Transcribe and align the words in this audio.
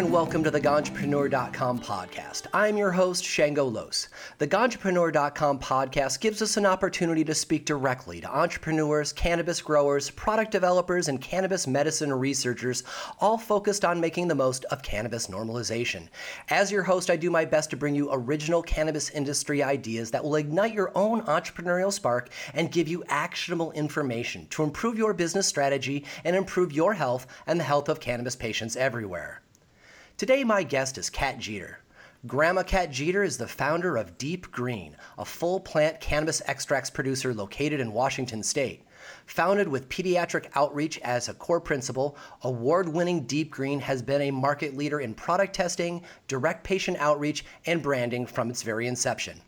and 0.00 0.10
welcome 0.10 0.42
to 0.42 0.50
the 0.50 0.60
Ganjapreneur.com 0.62 1.78
podcast. 1.78 2.46
I'm 2.54 2.78
your 2.78 2.90
host, 2.90 3.22
Shango 3.22 3.66
Los. 3.66 4.08
The 4.38 4.48
Ganjapreneur.com 4.48 5.58
podcast 5.58 6.20
gives 6.20 6.40
us 6.40 6.56
an 6.56 6.64
opportunity 6.64 7.22
to 7.22 7.34
speak 7.34 7.66
directly 7.66 8.22
to 8.22 8.34
entrepreneurs, 8.34 9.12
cannabis 9.12 9.60
growers, 9.60 10.08
product 10.08 10.52
developers, 10.52 11.08
and 11.08 11.20
cannabis 11.20 11.66
medicine 11.66 12.14
researchers, 12.14 12.82
all 13.20 13.36
focused 13.36 13.84
on 13.84 14.00
making 14.00 14.28
the 14.28 14.34
most 14.34 14.64
of 14.66 14.82
cannabis 14.82 15.26
normalization. 15.26 16.08
As 16.48 16.72
your 16.72 16.84
host, 16.84 17.10
I 17.10 17.16
do 17.16 17.28
my 17.28 17.44
best 17.44 17.68
to 17.68 17.76
bring 17.76 17.94
you 17.94 18.08
original 18.10 18.62
cannabis 18.62 19.10
industry 19.10 19.62
ideas 19.62 20.10
that 20.12 20.24
will 20.24 20.36
ignite 20.36 20.72
your 20.72 20.92
own 20.94 21.20
entrepreneurial 21.24 21.92
spark 21.92 22.30
and 22.54 22.72
give 22.72 22.88
you 22.88 23.04
actionable 23.08 23.70
information 23.72 24.46
to 24.48 24.62
improve 24.62 24.96
your 24.96 25.12
business 25.12 25.46
strategy 25.46 26.06
and 26.24 26.34
improve 26.34 26.72
your 26.72 26.94
health 26.94 27.26
and 27.46 27.60
the 27.60 27.64
health 27.64 27.90
of 27.90 28.00
cannabis 28.00 28.34
patients 28.34 28.76
everywhere. 28.76 29.42
Today, 30.20 30.44
my 30.44 30.62
guest 30.62 30.98
is 30.98 31.08
Cat 31.08 31.38
Jeter. 31.38 31.78
Grandma 32.26 32.62
Cat 32.62 32.90
Jeter 32.90 33.24
is 33.24 33.38
the 33.38 33.48
founder 33.48 33.96
of 33.96 34.18
Deep 34.18 34.52
Green, 34.52 34.94
a 35.16 35.24
full 35.24 35.58
plant 35.58 35.98
cannabis 35.98 36.42
extracts 36.44 36.90
producer 36.90 37.32
located 37.32 37.80
in 37.80 37.94
Washington 37.94 38.42
state. 38.42 38.84
Founded 39.24 39.66
with 39.66 39.88
pediatric 39.88 40.50
outreach 40.54 40.98
as 40.98 41.30
a 41.30 41.32
core 41.32 41.58
principle, 41.58 42.18
award 42.42 42.86
winning 42.86 43.22
Deep 43.22 43.50
Green 43.50 43.80
has 43.80 44.02
been 44.02 44.20
a 44.20 44.30
market 44.30 44.76
leader 44.76 45.00
in 45.00 45.14
product 45.14 45.54
testing, 45.54 46.02
direct 46.28 46.64
patient 46.64 46.98
outreach, 46.98 47.46
and 47.64 47.82
branding 47.82 48.26
from 48.26 48.50
its 48.50 48.62
very 48.62 48.88
inception. 48.88 49.40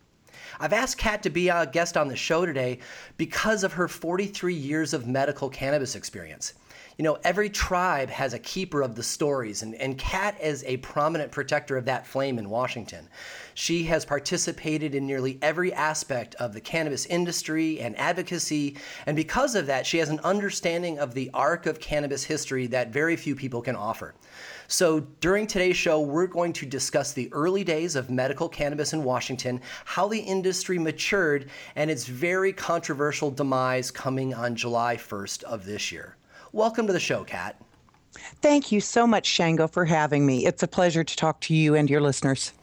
I've 0.59 0.73
asked 0.73 0.97
Cat 0.97 1.21
to 1.21 1.29
be 1.29 1.49
a 1.49 1.67
guest 1.67 1.97
on 1.97 2.07
the 2.07 2.15
show 2.15 2.47
today 2.47 2.79
because 3.17 3.63
of 3.63 3.73
her 3.73 3.87
43 3.87 4.55
years 4.55 4.95
of 4.95 5.05
medical 5.05 5.51
cannabis 5.51 5.93
experience 5.93 6.55
you 6.97 7.03
know, 7.03 7.17
every 7.23 7.49
tribe 7.49 8.09
has 8.09 8.33
a 8.33 8.39
keeper 8.39 8.81
of 8.81 8.95
the 8.95 9.03
stories, 9.03 9.63
and, 9.63 9.73
and 9.75 9.97
Cat 9.97 10.37
is 10.41 10.63
a 10.65 10.77
prominent 10.77 11.31
protector 11.31 11.75
of 11.75 11.85
that 11.85 12.05
flame 12.05 12.37
in 12.37 12.49
Washington. 12.49 13.07
She 13.55 13.83
has 13.85 14.05
participated 14.05 14.93
in 14.93 15.07
nearly 15.07 15.39
every 15.41 15.73
aspect 15.73 16.35
of 16.35 16.53
the 16.53 16.61
cannabis 16.61 17.05
industry 17.07 17.79
and 17.79 17.97
advocacy, 17.97 18.77
and 19.05 19.15
because 19.15 19.55
of 19.55 19.65
that, 19.67 19.85
she 19.87 19.97
has 19.97 20.09
an 20.09 20.19
understanding 20.23 20.99
of 20.99 21.13
the 21.13 21.31
arc 21.33 21.65
of 21.65 21.79
cannabis 21.79 22.23
history 22.23 22.67
that 22.67 22.89
very 22.89 23.15
few 23.15 23.35
people 23.35 23.61
can 23.61 23.75
offer. 23.75 24.13
So, 24.67 25.01
during 25.19 25.45
today's 25.45 25.75
show, 25.75 25.99
we're 25.99 26.27
going 26.27 26.53
to 26.53 26.65
discuss 26.65 27.11
the 27.11 27.31
early 27.33 27.63
days 27.63 27.95
of 27.95 28.09
medical 28.09 28.47
cannabis 28.49 28.93
in 28.93 29.03
Washington, 29.03 29.61
how 29.85 30.07
the 30.07 30.19
industry 30.19 30.79
matured, 30.79 31.49
and 31.75 31.91
its 31.91 32.05
very 32.05 32.53
controversial 32.53 33.29
demise 33.29 33.91
coming 33.91 34.33
on 34.33 34.55
July 34.55 34.95
1st 34.95 35.43
of 35.43 35.65
this 35.65 35.91
year. 35.91 36.15
Welcome 36.53 36.85
to 36.85 36.93
the 36.93 36.99
show, 36.99 37.23
Cat. 37.23 37.59
Thank 38.43 38.71
you 38.71 38.79
so 38.79 39.07
much, 39.07 39.25
Shango, 39.25 39.67
for 39.67 39.85
having 39.85 40.23
me. 40.23 40.45
It's 40.45 40.61
a 40.61 40.67
pleasure 40.67 41.03
to 41.03 41.15
talk 41.15 41.41
to 41.41 41.55
you 41.55 41.73
and 41.73 41.89
your 41.89 41.99
listeners. 41.99 42.53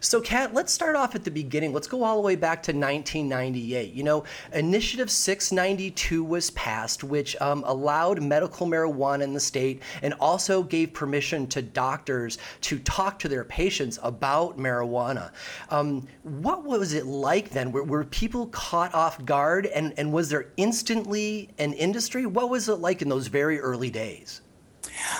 So, 0.00 0.20
Cat, 0.20 0.54
let's 0.54 0.72
start 0.72 0.96
off 0.96 1.14
at 1.14 1.24
the 1.24 1.30
beginning. 1.30 1.72
Let's 1.72 1.86
go 1.86 2.02
all 2.02 2.16
the 2.16 2.22
way 2.22 2.36
back 2.36 2.62
to 2.64 2.72
1998. 2.72 3.92
You 3.94 4.02
know, 4.02 4.24
Initiative 4.52 5.10
692 5.10 6.22
was 6.22 6.50
passed, 6.50 7.04
which 7.04 7.36
um, 7.40 7.64
allowed 7.66 8.22
medical 8.22 8.66
marijuana 8.66 9.22
in 9.22 9.32
the 9.32 9.40
state 9.40 9.82
and 10.02 10.14
also 10.14 10.62
gave 10.62 10.92
permission 10.92 11.46
to 11.48 11.62
doctors 11.62 12.38
to 12.62 12.78
talk 12.80 13.18
to 13.20 13.28
their 13.28 13.44
patients 13.44 13.98
about 14.02 14.58
marijuana. 14.58 15.32
Um, 15.70 16.06
what 16.22 16.64
was 16.64 16.92
it 16.92 17.06
like 17.06 17.50
then? 17.50 17.72
Were, 17.72 17.84
were 17.84 18.04
people 18.04 18.46
caught 18.48 18.94
off 18.94 19.24
guard 19.24 19.66
and, 19.66 19.94
and 19.96 20.12
was 20.12 20.28
there 20.28 20.48
instantly 20.56 21.50
an 21.58 21.72
industry? 21.72 22.26
What 22.26 22.50
was 22.50 22.68
it 22.68 22.76
like 22.76 23.02
in 23.02 23.08
those 23.08 23.28
very 23.28 23.60
early 23.60 23.90
days? 23.90 24.42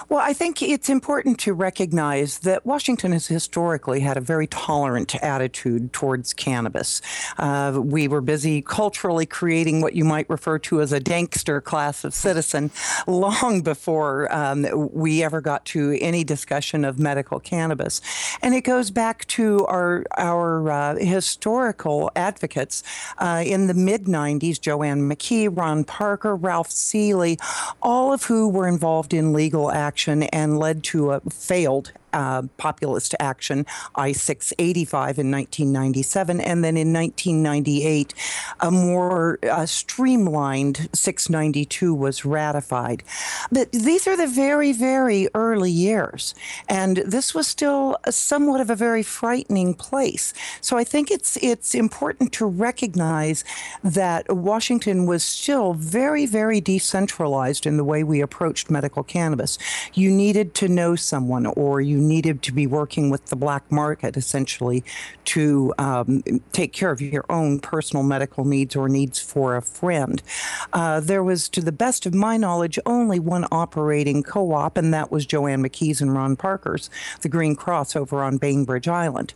Well, 0.09 0.21
I 0.21 0.33
think 0.33 0.63
it's 0.63 0.89
important 0.89 1.39
to 1.41 1.53
recognize 1.53 2.39
that 2.41 2.65
Washington 2.67 3.13
has 3.13 3.27
historically 3.27 4.01
had 4.01 4.17
a 4.17 4.21
very 4.21 4.47
tolerant 4.47 5.15
attitude 5.17 5.93
towards 5.93 6.33
cannabis. 6.33 7.01
Uh, 7.39 7.81
we 7.83 8.09
were 8.09 8.21
busy 8.21 8.63
culturally 8.63 9.27
creating 9.27 9.81
what 9.81 9.95
you 9.95 10.05
might 10.05 10.29
refer 10.29 10.59
to 10.61 10.81
as 10.81 10.93
a 10.93 11.01
dankster 11.01 11.63
class 11.63 12.05
of 12.05 12.15
citizen 12.15 12.71
long 13.07 13.63
before 13.63 14.33
um, 14.35 14.67
we 14.93 15.23
ever 15.23 15.41
got 15.41 15.65
to 15.67 15.99
any 16.01 16.25
discussion 16.25 16.85
of 16.85 16.99
medical 16.99 17.41
cannabis. 17.41 18.01
And 18.43 18.55
it 18.55 18.63
goes 18.63 18.91
back 18.91 19.27
to 19.29 19.67
our, 19.67 20.05
our 20.17 20.71
uh, 20.71 20.95
historical 20.97 22.11
advocates 22.15 22.83
uh, 23.19 23.43
in 23.45 23.67
the 23.67 23.75
mid 23.75 24.05
90s 24.05 24.61
Joanne 24.61 25.09
McKee, 25.09 25.55
Ron 25.55 25.85
Parker, 25.85 26.37
Ralph 26.37 26.71
Seeley, 26.71 27.39
all 27.83 28.13
of 28.13 28.25
who 28.25 28.49
were 28.49 28.69
involved 28.69 29.15
in 29.15 29.33
legal 29.33 29.56
action 29.65 30.25
and 30.25 30.59
led 30.59 30.85
to 30.85 31.13
a 31.13 31.21
failed 31.21 31.93
uh, 32.17 32.43
populist 32.57 33.15
action, 33.21 33.67
I 33.95 34.13
685 34.13 35.19
in 35.19 35.31
1997, 35.31 36.41
and 36.41 36.65
then 36.65 36.79
in 36.79 36.91
1998, 36.91 38.15
a 38.61 38.71
more 38.71 39.39
uh, 39.43 39.67
streamlined 39.67 40.89
692 40.95 41.95
was 41.95 42.25
ratified. 42.25 43.03
But 43.53 43.71
these 43.73 44.07
are 44.07 44.17
the 44.17 44.27
very, 44.27 44.73
very 44.73 45.29
early 45.35 45.71
years, 45.71 46.35
and 46.71 46.97
this 46.99 47.35
was 47.35 47.47
still 47.47 47.99
somewhat 48.09 48.63
of 48.63 48.71
a 48.71 48.77
very 48.77 49.03
frightening 49.03 49.75
place. 49.75 50.33
So 50.63 50.79
I 50.79 50.85
think 50.85 51.11
it's 51.11 51.37
it's 51.43 51.75
important 51.75 52.33
to 52.35 52.47
recognize 52.47 53.45
that 53.85 54.35
Washington 54.35 55.05
was 55.05 55.23
still 55.23 55.75
very, 55.75 56.25
very 56.25 56.63
decentralized 56.63 57.67
in 57.67 57.77
the 57.77 57.85
way 57.85 58.03
we 58.03 58.23
approached 58.23 58.71
medical 58.71 59.03
cannabis. 59.03 59.59
You 59.93 60.11
needed 60.11 60.55
to 60.55 60.69
know 60.69 60.97
someone, 60.97 61.45
or 61.45 61.83
you 61.83 62.06
needed 62.09 62.43
to 62.43 62.53
be 62.53 62.67
working 62.67 63.11
with 63.11 63.27
the 63.27 63.37
black 63.37 63.71
market 63.71 64.17
essentially 64.17 64.85
to 65.25 65.75
um, 65.79 66.23
take 66.53 66.73
care 66.73 66.91
of 66.91 67.01
your 67.01 67.25
own 67.29 67.59
personal 67.59 68.03
medical 68.03 68.45
needs 68.45 68.77
or 68.77 68.89
needs 68.89 69.21
for 69.21 69.57
a 69.57 69.63
friend. 69.63 70.23
Uh, 70.73 71.01
there 71.01 71.23
was, 71.23 71.49
to 71.49 71.61
the 71.61 71.73
best 71.73 72.07
of 72.07 72.15
my 72.15 72.37
knowledge, 72.37 72.79
only 72.87 73.19
one 73.19 73.47
operating 73.51 74.23
co 74.23 74.53
op, 74.53 74.77
and 74.77 74.95
that 74.95 75.11
was 75.11 75.27
Joanne 75.27 75.63
McKee's 75.63 76.01
and 76.01 76.15
Ron 76.15 76.37
Parker's, 76.37 76.91
the 77.21 77.29
Green 77.29 77.57
Cross 77.57 77.97
over 77.97 78.23
on 78.23 78.39
Bainbridge 78.39 78.89
Island. 78.89 79.35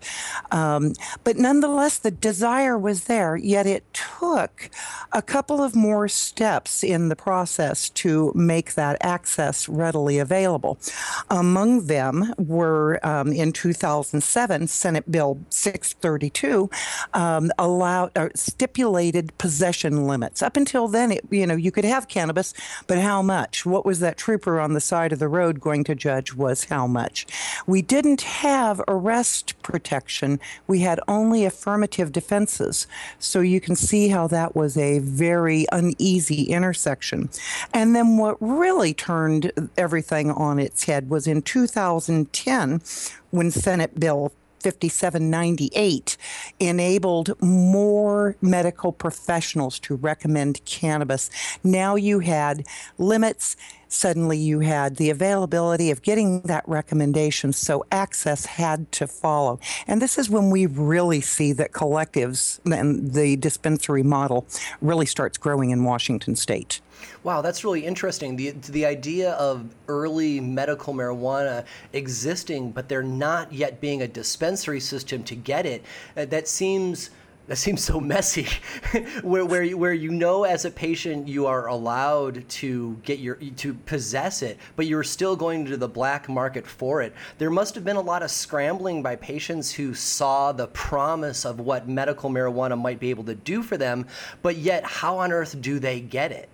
Um, 0.50 0.94
but 1.24 1.36
nonetheless, 1.36 1.98
the 1.98 2.10
desire 2.10 2.78
was 2.78 3.04
there, 3.04 3.36
yet 3.36 3.66
it 3.66 3.84
took 3.92 4.70
a 5.12 5.22
couple 5.22 5.62
of 5.62 5.74
more 5.74 6.08
steps 6.08 6.82
in 6.82 7.08
the 7.08 7.16
process 7.16 7.88
to 7.90 8.32
make 8.34 8.74
that 8.74 8.96
access 9.00 9.68
readily 9.68 10.18
available. 10.18 10.78
Among 11.28 11.86
them 11.86 12.34
were 12.50 12.98
um, 13.06 13.32
in 13.32 13.52
2007, 13.52 14.66
Senate 14.66 15.10
Bill 15.10 15.38
632 15.48 16.68
um, 17.14 17.50
allowed 17.58 18.10
uh, 18.16 18.28
stipulated 18.34 19.36
possession 19.38 20.06
limits. 20.06 20.42
Up 20.42 20.56
until 20.56 20.88
then, 20.88 21.12
it, 21.12 21.24
you 21.30 21.46
know, 21.46 21.54
you 21.54 21.70
could 21.70 21.84
have 21.84 22.08
cannabis, 22.08 22.52
but 22.86 22.98
how 22.98 23.22
much? 23.22 23.64
What 23.64 23.86
was 23.86 24.00
that 24.00 24.18
trooper 24.18 24.60
on 24.60 24.74
the 24.74 24.80
side 24.80 25.12
of 25.12 25.20
the 25.20 25.28
road 25.28 25.60
going 25.60 25.84
to 25.84 25.94
judge 25.94 26.34
was 26.34 26.64
how 26.64 26.86
much. 26.86 27.26
We 27.66 27.82
didn't 27.82 28.22
have 28.22 28.82
arrest 28.88 29.60
protection. 29.62 30.40
We 30.66 30.80
had 30.80 31.00
only 31.06 31.44
affirmative 31.44 32.10
defenses. 32.10 32.88
So 33.20 33.40
you 33.40 33.60
can 33.60 33.76
see 33.76 34.08
how 34.08 34.26
that 34.28 34.56
was 34.56 34.76
a 34.76 34.98
very 34.98 35.66
uneasy 35.70 36.44
intersection. 36.44 37.30
And 37.72 37.94
then 37.94 38.16
what 38.16 38.36
really 38.40 38.92
turned 38.92 39.52
everything 39.76 40.32
on 40.32 40.58
its 40.58 40.84
head 40.84 41.08
was 41.08 41.28
in 41.28 41.42
2010 41.42 42.39
when 43.30 43.50
Senate 43.50 43.98
Bill 43.98 44.32
5798 44.62 46.16
enabled 46.58 47.40
more 47.40 48.36
medical 48.42 48.92
professionals 48.92 49.78
to 49.80 49.94
recommend 49.96 50.64
cannabis. 50.64 51.30
Now 51.64 51.94
you 51.96 52.20
had 52.20 52.66
limits 52.98 53.56
suddenly 53.90 54.38
you 54.38 54.60
had 54.60 54.96
the 54.96 55.10
availability 55.10 55.90
of 55.90 56.02
getting 56.02 56.40
that 56.42 56.66
recommendation, 56.66 57.52
so 57.52 57.84
access 57.92 58.46
had 58.46 58.90
to 58.92 59.06
follow. 59.06 59.58
And 59.86 60.00
this 60.00 60.16
is 60.16 60.30
when 60.30 60.50
we 60.50 60.66
really 60.66 61.20
see 61.20 61.52
that 61.54 61.72
collectives 61.72 62.60
and 62.72 63.12
the 63.12 63.36
dispensary 63.36 64.02
model 64.02 64.46
really 64.80 65.06
starts 65.06 65.36
growing 65.36 65.70
in 65.70 65.84
Washington 65.84 66.36
state. 66.36 66.80
Wow, 67.22 67.40
that's 67.40 67.64
really 67.64 67.84
interesting. 67.84 68.36
The 68.36 68.50
the 68.50 68.86
idea 68.86 69.32
of 69.32 69.74
early 69.88 70.40
medical 70.40 70.94
marijuana 70.94 71.64
existing, 71.92 72.72
but 72.72 72.88
there 72.88 73.02
not 73.02 73.52
yet 73.52 73.80
being 73.80 74.02
a 74.02 74.08
dispensary 74.08 74.80
system 74.80 75.22
to 75.24 75.34
get 75.34 75.66
it, 75.66 75.82
uh, 76.16 76.26
that 76.26 76.46
seems 76.48 77.10
that 77.50 77.56
seems 77.56 77.82
so 77.82 77.98
messy. 77.98 78.46
Where, 79.22 79.44
where, 79.44 79.64
you, 79.64 79.76
where 79.76 79.92
you 79.92 80.12
know 80.12 80.44
as 80.44 80.64
a 80.64 80.70
patient 80.70 81.26
you 81.26 81.46
are 81.46 81.66
allowed 81.66 82.48
to 82.48 82.96
get 83.02 83.18
your 83.18 83.34
to 83.34 83.74
possess 83.74 84.42
it 84.42 84.56
but 84.76 84.86
you're 84.86 85.02
still 85.02 85.34
going 85.34 85.64
to 85.66 85.76
the 85.76 85.88
black 85.88 86.28
market 86.28 86.64
for 86.64 87.02
it. 87.02 87.12
There 87.38 87.50
must 87.50 87.74
have 87.74 87.84
been 87.84 87.96
a 87.96 88.00
lot 88.00 88.22
of 88.22 88.30
scrambling 88.30 89.02
by 89.02 89.16
patients 89.16 89.72
who 89.72 89.94
saw 89.94 90.52
the 90.52 90.68
promise 90.68 91.44
of 91.44 91.58
what 91.58 91.88
medical 91.88 92.30
marijuana 92.30 92.80
might 92.80 93.00
be 93.00 93.10
able 93.10 93.24
to 93.24 93.34
do 93.34 93.64
for 93.64 93.76
them 93.76 94.06
but 94.42 94.54
yet 94.54 94.84
how 94.84 95.18
on 95.18 95.32
earth 95.32 95.60
do 95.60 95.80
they 95.80 95.98
get 95.98 96.30
it 96.30 96.48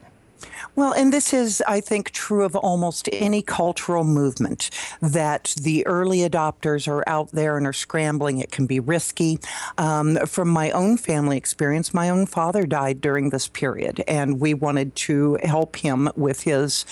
Well, 0.75 0.93
and 0.93 1.13
this 1.13 1.33
is, 1.33 1.63
I 1.67 1.81
think, 1.81 2.11
true 2.11 2.45
of 2.45 2.57
almost 2.57 3.09
any 3.13 3.43
cultural 3.43 4.05
movement 4.05 4.71
that 5.01 5.55
the 5.61 5.87
early 5.87 6.19
adopters 6.19 6.89
are 6.89 7.07
out 7.09 7.33
there 7.33 7.57
and 7.57 7.67
are 7.67 7.73
scrambling. 7.73 8.39
It 8.39 8.51
can 8.51 8.67
be 8.67 8.81
risky. 8.81 9.39
Um, 9.79 10.17
from 10.27 10.49
my 10.49 10.71
own 10.71 10.97
family 10.97 11.37
experience, 11.37 11.95
my 11.95 12.09
own 12.11 12.27
father 12.27 12.67
died 12.67 13.01
during 13.01 13.31
this 13.31 13.49
period, 13.49 14.03
and 14.07 14.41
we 14.41 14.55
wanted 14.55 14.95
to 14.97 15.39
help 15.43 15.77
him 15.77 16.11
with 16.17 16.43
his 16.43 16.85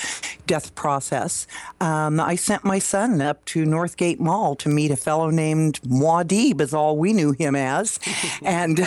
death 0.46 0.74
process. 0.74 1.46
Um, 1.80 2.20
I 2.20 2.36
sent 2.36 2.64
my 2.64 2.78
son 2.78 3.20
up 3.20 3.44
to 3.46 3.64
Northgate 3.64 4.20
Mall 4.20 4.54
to 4.56 4.68
meet 4.68 4.90
a 4.90 4.96
fellow 4.96 5.30
named 5.30 5.80
Muad'Dib, 5.82 6.60
is 6.60 6.74
all 6.74 6.96
we 6.96 7.12
knew 7.12 7.32
him 7.32 7.54
as. 7.54 7.98
and, 8.42 8.80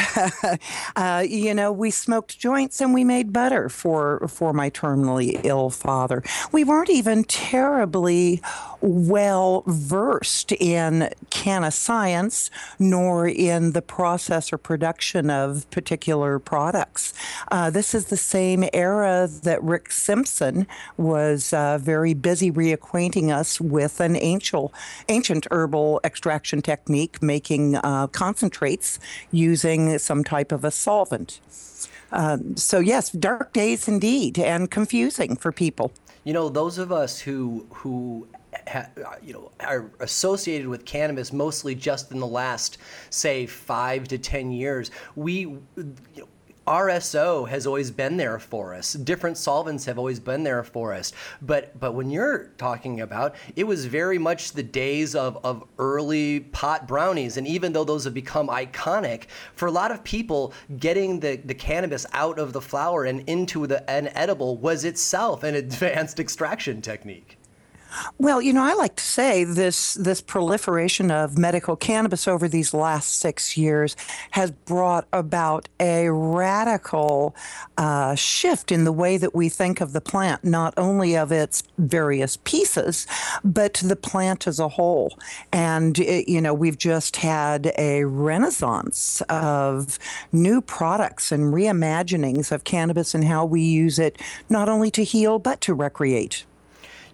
uh, 0.95 1.23
you 1.27 1.53
know, 1.53 1.71
we 1.71 1.91
smoked 1.91 2.39
joints 2.39 2.81
and 2.81 2.93
we 2.93 3.03
made 3.03 3.33
butter 3.33 3.69
for, 3.69 4.27
for 4.27 4.53
my 4.53 4.66
terminally 4.69 5.39
ill 5.43 5.69
father. 5.69 6.23
We 6.51 6.63
weren't 6.63 6.89
even 6.89 7.23
terribly 7.23 8.41
well 8.81 9.63
versed 9.65 10.51
in 10.53 11.09
canna 11.29 11.71
science 11.71 12.49
nor 12.79 13.27
in 13.27 13.71
the 13.71 13.81
process 13.81 14.53
or 14.53 14.57
production 14.57 15.29
of 15.29 15.69
particular 15.71 16.39
products. 16.39 17.13
Uh, 17.51 17.69
this 17.69 17.93
is 17.93 18.05
the 18.05 18.17
same 18.17 18.65
era 18.73 19.27
that 19.43 19.61
Rick 19.63 19.91
Simpson 19.91 20.67
was 20.97 21.53
uh, 21.53 21.77
very 21.79 22.13
busy 22.13 22.51
reacquainting 22.51 23.35
us 23.35 23.59
with 23.59 23.99
an 23.99 24.15
ancient, 24.15 24.71
ancient 25.09 25.47
herbal 25.51 25.99
extraction 26.03 26.61
technique, 26.61 27.21
making 27.21 27.75
uh, 27.75 28.07
concentrates 28.07 28.99
using 29.31 29.97
some 29.97 30.23
type 30.23 30.51
of 30.51 30.63
a 30.63 30.71
solvent. 30.71 31.39
Um, 32.11 32.55
so 32.55 32.79
yes, 32.79 33.09
dark 33.11 33.53
days 33.53 33.87
indeed, 33.87 34.39
and 34.39 34.69
confusing 34.69 35.35
for 35.35 35.51
people. 35.51 35.91
You 36.23 36.33
know, 36.33 36.49
those 36.49 36.77
of 36.77 36.91
us 36.91 37.19
who 37.19 37.65
who 37.71 38.27
ha, 38.67 38.87
you 39.21 39.33
know 39.33 39.51
are 39.59 39.89
associated 39.99 40.67
with 40.67 40.85
cannabis 40.85 41.31
mostly 41.31 41.75
just 41.75 42.11
in 42.11 42.19
the 42.19 42.27
last 42.27 42.77
say 43.09 43.45
five 43.45 44.07
to 44.09 44.17
ten 44.17 44.51
years, 44.51 44.91
we 45.15 45.39
you 45.39 45.59
know, 46.15 46.27
RSO 46.67 47.47
has 47.47 47.65
always 47.65 47.91
been 47.91 48.17
there 48.17 48.39
for 48.39 48.73
us. 48.73 48.93
Different 48.93 49.37
solvents 49.37 49.85
have 49.85 49.97
always 49.97 50.19
been 50.19 50.43
there 50.43 50.63
for 50.63 50.93
us. 50.93 51.13
But 51.41 51.79
but 51.79 51.93
when 51.93 52.09
you're 52.09 52.51
talking 52.57 53.01
about, 53.01 53.35
it 53.55 53.63
was 53.63 53.85
very 53.85 54.17
much 54.17 54.51
the 54.51 54.63
days 54.63 55.15
of, 55.15 55.37
of 55.45 55.63
early 55.79 56.41
pot 56.41 56.87
brownies. 56.87 57.37
And 57.37 57.47
even 57.47 57.71
though 57.71 57.85
those 57.85 58.03
have 58.03 58.13
become 58.13 58.49
iconic, 58.49 59.27
for 59.55 59.67
a 59.67 59.71
lot 59.71 59.91
of 59.91 60.03
people, 60.03 60.53
getting 60.77 61.21
the, 61.21 61.37
the 61.37 61.55
cannabis 61.55 62.05
out 62.11 62.37
of 62.37 62.51
the 62.51 62.61
flower 62.61 63.05
and 63.05 63.21
into 63.29 63.65
the 63.65 63.89
an 63.89 64.09
edible 64.09 64.57
was 64.57 64.83
itself 64.83 65.43
an 65.43 65.55
advanced 65.63 66.19
extraction 66.19 66.81
technique. 66.81 67.36
Well, 68.17 68.41
you 68.41 68.53
know, 68.53 68.63
I 68.63 68.73
like 68.73 68.95
to 68.95 69.03
say 69.03 69.43
this 69.43 69.93
this 69.95 70.21
proliferation 70.21 71.11
of 71.11 71.37
medical 71.37 71.75
cannabis 71.75 72.27
over 72.27 72.47
these 72.47 72.73
last 72.73 73.19
six 73.19 73.57
years 73.57 73.95
has 74.31 74.51
brought 74.51 75.07
about 75.13 75.67
a 75.79 76.09
radical 76.09 77.35
uh, 77.77 78.15
shift 78.15 78.71
in 78.71 78.83
the 78.83 78.91
way 78.91 79.17
that 79.17 79.35
we 79.35 79.49
think 79.49 79.81
of 79.81 79.93
the 79.93 80.01
plant, 80.01 80.43
not 80.43 80.73
only 80.77 81.15
of 81.15 81.31
its 81.31 81.63
various 81.77 82.37
pieces, 82.37 83.07
but 83.43 83.75
the 83.75 83.95
plant 83.95 84.47
as 84.47 84.59
a 84.59 84.67
whole. 84.67 85.17
And 85.51 85.97
it, 85.99 86.29
you 86.29 86.41
know, 86.41 86.53
we've 86.53 86.77
just 86.77 87.17
had 87.17 87.71
a 87.77 88.03
renaissance 88.05 89.21
of 89.29 89.99
new 90.31 90.61
products 90.61 91.31
and 91.31 91.53
reimaginings 91.53 92.51
of 92.51 92.63
cannabis 92.63 93.13
and 93.13 93.23
how 93.23 93.45
we 93.45 93.61
use 93.61 93.99
it, 93.99 94.21
not 94.49 94.69
only 94.69 94.91
to 94.91 95.03
heal 95.03 95.39
but 95.39 95.61
to 95.61 95.73
recreate. 95.73 96.45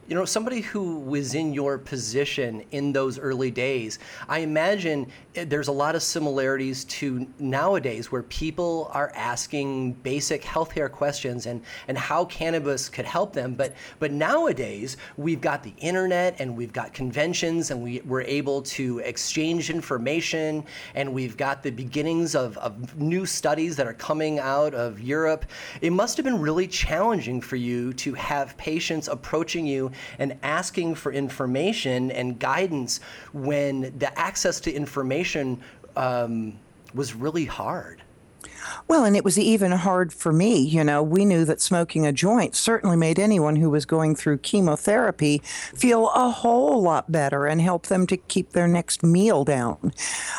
You 0.05 0.15
know, 0.15 0.25
somebody 0.25 0.59
who 0.59 0.99
was 0.99 1.33
in 1.33 1.53
your 1.53 1.77
position 1.77 2.65
in 2.71 2.91
those 2.91 3.17
early 3.17 3.51
days, 3.51 3.99
I 4.27 4.39
imagine 4.39 5.07
eh, 5.35 5.45
there's 5.45 5.69
a 5.69 5.71
lot 5.71 5.95
of 5.95 6.03
similarities 6.03 6.83
to 6.85 7.25
nowadays 7.39 8.11
where 8.11 8.23
people 8.23 8.91
are 8.93 9.13
asking 9.15 9.93
basic 9.93 10.41
healthcare 10.41 10.91
questions 10.91 11.45
and, 11.45 11.61
and 11.87 11.97
how 11.97 12.25
cannabis 12.25 12.89
could 12.89 13.05
help 13.05 13.31
them. 13.31 13.53
But 13.53 13.75
but 13.99 14.11
nowadays 14.11 14.97
we've 15.15 15.39
got 15.39 15.63
the 15.63 15.73
internet 15.77 16.35
and 16.37 16.57
we've 16.57 16.73
got 16.73 16.93
conventions 16.93 17.71
and 17.71 17.81
we, 17.81 18.01
we're 18.01 18.23
able 18.23 18.61
to 18.61 18.99
exchange 18.99 19.69
information 19.69 20.65
and 20.95 21.13
we've 21.13 21.37
got 21.37 21.63
the 21.63 21.71
beginnings 21.71 22.35
of, 22.35 22.57
of 22.57 22.99
new 22.99 23.25
studies 23.25 23.77
that 23.77 23.87
are 23.87 23.93
coming 23.93 24.39
out 24.39 24.73
of 24.73 24.99
Europe. 24.99 25.45
It 25.79 25.91
must 25.91 26.17
have 26.17 26.25
been 26.25 26.41
really 26.41 26.67
challenging 26.67 27.39
for 27.39 27.55
you 27.55 27.93
to 27.93 28.13
have 28.15 28.57
patients 28.57 29.07
approaching 29.07 29.65
you 29.65 29.92
and 30.19 30.37
asking 30.43 30.95
for 30.95 31.11
information 31.11 32.11
and 32.11 32.39
guidance 32.39 32.99
when 33.33 33.97
the 33.97 34.17
access 34.17 34.59
to 34.61 34.71
information 34.71 35.59
um, 35.95 36.59
was 36.93 37.15
really 37.15 37.45
hard. 37.45 38.02
Well, 38.87 39.05
and 39.05 39.15
it 39.15 39.23
was 39.23 39.39
even 39.39 39.71
hard 39.71 40.13
for 40.13 40.31
me. 40.31 40.59
You 40.59 40.83
know, 40.83 41.01
we 41.01 41.25
knew 41.25 41.45
that 41.45 41.61
smoking 41.61 42.05
a 42.05 42.11
joint 42.11 42.55
certainly 42.55 42.95
made 42.95 43.19
anyone 43.19 43.55
who 43.55 43.69
was 43.69 43.85
going 43.85 44.15
through 44.15 44.39
chemotherapy 44.39 45.41
feel 45.75 46.09
a 46.09 46.29
whole 46.29 46.81
lot 46.81 47.11
better 47.11 47.45
and 47.45 47.61
help 47.61 47.87
them 47.87 48.07
to 48.07 48.17
keep 48.17 48.51
their 48.51 48.67
next 48.67 49.03
meal 49.03 49.43
down. 49.43 49.93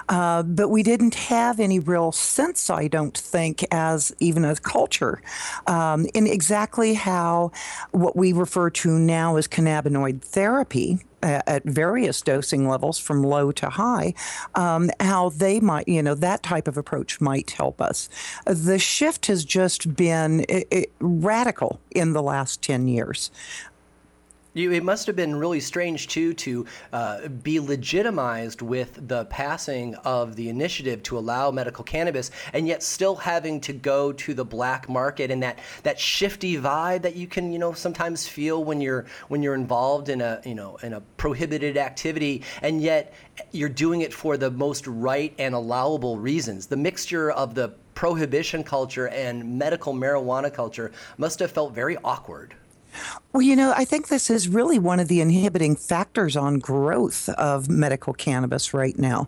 Uh, 0.09 0.43
but 0.43 0.69
we 0.69 0.83
didn't 0.83 1.15
have 1.15 1.61
any 1.61 1.79
real 1.79 2.13
sense, 2.13 2.71
I 2.71 2.89
don't 2.89 3.17
think, 3.17 3.65
as 3.71 4.15
even 4.21 4.45
as 4.45 4.59
culture, 4.59 5.23
um, 5.67 6.07
in 6.15 6.27
exactly 6.27 6.95
how 6.95 7.53
what 7.91 8.17
we 8.17 8.33
refer 8.33 8.71
to 8.71 8.99
now 8.99 9.37
as 9.37 9.49
cannabinoid 9.49 10.23
therapy 10.23 10.99
at 11.25 11.65
various 11.65 12.21
dosing 12.23 12.69
levels 12.69 12.99
from 12.99 13.23
low 13.23 13.51
to 13.53 13.71
high, 13.71 14.15
um, 14.55 14.91
how 15.01 15.31
they 15.31 15.61
might, 15.61 15.89
you 15.89 16.03
know, 16.03 16.15
that 16.15 16.43
type 16.43 16.69
of 16.69 16.77
approach 16.77 17.21
might 17.21 17.51
help 17.51 17.81
us. 17.81 18.09
The 18.47 18.79
shift 18.79 19.27
has 19.27 19.45
just 19.45 19.97
been 19.97 20.41
it, 20.49 20.69
it, 20.71 20.93
radical 21.01 21.81
in 21.91 22.13
the 22.13 22.23
last 22.23 22.63
10 22.63 22.89
years. 22.89 23.31
It 24.55 24.85
must 24.85 25.09
have 25.09 25.17
been 25.17 25.35
really 25.35 25.59
strange 25.59 26.07
too 26.07 26.33
to 26.35 26.65
uh, 26.93 27.27
be 27.27 27.59
legitimized 27.59 28.63
with 28.63 29.09
the 29.09 29.25
passing 29.25 29.97
of 29.97 30.37
the 30.37 30.49
initiative 30.49 31.03
to 31.05 31.19
allow 31.19 31.51
medical 31.51 31.83
cannabis, 31.83 32.31
and 32.53 32.69
yet 32.69 32.81
still 32.85 33.17
having 33.17 33.61
to 33.63 33.73
go 33.73 34.13
to 34.13 34.33
the 34.33 34.45
black 34.45 34.89
market 34.89 35.33
and 35.33 35.43
that 35.43 35.59
that 35.83 35.99
shifty 35.99 36.57
vibe 36.57 37.03
that 37.03 37.17
you 37.17 37.27
can 37.27 37.53
you 37.53 37.59
know 37.59 37.73
sometimes 37.73 38.29
feel 38.29 38.63
when 38.63 38.81
you're 38.81 39.07
when 39.27 39.43
you're 39.43 39.57
involved 39.57 40.09
in 40.09 40.21
a 40.21 40.41
you 40.45 40.55
know 40.55 40.77
in 40.85 40.93
a 40.93 41.01
prohibited 41.17 41.77
activity, 41.77 42.43
and 42.63 42.81
yet 42.81 43.13
you're 43.51 43.69
doing 43.69 44.03
it 44.03 44.15
for 44.15 44.37
the 44.37 44.53
most 44.53 44.87
right 44.87 45.35
and 45.39 45.57
allowable 45.57 46.17
reasons. 46.17 46.67
The 46.67 46.77
mixture 46.77 47.33
of 47.33 47.57
the 47.57 47.75
prohibition 47.95 48.63
culture 48.63 49.09
and 49.09 49.59
medical 49.59 49.93
marijuana 49.93 50.53
culture 50.53 50.93
must 51.19 51.41
have 51.41 51.51
felt 51.51 51.75
very 51.75 51.97
awkward. 52.05 52.55
Well, 53.35 53.43
you 53.43 53.57
know, 53.57 53.75
I 53.77 53.85
think 53.85 54.07
this 54.07 54.31
is 54.31 54.47
really 54.47 54.79
one 54.79 55.01
of 55.01 55.09
the 55.09 55.21
inhibiting 55.21 55.75
factors 55.75 56.37
on 56.37 56.61
growth 56.61 57.29
of 57.31 57.69
medical 57.69 58.13
cannabis 58.13 58.73
right 58.73 58.97
now 58.97 59.27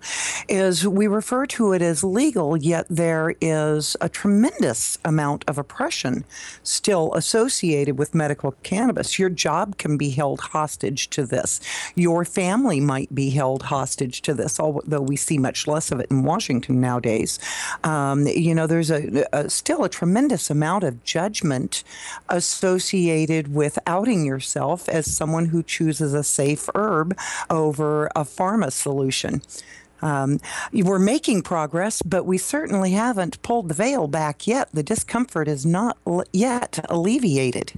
is 0.49 0.87
we 0.87 1.09
refer 1.09 1.45
to 1.47 1.73
it 1.73 1.83
as 1.83 2.05
legal, 2.05 2.57
yet 2.57 2.87
there 2.89 3.35
is 3.41 3.97
a 4.01 4.09
tremendous 4.09 4.97
amount 5.05 5.45
of 5.49 5.59
oppression 5.59 6.25
still 6.63 7.13
associated 7.15 7.99
with 7.99 8.15
medical 8.15 8.53
cannabis. 8.63 9.19
Your 9.19 9.29
job 9.29 9.77
can 9.77 9.97
be 9.97 10.11
held 10.11 10.39
hostage 10.39 11.11
to 11.11 11.27
this. 11.27 11.61
Your 11.97 12.25
family 12.25 12.79
might 12.79 13.13
be 13.13 13.31
held 13.31 13.65
hostage 13.65 14.23
to 14.23 14.35
this, 14.35 14.61
although 14.61 15.01
we 15.01 15.17
see 15.17 15.37
much 15.37 15.67
less 15.67 15.91
of 15.91 15.99
it 15.99 16.13
in 16.13 16.23
Washington 16.23 16.81
nowadays. 16.81 17.41
Um, 17.83 18.25
you 18.29 18.55
know, 18.55 18.69
there's 18.69 18.93
a, 18.93 19.27
a, 19.33 19.51
still 19.51 19.83
a 19.83 19.89
tremendous 19.89 20.49
amount 20.49 20.85
of 20.85 21.03
judgment 21.03 21.83
associated 22.29 23.53
with 23.53 23.81
outing 23.97 24.27
yourself 24.27 24.89
as 24.91 25.17
someone 25.17 25.47
who 25.47 25.63
chooses 25.63 26.13
a 26.13 26.23
safe 26.23 26.69
herb 26.75 27.17
over 27.49 28.07
a 28.09 28.25
pharma 28.25 28.71
solution. 28.71 29.41
Um, 30.03 30.39
we're 30.73 30.99
making 30.99 31.43
progress, 31.43 32.03
but 32.03 32.27
we 32.27 32.37
certainly 32.37 32.91
haven't 32.91 33.41
pulled 33.41 33.69
the 33.69 33.75
veil 33.75 34.07
back 34.07 34.47
yet. 34.47 34.69
The 34.73 34.83
discomfort 34.83 35.49
is 35.49 35.65
not 35.65 35.97
yet 36.33 36.85
alleviated. 36.91 37.73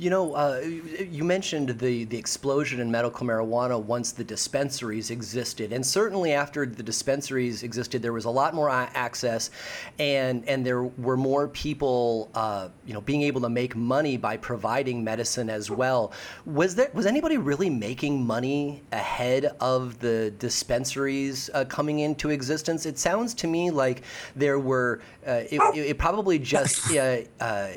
You 0.00 0.08
know, 0.08 0.32
uh, 0.32 0.62
you 1.10 1.24
mentioned 1.24 1.78
the, 1.78 2.04
the 2.04 2.16
explosion 2.16 2.80
in 2.80 2.90
medical 2.90 3.26
marijuana 3.26 3.78
once 3.78 4.12
the 4.12 4.24
dispensaries 4.24 5.10
existed, 5.10 5.74
and 5.74 5.84
certainly 5.84 6.32
after 6.32 6.64
the 6.64 6.82
dispensaries 6.82 7.62
existed, 7.62 8.00
there 8.00 8.14
was 8.14 8.24
a 8.24 8.30
lot 8.30 8.54
more 8.54 8.70
access, 8.70 9.50
and 9.98 10.42
and 10.48 10.64
there 10.64 10.84
were 10.84 11.18
more 11.18 11.48
people, 11.48 12.30
uh, 12.34 12.70
you 12.86 12.94
know, 12.94 13.02
being 13.02 13.20
able 13.20 13.42
to 13.42 13.50
make 13.50 13.76
money 13.76 14.16
by 14.16 14.38
providing 14.38 15.04
medicine 15.04 15.50
as 15.50 15.70
well. 15.70 16.12
Was 16.46 16.76
there 16.76 16.90
was 16.94 17.04
anybody 17.04 17.36
really 17.36 17.68
making 17.68 18.24
money 18.24 18.82
ahead 18.92 19.54
of 19.60 19.98
the 19.98 20.32
dispensaries 20.38 21.50
uh, 21.52 21.66
coming 21.66 21.98
into 21.98 22.30
existence? 22.30 22.86
It 22.86 22.98
sounds 22.98 23.34
to 23.34 23.46
me 23.46 23.70
like 23.70 24.00
there 24.34 24.58
were. 24.58 25.02
Uh, 25.26 25.44
it, 25.50 25.60
it, 25.76 25.98
probably 25.98 26.38
just 26.38 26.90
uh, 26.96 27.18
uh, 27.40 27.68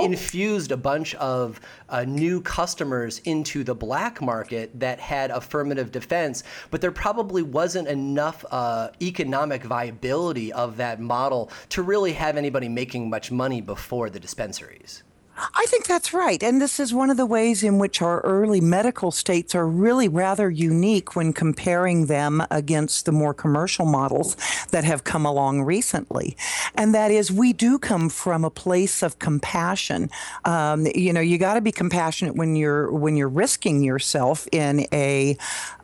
infused 0.00 0.72
a 0.72 0.76
bunch 0.76 1.14
of 1.14 1.51
uh, 1.88 2.04
new 2.04 2.40
customers 2.40 3.20
into 3.24 3.64
the 3.64 3.74
black 3.74 4.20
market 4.20 4.78
that 4.80 5.00
had 5.00 5.30
affirmative 5.30 5.90
defense, 5.90 6.44
but 6.70 6.80
there 6.80 6.92
probably 6.92 7.42
wasn't 7.42 7.88
enough 7.88 8.44
uh, 8.50 8.90
economic 9.00 9.62
viability 9.64 10.52
of 10.52 10.76
that 10.76 11.00
model 11.00 11.50
to 11.68 11.82
really 11.82 12.12
have 12.12 12.36
anybody 12.36 12.68
making 12.68 13.10
much 13.10 13.30
money 13.30 13.60
before 13.60 14.10
the 14.10 14.20
dispensaries. 14.20 15.02
I 15.36 15.64
think 15.68 15.86
that's 15.86 16.12
right. 16.12 16.42
And 16.42 16.60
this 16.60 16.78
is 16.78 16.92
one 16.92 17.08
of 17.08 17.16
the 17.16 17.24
ways 17.24 17.62
in 17.62 17.78
which 17.78 18.02
our 18.02 18.20
early 18.20 18.60
medical 18.60 19.10
states 19.10 19.54
are 19.54 19.66
really 19.66 20.06
rather 20.06 20.50
unique 20.50 21.16
when 21.16 21.32
comparing 21.32 22.06
them 22.06 22.44
against 22.50 23.06
the 23.06 23.12
more 23.12 23.32
commercial 23.32 23.86
models 23.86 24.36
that 24.72 24.84
have 24.84 25.04
come 25.04 25.24
along 25.24 25.62
recently. 25.62 26.36
And 26.74 26.94
that 26.94 27.10
is, 27.10 27.32
we 27.32 27.54
do 27.54 27.78
come 27.78 28.10
from 28.10 28.44
a 28.44 28.50
place 28.50 29.02
of 29.02 29.18
compassion. 29.18 30.10
Um, 30.44 30.86
you 30.94 31.12
know, 31.12 31.20
you 31.20 31.38
got 31.38 31.54
to 31.54 31.62
be 31.62 31.72
compassionate 31.72 32.36
when 32.36 32.54
you're 32.54 32.92
when 32.92 33.16
you're 33.16 33.28
risking 33.28 33.82
yourself 33.82 34.46
in 34.52 34.86
a 34.92 35.36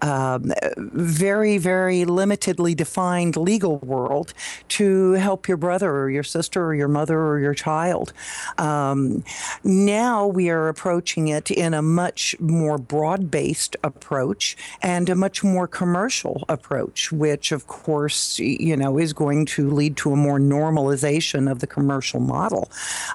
um, 0.02 0.52
very, 0.76 1.56
very 1.56 2.04
limitedly 2.04 2.76
defined 2.76 3.36
legal 3.36 3.78
world 3.78 4.34
to 4.68 5.12
help 5.12 5.48
your 5.48 5.56
brother 5.56 5.90
or 5.90 6.10
your 6.10 6.22
sister 6.22 6.64
or 6.64 6.74
your 6.74 6.88
mother 6.88 7.18
or 7.18 7.40
your 7.40 7.54
child. 7.54 8.12
Um, 8.58 9.24
now 9.64 10.26
we 10.26 10.50
are 10.50 10.68
approaching 10.68 11.28
it 11.28 11.50
in 11.50 11.75
a 11.75 11.83
much 11.83 12.35
more 12.40 12.78
broad 12.78 13.30
based 13.30 13.76
approach 13.83 14.57
and 14.83 15.09
a 15.09 15.14
much 15.14 15.42
more 15.45 15.66
commercial 15.66 16.45
approach, 16.49 17.12
which, 17.12 17.52
of 17.52 17.66
course, 17.66 18.38
you 18.38 18.76
know, 18.76 18.99
is 18.99 19.12
going 19.12 19.47
to 19.47 19.71
lead 19.71 19.97
to 19.99 20.12
a 20.12 20.16
more 20.16 20.38
normalization 20.38 21.50
of 21.50 21.61
the 21.61 21.66
commercial 21.66 22.21
model. 22.21 22.71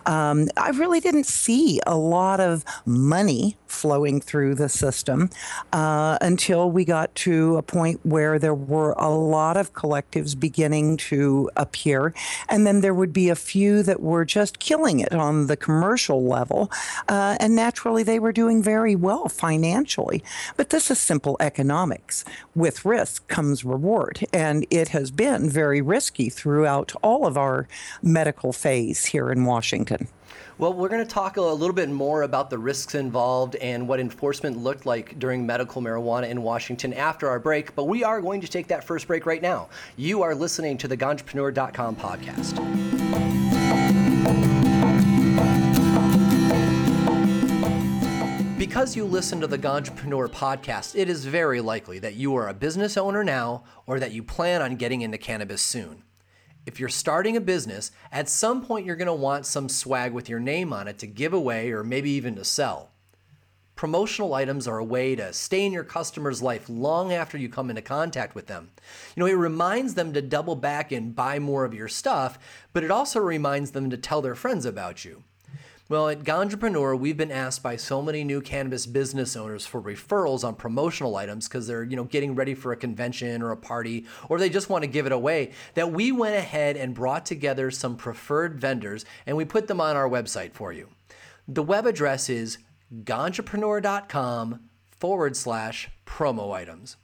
Um, 0.06 0.48
I 0.58 0.70
really 0.70 1.00
didn't 1.00 1.25
see 1.25 1.80
a 1.86 1.96
lot 1.96 2.39
of 2.39 2.63
money 2.86 3.58
flowing 3.74 4.22
through 4.22 4.56
the 4.56 4.70
system 4.70 5.30
uh, 5.74 6.18
until 6.22 6.70
we 6.72 6.86
got 6.86 7.13
to 7.15 7.58
a 7.58 7.62
point 7.62 8.00
where 8.03 8.39
there 8.39 8.53
were 8.53 8.94
a 8.94 9.10
lot 9.10 9.58
of 9.58 9.74
collectives 9.74 10.39
beginning 10.39 10.98
to 10.98 11.50
appear. 11.56 12.13
And 12.50 12.65
then 12.65 12.82
there 12.82 12.94
would 12.94 13.12
be 13.12 13.30
a 13.30 13.36
few 13.36 13.84
that 13.84 14.01
were 14.01 14.25
just 14.25 14.60
killing 14.60 15.00
it 15.00 15.13
on 15.13 15.48
the 15.48 15.58
commercial 15.58 16.24
level. 16.24 16.72
Uh, 17.08 17.38
and 17.39 17.56
naturally, 17.56 18.03
they 18.03 18.20
were 18.20 18.32
doing 18.32 18.62
very 18.62 18.96
well 18.96 19.27
financially. 19.27 20.24
But 20.56 20.70
this 20.70 20.92
is 20.92 21.00
simple 21.00 21.36
economics. 21.39 22.24
With 22.56 22.86
risk 22.86 23.27
comes 23.27 23.65
reward. 23.65 24.25
And 24.32 24.65
it 24.70 24.89
has 24.89 25.12
been 25.12 25.50
very 25.50 25.82
risky 25.82 26.30
throughout 26.30 26.94
all 27.01 27.25
of 27.25 27.38
our 27.38 27.68
medical 28.01 28.53
phase 28.53 29.06
here 29.06 29.32
in 29.32 29.46
Washington. 29.46 30.08
Well, 30.60 30.72
we're 30.72 30.89
going 30.89 31.03
to 31.03 31.12
talk 31.12 31.38
a 31.38 31.41
little 31.41 31.74
bit 31.74 31.89
more 31.89 32.22
about 32.22 32.51
the 32.51 32.60
risks 32.60 32.93
involved 32.93 33.55
and 33.55 33.88
what 33.88 34.00
enforcement 34.00 34.55
looked 34.57 34.86
like 34.86 35.17
during 35.17 35.48
medical 35.48 35.81
marijuana 35.81 36.29
in 36.29 36.43
Washington 36.43 36.93
after 36.93 37.27
our 37.27 37.39
break, 37.39 37.74
but 37.75 37.86
we 37.86 38.03
are 38.03 38.22
going 38.22 38.39
to 38.41 38.48
take 38.48 38.67
that 38.67 38.83
first 38.83 39.07
break 39.07 39.25
right 39.25 39.41
now. 39.41 39.67
You 39.98 40.22
are 40.22 40.36
listening 40.36 40.77
to 40.77 40.88
the 40.88 40.95
Ganjapreneur.com 40.95 41.95
podcast. 41.95 42.60
Because 48.60 48.95
you 48.95 49.05
listen 49.05 49.41
to 49.41 49.48
the 49.48 49.57
Ganjapreneur 49.57 50.27
podcast, 50.27 50.95
it 50.95 51.10
is 51.10 51.25
very 51.25 51.62
likely 51.62 51.98
that 51.98 52.13
you 52.13 52.36
are 52.36 52.48
a 52.48 52.53
business 52.53 52.95
owner 52.95 53.24
now 53.24 53.63
or 53.88 54.00
that 54.00 54.12
you 54.12 54.22
plan 54.22 54.62
on 54.62 54.75
getting 54.75 55.01
into 55.01 55.17
cannabis 55.17 55.63
soon 55.63 56.02
if 56.65 56.79
you're 56.79 56.89
starting 56.89 57.36
a 57.36 57.41
business, 57.41 57.91
at 58.12 58.29
some 58.29 58.63
point 58.63 58.86
you're 58.86 58.96
going 58.96 59.08
to 59.08 59.13
want 59.13 59.46
some 59.46 59.70
swag 59.70 60.13
with 60.13 60.29
your 60.29 60.39
name 60.39 60.72
on 60.72 60.88
it 60.88 60.98
to 61.00 61.08
give 61.08 61.34
away 61.34 61.72
or 61.72 61.84
maybe 61.84 62.10
even 62.12 62.36
to 62.36 62.43
sell. 62.43 62.91
Promotional 63.75 64.34
items 64.34 64.67
are 64.67 64.77
a 64.77 64.84
way 64.84 65.15
to 65.15 65.34
stay 65.34 65.65
in 65.65 65.74
your 65.74 65.84
customer's 65.84 66.41
life 66.41 66.70
long 66.70 67.12
after 67.12 67.38
you 67.38 67.50
come 67.50 67.70
into 67.70 67.82
contact 67.82 68.36
with 68.36 68.48
them. 68.48 68.72
You 69.15 69.22
know, 69.22 69.27
it 69.27 69.34
reminds 69.34 69.96
them 69.96 70.13
to 70.13 70.22
double 70.22 70.55
back 70.55 70.91
and 70.91 71.15
buy 71.15 71.39
more 71.39 71.65
of 71.65 71.74
your 71.74 71.88
stuff, 71.88 72.38
but 72.72 72.84
it 72.84 72.91
also 72.91 73.20
reminds 73.20 73.72
them 73.72 73.89
to 73.89 73.98
tell 73.98 74.22
their 74.22 74.36
friends 74.36 74.65
about 74.65 75.03
you. 75.03 75.24
Well, 75.93 76.09
at 76.09 76.23
Ganjapreneur, 76.23 76.97
we've 76.97 77.17
been 77.17 77.29
asked 77.29 77.62
by 77.62 77.75
so 77.75 78.01
many 78.01 78.23
new 78.23 78.41
cannabis 78.41 78.88
business 78.88 79.35
owners 79.35 79.67
for 79.67 79.79
referrals 79.79 80.43
on 80.43 80.55
promotional 80.55 81.15
items 81.15 81.47
because 81.47 81.67
they're, 81.67 81.83
you 81.83 81.95
know, 81.95 82.05
getting 82.05 82.33
ready 82.33 82.55
for 82.55 82.71
a 82.71 82.75
convention 82.75 83.43
or 83.43 83.51
a 83.51 83.57
party, 83.57 84.07
or 84.27 84.39
they 84.39 84.50
just 84.50 84.71
want 84.71 84.81
to 84.83 84.88
give 84.88 85.05
it 85.05 85.12
away, 85.12 85.51
that 85.75 85.91
we 85.91 86.12
went 86.12 86.35
ahead 86.35 86.77
and 86.77 86.95
brought 86.95 87.27
together 87.27 87.69
some 87.69 87.95
preferred 87.95 88.59
vendors 88.59 89.05
and 89.27 89.38
we 89.38 89.45
put 89.45 89.67
them 89.67 89.79
on 89.79 89.95
our 89.95 90.09
website 90.09 90.53
for 90.53 90.73
you. 90.73 90.89
The 91.47 91.62
web 91.62 91.85
address 91.85 92.27
is 92.27 92.57
ganjapreneur.com 93.03 94.62
forward 94.89 95.38
slash 95.38 95.91
promo 96.07 96.53
items. 96.53 96.97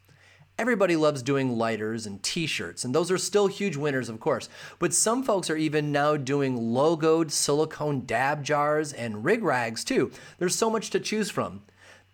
Everybody 0.60 0.98
loves 0.98 1.24
doing 1.24 1.58
lighters 1.58 2.06
and 2.06 2.22
t 2.22 2.46
shirts, 2.46 2.84
and 2.84 2.94
those 2.94 3.10
are 3.10 3.18
still 3.18 3.48
huge 3.48 3.78
winners, 3.78 4.10
of 4.10 4.20
course. 4.20 4.50
But 4.78 4.94
some 4.94 5.24
folks 5.24 5.50
are 5.50 5.56
even 5.56 5.94
now 5.94 6.18
doing 6.18 6.58
logoed 6.60 7.32
silicone 7.32 8.01
dab 8.01 8.44
jars 8.44 8.92
and 8.92 9.24
rig 9.24 9.42
rags, 9.42 9.86
too. 9.86 10.12
There's 10.38 10.56
so 10.56 10.70
much 10.70 10.89
to 10.89 11.00
choose 11.00 11.30
from. 11.30 11.62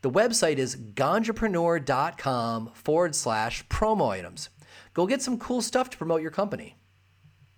The 0.04 0.12
website 0.12 0.58
is 0.58 0.76
ganjapreneur.com 0.76 2.70
forward 2.76 3.16
slash 3.16 3.68
promo 3.68 4.12
items. 4.12 4.50
Go 4.94 5.08
get 5.08 5.24
some 5.24 5.40
cool 5.40 5.64
stuff 5.64 5.90
to 5.90 5.98
promote 5.98 6.22
your 6.22 6.30
company. 6.30 6.76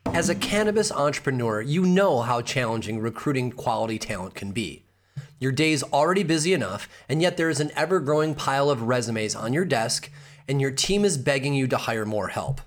As 0.06 0.30
a 0.30 0.36
cannabis 0.36 0.90
entrepreneur, 0.90 1.60
you 1.60 1.86
know 1.86 2.22
how 2.22 2.42
challenging 2.42 3.02
recruiting 3.02 3.52
quality 3.52 4.00
talent 4.00 4.36
can 4.36 4.54
be. 4.54 4.86
Your 5.38 5.52
day's 5.52 5.84
already 5.84 6.24
busy 6.24 6.54
enough, 6.54 6.88
and 7.10 7.22
yet 7.22 7.36
there 7.36 7.50
is 7.50 7.60
an 7.60 7.72
ever 7.76 8.00
growing 8.00 8.34
pile 8.34 8.70
of 8.70 8.84
resumes 8.84 9.36
on 9.36 9.52
your 9.52 9.66
desk 9.66 10.10
and 10.48 10.62
your 10.62 10.72
team 10.72 11.04
is 11.04 11.18
begging 11.18 11.54
you 11.54 11.68
to 11.68 11.78
hire 11.78 12.06
more 12.06 12.30
help. 12.30 12.62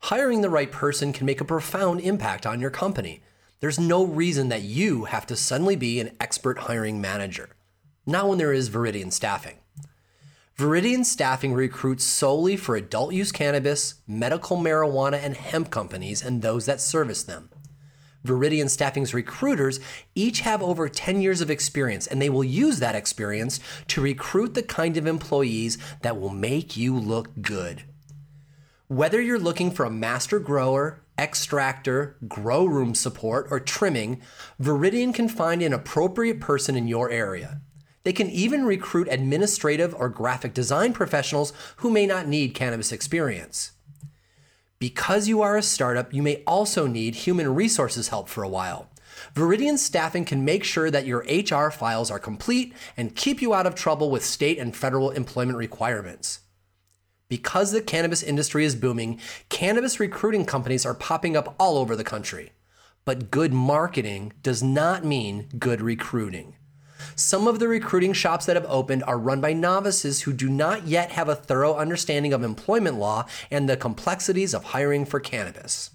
Hiring 0.00 0.40
the 0.40 0.50
right 0.50 0.70
person 0.70 1.12
can 1.12 1.26
make 1.26 1.40
a 1.40 1.44
profound 1.44 2.00
impact 2.00 2.44
on 2.44 2.60
your 2.60 2.70
company. 2.70 3.22
There's 3.60 3.78
no 3.78 4.04
reason 4.04 4.48
that 4.48 4.62
you 4.62 5.04
have 5.04 5.26
to 5.26 5.36
suddenly 5.36 5.76
be 5.76 6.00
an 6.00 6.16
expert 6.18 6.58
hiring 6.58 7.00
manager. 7.00 7.50
Not 8.04 8.28
when 8.28 8.38
there 8.38 8.52
is 8.52 8.68
Viridian 8.68 9.12
Staffing. 9.12 9.58
Viridian 10.58 11.04
Staffing 11.04 11.54
recruits 11.54 12.04
solely 12.04 12.56
for 12.56 12.74
adult 12.74 13.14
use 13.14 13.30
cannabis, 13.30 13.94
medical 14.06 14.56
marijuana, 14.56 15.22
and 15.22 15.36
hemp 15.36 15.70
companies 15.70 16.22
and 16.22 16.42
those 16.42 16.66
that 16.66 16.80
service 16.80 17.22
them. 17.22 17.50
Viridian 18.24 18.70
Staffing's 18.70 19.14
recruiters 19.14 19.80
each 20.14 20.40
have 20.40 20.62
over 20.62 20.88
10 20.88 21.20
years 21.20 21.40
of 21.40 21.50
experience, 21.50 22.06
and 22.06 22.20
they 22.20 22.30
will 22.30 22.44
use 22.44 22.78
that 22.78 22.94
experience 22.94 23.60
to 23.88 24.00
recruit 24.00 24.54
the 24.54 24.62
kind 24.62 24.96
of 24.96 25.06
employees 25.06 25.78
that 26.02 26.20
will 26.20 26.30
make 26.30 26.76
you 26.76 26.96
look 26.96 27.30
good. 27.40 27.84
Whether 28.88 29.20
you're 29.20 29.38
looking 29.38 29.70
for 29.70 29.84
a 29.84 29.90
master 29.90 30.38
grower, 30.38 31.02
extractor, 31.18 32.16
grow 32.28 32.64
room 32.64 32.94
support, 32.94 33.46
or 33.50 33.58
trimming, 33.58 34.20
Viridian 34.60 35.14
can 35.14 35.28
find 35.28 35.62
an 35.62 35.72
appropriate 35.72 36.40
person 36.40 36.76
in 36.76 36.86
your 36.88 37.10
area. 37.10 37.60
They 38.04 38.12
can 38.12 38.28
even 38.30 38.64
recruit 38.64 39.08
administrative 39.10 39.94
or 39.94 40.08
graphic 40.08 40.54
design 40.54 40.92
professionals 40.92 41.52
who 41.76 41.90
may 41.90 42.06
not 42.06 42.26
need 42.26 42.54
cannabis 42.54 42.92
experience. 42.92 43.72
Because 44.82 45.28
you 45.28 45.42
are 45.42 45.56
a 45.56 45.62
startup, 45.62 46.12
you 46.12 46.24
may 46.24 46.42
also 46.44 46.88
need 46.88 47.14
human 47.14 47.54
resources 47.54 48.08
help 48.08 48.28
for 48.28 48.42
a 48.42 48.48
while. 48.48 48.88
Viridian 49.32 49.78
Staffing 49.78 50.24
can 50.24 50.44
make 50.44 50.64
sure 50.64 50.90
that 50.90 51.06
your 51.06 51.20
HR 51.20 51.70
files 51.70 52.10
are 52.10 52.18
complete 52.18 52.74
and 52.96 53.14
keep 53.14 53.40
you 53.40 53.54
out 53.54 53.64
of 53.64 53.76
trouble 53.76 54.10
with 54.10 54.24
state 54.24 54.58
and 54.58 54.74
federal 54.74 55.12
employment 55.12 55.56
requirements. 55.56 56.40
Because 57.28 57.70
the 57.70 57.80
cannabis 57.80 58.24
industry 58.24 58.64
is 58.64 58.74
booming, 58.74 59.20
cannabis 59.48 60.00
recruiting 60.00 60.44
companies 60.44 60.84
are 60.84 60.94
popping 60.94 61.36
up 61.36 61.54
all 61.60 61.78
over 61.78 61.94
the 61.94 62.02
country. 62.02 62.50
But 63.04 63.30
good 63.30 63.52
marketing 63.52 64.32
does 64.42 64.64
not 64.64 65.04
mean 65.04 65.46
good 65.60 65.80
recruiting. 65.80 66.56
Some 67.14 67.46
of 67.46 67.58
the 67.58 67.68
recruiting 67.68 68.12
shops 68.12 68.46
that 68.46 68.56
have 68.56 68.66
opened 68.68 69.04
are 69.04 69.18
run 69.18 69.40
by 69.40 69.52
novices 69.52 70.22
who 70.22 70.32
do 70.32 70.48
not 70.48 70.86
yet 70.86 71.12
have 71.12 71.28
a 71.28 71.34
thorough 71.34 71.74
understanding 71.74 72.32
of 72.32 72.42
employment 72.42 72.98
law 72.98 73.26
and 73.50 73.68
the 73.68 73.76
complexities 73.76 74.54
of 74.54 74.64
hiring 74.64 75.04
for 75.04 75.20
cannabis. 75.20 75.90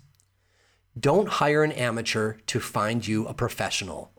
Don't 1.00 1.30
hire 1.30 1.64
an 1.64 1.72
amateur 1.72 2.34
to 2.48 2.60
find 2.60 3.08
you 3.08 3.28
a 3.28 3.34
professional. 3.34 4.12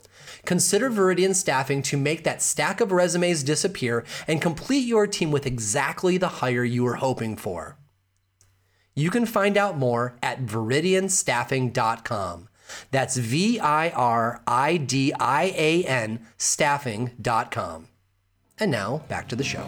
Consider 0.44 0.90
Viridian 0.90 1.34
Staffing 1.34 1.82
to 1.82 1.96
make 1.96 2.24
that 2.24 2.42
stack 2.42 2.80
of 2.80 2.92
resumes 2.92 3.42
disappear 3.42 4.04
and 4.26 4.40
complete 4.40 4.86
your 4.86 5.06
team 5.06 5.30
with 5.30 5.46
exactly 5.46 6.18
the 6.18 6.28
hire 6.28 6.64
you 6.64 6.84
were 6.84 6.96
hoping 6.96 7.36
for. 7.36 7.78
You 8.94 9.10
can 9.10 9.26
find 9.26 9.56
out 9.56 9.78
more 9.78 10.16
at 10.22 10.44
viridianstaffing.com. 10.44 12.48
That's 12.90 13.16
V 13.16 13.58
I 13.60 13.90
R 13.90 14.42
I 14.46 14.76
D 14.76 15.12
I 15.18 15.52
A 15.56 15.84
N 15.84 16.26
staffing.com. 16.36 17.88
And 18.58 18.70
now 18.70 19.02
back 19.08 19.28
to 19.28 19.36
the 19.36 19.44
show. 19.44 19.66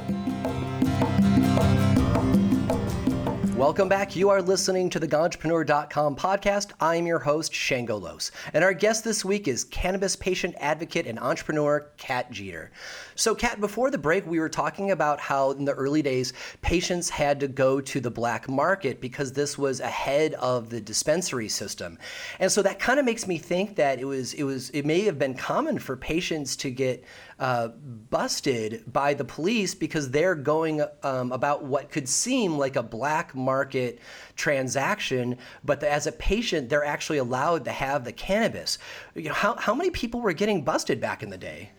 Welcome 3.60 3.90
back. 3.90 4.16
You 4.16 4.30
are 4.30 4.40
listening 4.40 4.88
to 4.88 4.98
the 4.98 5.06
Ganjapreneur.com 5.06 6.16
podcast. 6.16 6.70
I'm 6.80 7.06
your 7.06 7.18
host, 7.18 7.52
Shango 7.52 7.98
Los. 7.98 8.30
And 8.54 8.64
our 8.64 8.72
guest 8.72 9.04
this 9.04 9.22
week 9.22 9.46
is 9.48 9.64
cannabis 9.64 10.16
patient 10.16 10.54
advocate 10.60 11.06
and 11.06 11.18
entrepreneur, 11.18 11.90
Cat 11.98 12.30
Jeter. 12.30 12.70
So, 13.16 13.34
Cat, 13.34 13.60
before 13.60 13.90
the 13.90 13.98
break, 13.98 14.26
we 14.26 14.40
were 14.40 14.48
talking 14.48 14.92
about 14.92 15.20
how 15.20 15.50
in 15.50 15.66
the 15.66 15.74
early 15.74 16.00
days, 16.00 16.32
patients 16.62 17.10
had 17.10 17.38
to 17.40 17.48
go 17.48 17.82
to 17.82 18.00
the 18.00 18.10
black 18.10 18.48
market 18.48 18.98
because 18.98 19.34
this 19.34 19.58
was 19.58 19.80
ahead 19.80 20.32
of 20.34 20.70
the 20.70 20.80
dispensary 20.80 21.50
system. 21.50 21.98
And 22.38 22.50
so 22.50 22.62
that 22.62 22.78
kind 22.78 22.98
of 22.98 23.04
makes 23.04 23.26
me 23.26 23.36
think 23.36 23.76
that 23.76 24.00
it 24.00 24.06
was, 24.06 24.32
it 24.32 24.44
was, 24.44 24.70
it 24.70 24.86
may 24.86 25.02
have 25.02 25.18
been 25.18 25.34
common 25.34 25.78
for 25.78 25.98
patients 25.98 26.56
to 26.56 26.70
get 26.70 27.04
uh, 27.40 27.68
busted 27.68 28.84
by 28.92 29.14
the 29.14 29.24
police 29.24 29.74
because 29.74 30.10
they're 30.10 30.34
going 30.34 30.82
um, 31.02 31.32
about 31.32 31.64
what 31.64 31.90
could 31.90 32.06
seem 32.06 32.58
like 32.58 32.76
a 32.76 32.82
black 32.82 33.34
market 33.34 33.98
transaction, 34.36 35.38
but 35.64 35.82
as 35.82 36.06
a 36.06 36.12
patient, 36.12 36.68
they're 36.68 36.84
actually 36.84 37.16
allowed 37.16 37.64
to 37.64 37.72
have 37.72 38.04
the 38.04 38.12
cannabis. 38.12 38.78
You 39.14 39.30
know, 39.30 39.34
how, 39.34 39.56
how 39.56 39.74
many 39.74 39.88
people 39.90 40.20
were 40.20 40.34
getting 40.34 40.62
busted 40.62 41.00
back 41.00 41.22
in 41.22 41.30
the 41.30 41.38
day? 41.38 41.70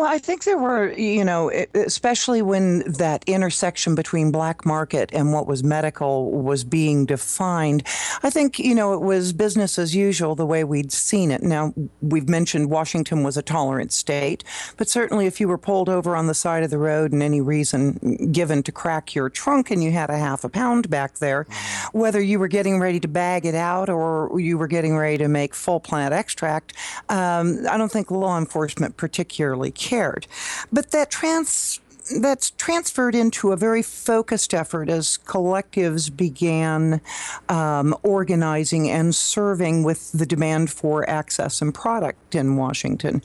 Well, 0.00 0.10
I 0.10 0.16
think 0.16 0.44
there 0.44 0.56
were, 0.56 0.92
you 0.92 1.26
know, 1.26 1.50
especially 1.74 2.40
when 2.40 2.90
that 2.90 3.22
intersection 3.26 3.94
between 3.94 4.32
black 4.32 4.64
market 4.64 5.10
and 5.12 5.34
what 5.34 5.46
was 5.46 5.62
medical 5.62 6.30
was 6.30 6.64
being 6.64 7.04
defined, 7.04 7.82
I 8.22 8.30
think, 8.30 8.58
you 8.58 8.74
know, 8.74 8.94
it 8.94 9.02
was 9.02 9.34
business 9.34 9.78
as 9.78 9.94
usual 9.94 10.34
the 10.34 10.46
way 10.46 10.64
we'd 10.64 10.90
seen 10.90 11.30
it. 11.30 11.42
Now, 11.42 11.74
we've 12.00 12.30
mentioned 12.30 12.70
Washington 12.70 13.22
was 13.22 13.36
a 13.36 13.42
tolerant 13.42 13.92
state, 13.92 14.42
but 14.78 14.88
certainly 14.88 15.26
if 15.26 15.38
you 15.38 15.48
were 15.48 15.58
pulled 15.58 15.90
over 15.90 16.16
on 16.16 16.28
the 16.28 16.34
side 16.34 16.62
of 16.62 16.70
the 16.70 16.78
road 16.78 17.12
and 17.12 17.22
any 17.22 17.42
reason 17.42 18.30
given 18.32 18.62
to 18.62 18.72
crack 18.72 19.14
your 19.14 19.28
trunk 19.28 19.70
and 19.70 19.84
you 19.84 19.90
had 19.90 20.08
a 20.08 20.16
half 20.16 20.44
a 20.44 20.48
pound 20.48 20.88
back 20.88 21.18
there, 21.18 21.46
whether 21.92 22.22
you 22.22 22.38
were 22.38 22.48
getting 22.48 22.80
ready 22.80 23.00
to 23.00 23.08
bag 23.08 23.44
it 23.44 23.54
out 23.54 23.90
or 23.90 24.40
you 24.40 24.56
were 24.56 24.66
getting 24.66 24.96
ready 24.96 25.18
to 25.18 25.28
make 25.28 25.54
full 25.54 25.78
plant 25.78 26.14
extract, 26.14 26.72
um, 27.10 27.66
I 27.70 27.76
don't 27.76 27.92
think 27.92 28.10
law 28.10 28.38
enforcement 28.38 28.96
particularly 28.96 29.70
cared. 29.70 29.89
But 30.72 30.90
that 30.92 31.10
trans 31.10 31.80
that's 32.20 32.50
transferred 32.52 33.14
into 33.14 33.52
a 33.52 33.56
very 33.56 33.82
focused 33.82 34.54
effort 34.54 34.88
as 34.88 35.18
collectives 35.24 36.14
began 36.14 37.00
um, 37.48 37.96
organizing 38.02 38.90
and 38.90 39.14
serving 39.14 39.82
with 39.82 40.10
the 40.12 40.26
demand 40.26 40.70
for 40.70 41.08
access 41.08 41.62
and 41.62 41.74
product 41.74 42.34
in 42.34 42.56
Washington. 42.56 43.22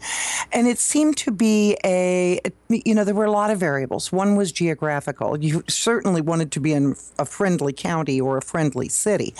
And 0.52 0.68
it 0.68 0.78
seemed 0.78 1.18
to 1.18 1.32
be 1.32 1.78
a, 1.84 2.40
you 2.70 2.94
know, 2.94 3.04
there 3.04 3.16
were 3.16 3.26
a 3.26 3.32
lot 3.32 3.52
of 3.52 3.60
variables. 3.60 4.12
One 4.12 4.36
was 4.36 4.52
geographical. 4.52 5.40
You 5.42 5.64
certainly 5.68 6.22
wanted 6.22 6.52
to 6.54 6.60
be 6.60 6.74
in 6.74 6.96
a 7.18 7.26
friendly 7.26 7.74
county 7.74 8.22
or 8.22 8.38
a 8.38 8.42
friendly 8.42 8.90
city. 8.90 9.34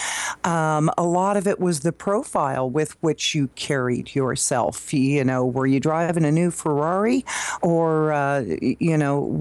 Um, 0.44 0.90
a 0.98 1.04
lot 1.04 1.38
of 1.38 1.48
it 1.48 1.60
was 1.60 1.82
the 1.82 1.92
profile 1.92 2.70
with 2.70 3.02
which 3.02 3.36
you 3.36 3.50
carried 3.56 4.16
yourself. 4.16 4.94
You 4.94 5.24
know, 5.24 5.46
were 5.46 5.68
you 5.68 5.80
driving 5.80 6.26
a 6.26 6.32
new 6.32 6.52
Ferrari 6.52 7.26
or, 7.62 8.14
uh, 8.14 8.44
you 8.62 8.98
know, 8.98 9.35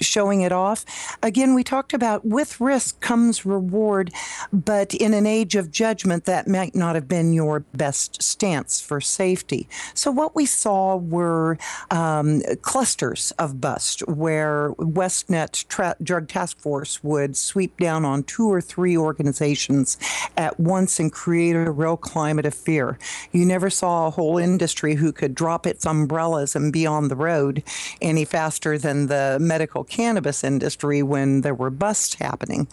showing 0.00 0.40
it 0.42 0.52
off. 0.52 0.84
Again, 1.22 1.54
we 1.54 1.64
talked 1.64 1.92
about 1.92 2.24
with 2.24 2.60
risk 2.60 3.00
comes 3.00 3.44
reward, 3.46 4.12
but 4.52 4.94
in 4.94 5.14
an 5.14 5.26
age 5.26 5.54
of 5.54 5.70
judgment, 5.70 6.24
that 6.24 6.48
might 6.48 6.74
not 6.74 6.94
have 6.94 7.08
been 7.08 7.32
your 7.32 7.60
best 7.74 8.22
stance 8.22 8.80
for 8.80 9.00
safety. 9.00 9.68
So, 9.94 10.10
what 10.10 10.34
we 10.34 10.46
saw 10.46 10.96
were 10.96 11.58
um, 11.90 12.42
clusters 12.62 13.32
of 13.38 13.60
bust 13.60 14.00
where 14.08 14.72
WestNet 14.78 15.68
tra- 15.68 15.96
Drug 16.02 16.28
Task 16.28 16.58
Force 16.58 17.02
would 17.02 17.36
sweep 17.36 17.78
down 17.78 18.04
on 18.04 18.22
two 18.22 18.48
or 18.50 18.60
three 18.60 18.96
organizations 18.96 19.98
at 20.36 20.58
once 20.58 20.98
and 20.98 21.12
create 21.12 21.56
a 21.56 21.70
real 21.70 21.96
climate 21.96 22.46
of 22.46 22.54
fear. 22.54 22.98
You 23.32 23.44
never 23.44 23.70
saw 23.70 24.06
a 24.06 24.10
whole 24.10 24.38
industry 24.38 24.94
who 24.94 25.12
could 25.12 25.34
drop 25.34 25.66
its 25.66 25.86
umbrellas 25.86 26.56
and 26.56 26.72
be 26.72 26.86
on 26.86 27.08
the 27.08 27.16
road 27.16 27.62
any 28.00 28.24
faster 28.24 28.78
than 28.78 29.06
the 29.06 29.29
medical 29.38 29.84
cannabis 29.84 30.42
industry 30.42 31.02
when 31.02 31.42
there 31.42 31.54
were 31.54 31.70
busts 31.70 32.14
happening. 32.14 32.66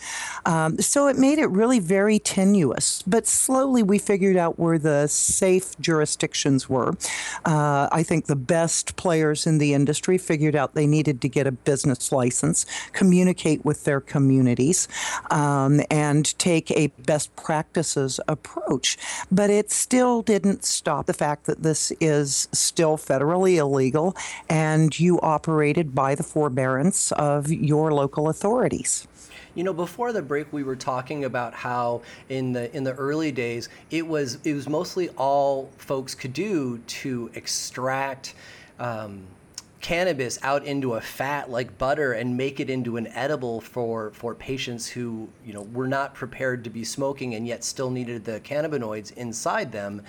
Um, 0.46 0.80
so 0.80 1.08
it 1.08 1.18
made 1.18 1.40
it 1.40 1.50
really 1.50 1.80
very 1.80 2.20
tenuous. 2.20 3.04
But 3.06 3.28
slowly 3.28 3.84
we 3.84 4.00
figured 4.00 4.38
out 4.38 4.58
where 4.58 4.78
the 4.78 5.08
safe 5.08 5.78
jurisdictions 5.80 6.70
were. 6.70 6.96
Uh, 7.46 7.90
I 7.92 8.04
think 8.04 8.26
the 8.26 8.36
best 8.36 8.96
players 8.96 9.46
in 9.46 9.58
the 9.58 9.74
industry 9.74 10.18
figured 10.18 10.56
out 10.56 10.74
they 10.74 10.88
needed 10.88 11.22
to 11.22 11.30
get 11.30 11.48
a 11.48 11.52
business 11.52 12.12
license, 12.12 12.66
communicate 12.94 13.64
with 13.66 13.84
their 13.84 14.02
communities, 14.02 14.88
um, 15.32 15.82
and 15.90 16.38
take 16.38 16.72
a 16.72 16.88
best 17.06 17.36
practices 17.36 18.20
approach. 18.28 18.98
But 19.32 19.50
it 19.50 19.72
still 19.72 20.22
didn't 20.22 20.64
stop 20.64 21.06
the 21.06 21.14
fact 21.14 21.46
that 21.46 21.64
this 21.64 21.92
is 22.00 22.48
still 22.52 22.98
federally 22.98 23.56
illegal 23.56 24.16
and 24.50 24.98
you 25.00 25.20
operated 25.22 25.96
by 25.96 26.16
the 26.16 26.24
forbearance 26.48 27.12
of 27.14 27.52
your 27.52 27.94
local 27.94 28.30
authorities. 28.30 29.06
You 29.54 29.66
know, 29.66 29.74
before 29.74 30.14
the 30.14 30.22
break, 30.22 30.54
we 30.54 30.64
were 30.64 30.78
talking 30.78 31.26
about 31.26 31.54
how 31.54 32.04
in 32.30 32.54
the 32.54 32.74
in 32.76 32.86
the 32.86 32.94
early 32.94 33.34
days, 33.34 33.68
it 33.92 34.08
was 34.08 34.38
it 34.46 34.54
was 34.54 34.70
mostly 34.70 35.10
all 35.18 35.70
folks 35.78 36.16
could 36.16 36.32
do 36.32 36.78
to 37.02 37.30
extract. 37.34 38.34
Um, 38.80 39.24
cannabis 39.80 40.40
out 40.42 40.66
into 40.66 40.96
a 40.96 41.02
fat 41.02 41.50
like 41.50 41.78
butter 41.78 42.14
and 42.14 42.36
make 42.36 42.60
it 42.60 42.70
into 42.70 42.98
an 42.98 43.08
edible 43.08 43.62
for 43.62 44.12
for 44.12 44.34
patients 44.34 44.88
who 44.88 45.30
you 45.46 45.54
know 45.54 45.62
were 45.62 45.88
not 45.88 46.14
prepared 46.16 46.64
to 46.64 46.70
be 46.70 46.84
smoking 46.84 47.36
and 47.36 47.48
yet 47.48 47.64
still 47.64 47.90
needed 47.90 48.26
the 48.26 48.40
cannabinoids 48.40 49.16
inside 49.18 49.72
them. 49.72 50.02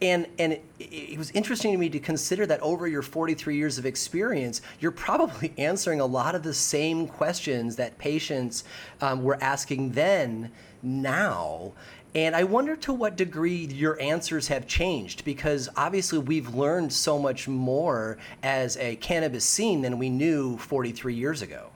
And 0.00 0.26
and 0.38 0.52
it, 0.52 0.62
it 0.80 1.18
was 1.18 1.30
interesting 1.32 1.72
to 1.72 1.78
me 1.78 1.88
to 1.90 1.98
consider 1.98 2.46
that 2.46 2.60
over 2.60 2.88
your 2.88 3.02
43 3.02 3.56
years 3.56 3.78
of 3.78 3.86
experience 3.86 4.62
you're 4.80 4.90
probably 4.90 5.52
answering 5.58 6.00
a 6.00 6.06
lot 6.06 6.34
of 6.34 6.42
the 6.42 6.54
same 6.54 7.06
questions 7.06 7.76
that 7.76 7.98
patients 7.98 8.64
um, 9.00 9.22
were 9.22 9.38
asking 9.42 9.92
then 9.92 10.50
now 10.82 11.72
and 12.14 12.36
I 12.36 12.44
wonder 12.44 12.76
to 12.76 12.92
what 12.92 13.16
degree 13.16 13.66
your 13.66 14.00
answers 14.00 14.48
have 14.48 14.66
changed 14.66 15.24
because 15.24 15.68
obviously 15.76 16.18
we've 16.18 16.54
learned 16.54 16.92
so 16.92 17.18
much 17.18 17.48
more 17.48 18.18
as 18.42 18.76
a 18.76 18.96
cannabis 18.96 19.44
scene 19.44 19.80
than 19.80 19.98
we 19.98 20.10
knew 20.10 20.58
43 20.58 21.14
years 21.14 21.42
ago. 21.42 21.70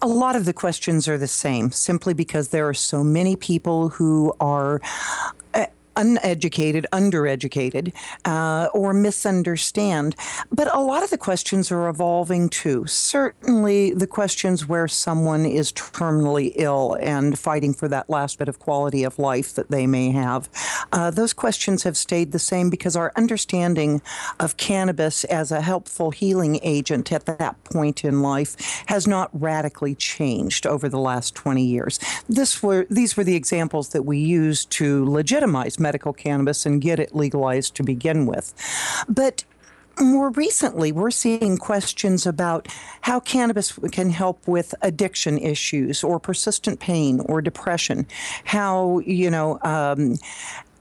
A 0.00 0.06
lot 0.06 0.36
of 0.36 0.44
the 0.44 0.52
questions 0.52 1.08
are 1.08 1.18
the 1.18 1.26
same 1.26 1.70
simply 1.70 2.14
because 2.14 2.48
there 2.48 2.68
are 2.68 2.74
so 2.74 3.02
many 3.02 3.34
people 3.36 3.90
who 3.90 4.34
are 4.40 4.80
uneducated, 5.98 6.86
undereducated, 6.92 7.92
uh, 8.24 8.68
or 8.72 8.94
misunderstand. 8.94 10.14
But 10.50 10.74
a 10.74 10.80
lot 10.80 11.02
of 11.02 11.10
the 11.10 11.18
questions 11.18 11.70
are 11.70 11.88
evolving 11.88 12.48
too. 12.48 12.86
Certainly, 12.86 13.94
the 13.94 14.06
questions 14.06 14.66
where 14.66 14.88
someone 14.88 15.44
is 15.44 15.72
terminally 15.72 16.52
ill 16.54 16.96
and 17.00 17.38
fighting 17.38 17.74
for 17.74 17.88
that 17.88 18.08
last 18.08 18.38
bit 18.38 18.48
of 18.48 18.60
quality 18.60 19.04
of 19.04 19.18
life 19.18 19.54
that 19.54 19.70
they 19.70 19.86
may 19.86 20.10
have, 20.12 20.48
uh, 20.92 21.10
those 21.10 21.32
questions 21.32 21.82
have 21.82 21.96
stayed 21.96 22.32
the 22.32 22.38
same 22.38 22.70
because 22.70 22.96
our 22.96 23.12
understanding 23.16 24.00
of 24.38 24.56
cannabis 24.56 25.24
as 25.24 25.50
a 25.50 25.60
helpful 25.60 26.12
healing 26.12 26.60
agent 26.62 27.10
at 27.12 27.26
that 27.26 27.62
point 27.64 28.04
in 28.04 28.22
life 28.22 28.84
has 28.86 29.06
not 29.06 29.30
radically 29.32 29.94
changed 29.96 30.66
over 30.66 30.88
the 30.88 30.98
last 30.98 31.34
20 31.34 31.64
years. 31.64 31.98
This 32.28 32.62
were, 32.62 32.86
these 32.88 33.16
were 33.16 33.24
the 33.24 33.34
examples 33.34 33.88
that 33.90 34.04
we 34.04 34.18
used 34.18 34.70
to 34.72 35.04
legitimize 35.04 35.78
medical 35.88 36.12
cannabis 36.12 36.66
and 36.66 36.82
get 36.82 36.98
it 37.04 37.14
legalized 37.14 37.74
to 37.76 37.82
begin 37.82 38.26
with. 38.26 38.46
But 39.08 39.44
more 40.00 40.30
recently, 40.30 40.92
we're 40.92 41.10
seeing 41.10 41.56
questions 41.56 42.26
about 42.26 42.68
how 43.00 43.20
cannabis 43.20 43.72
can 43.90 44.10
help 44.10 44.46
with 44.46 44.74
addiction 44.82 45.38
issues 45.38 46.04
or 46.04 46.20
persistent 46.20 46.78
pain 46.78 47.20
or 47.20 47.40
depression. 47.40 48.06
How, 48.44 49.00
you 49.00 49.30
know, 49.30 49.58
um, 49.62 50.16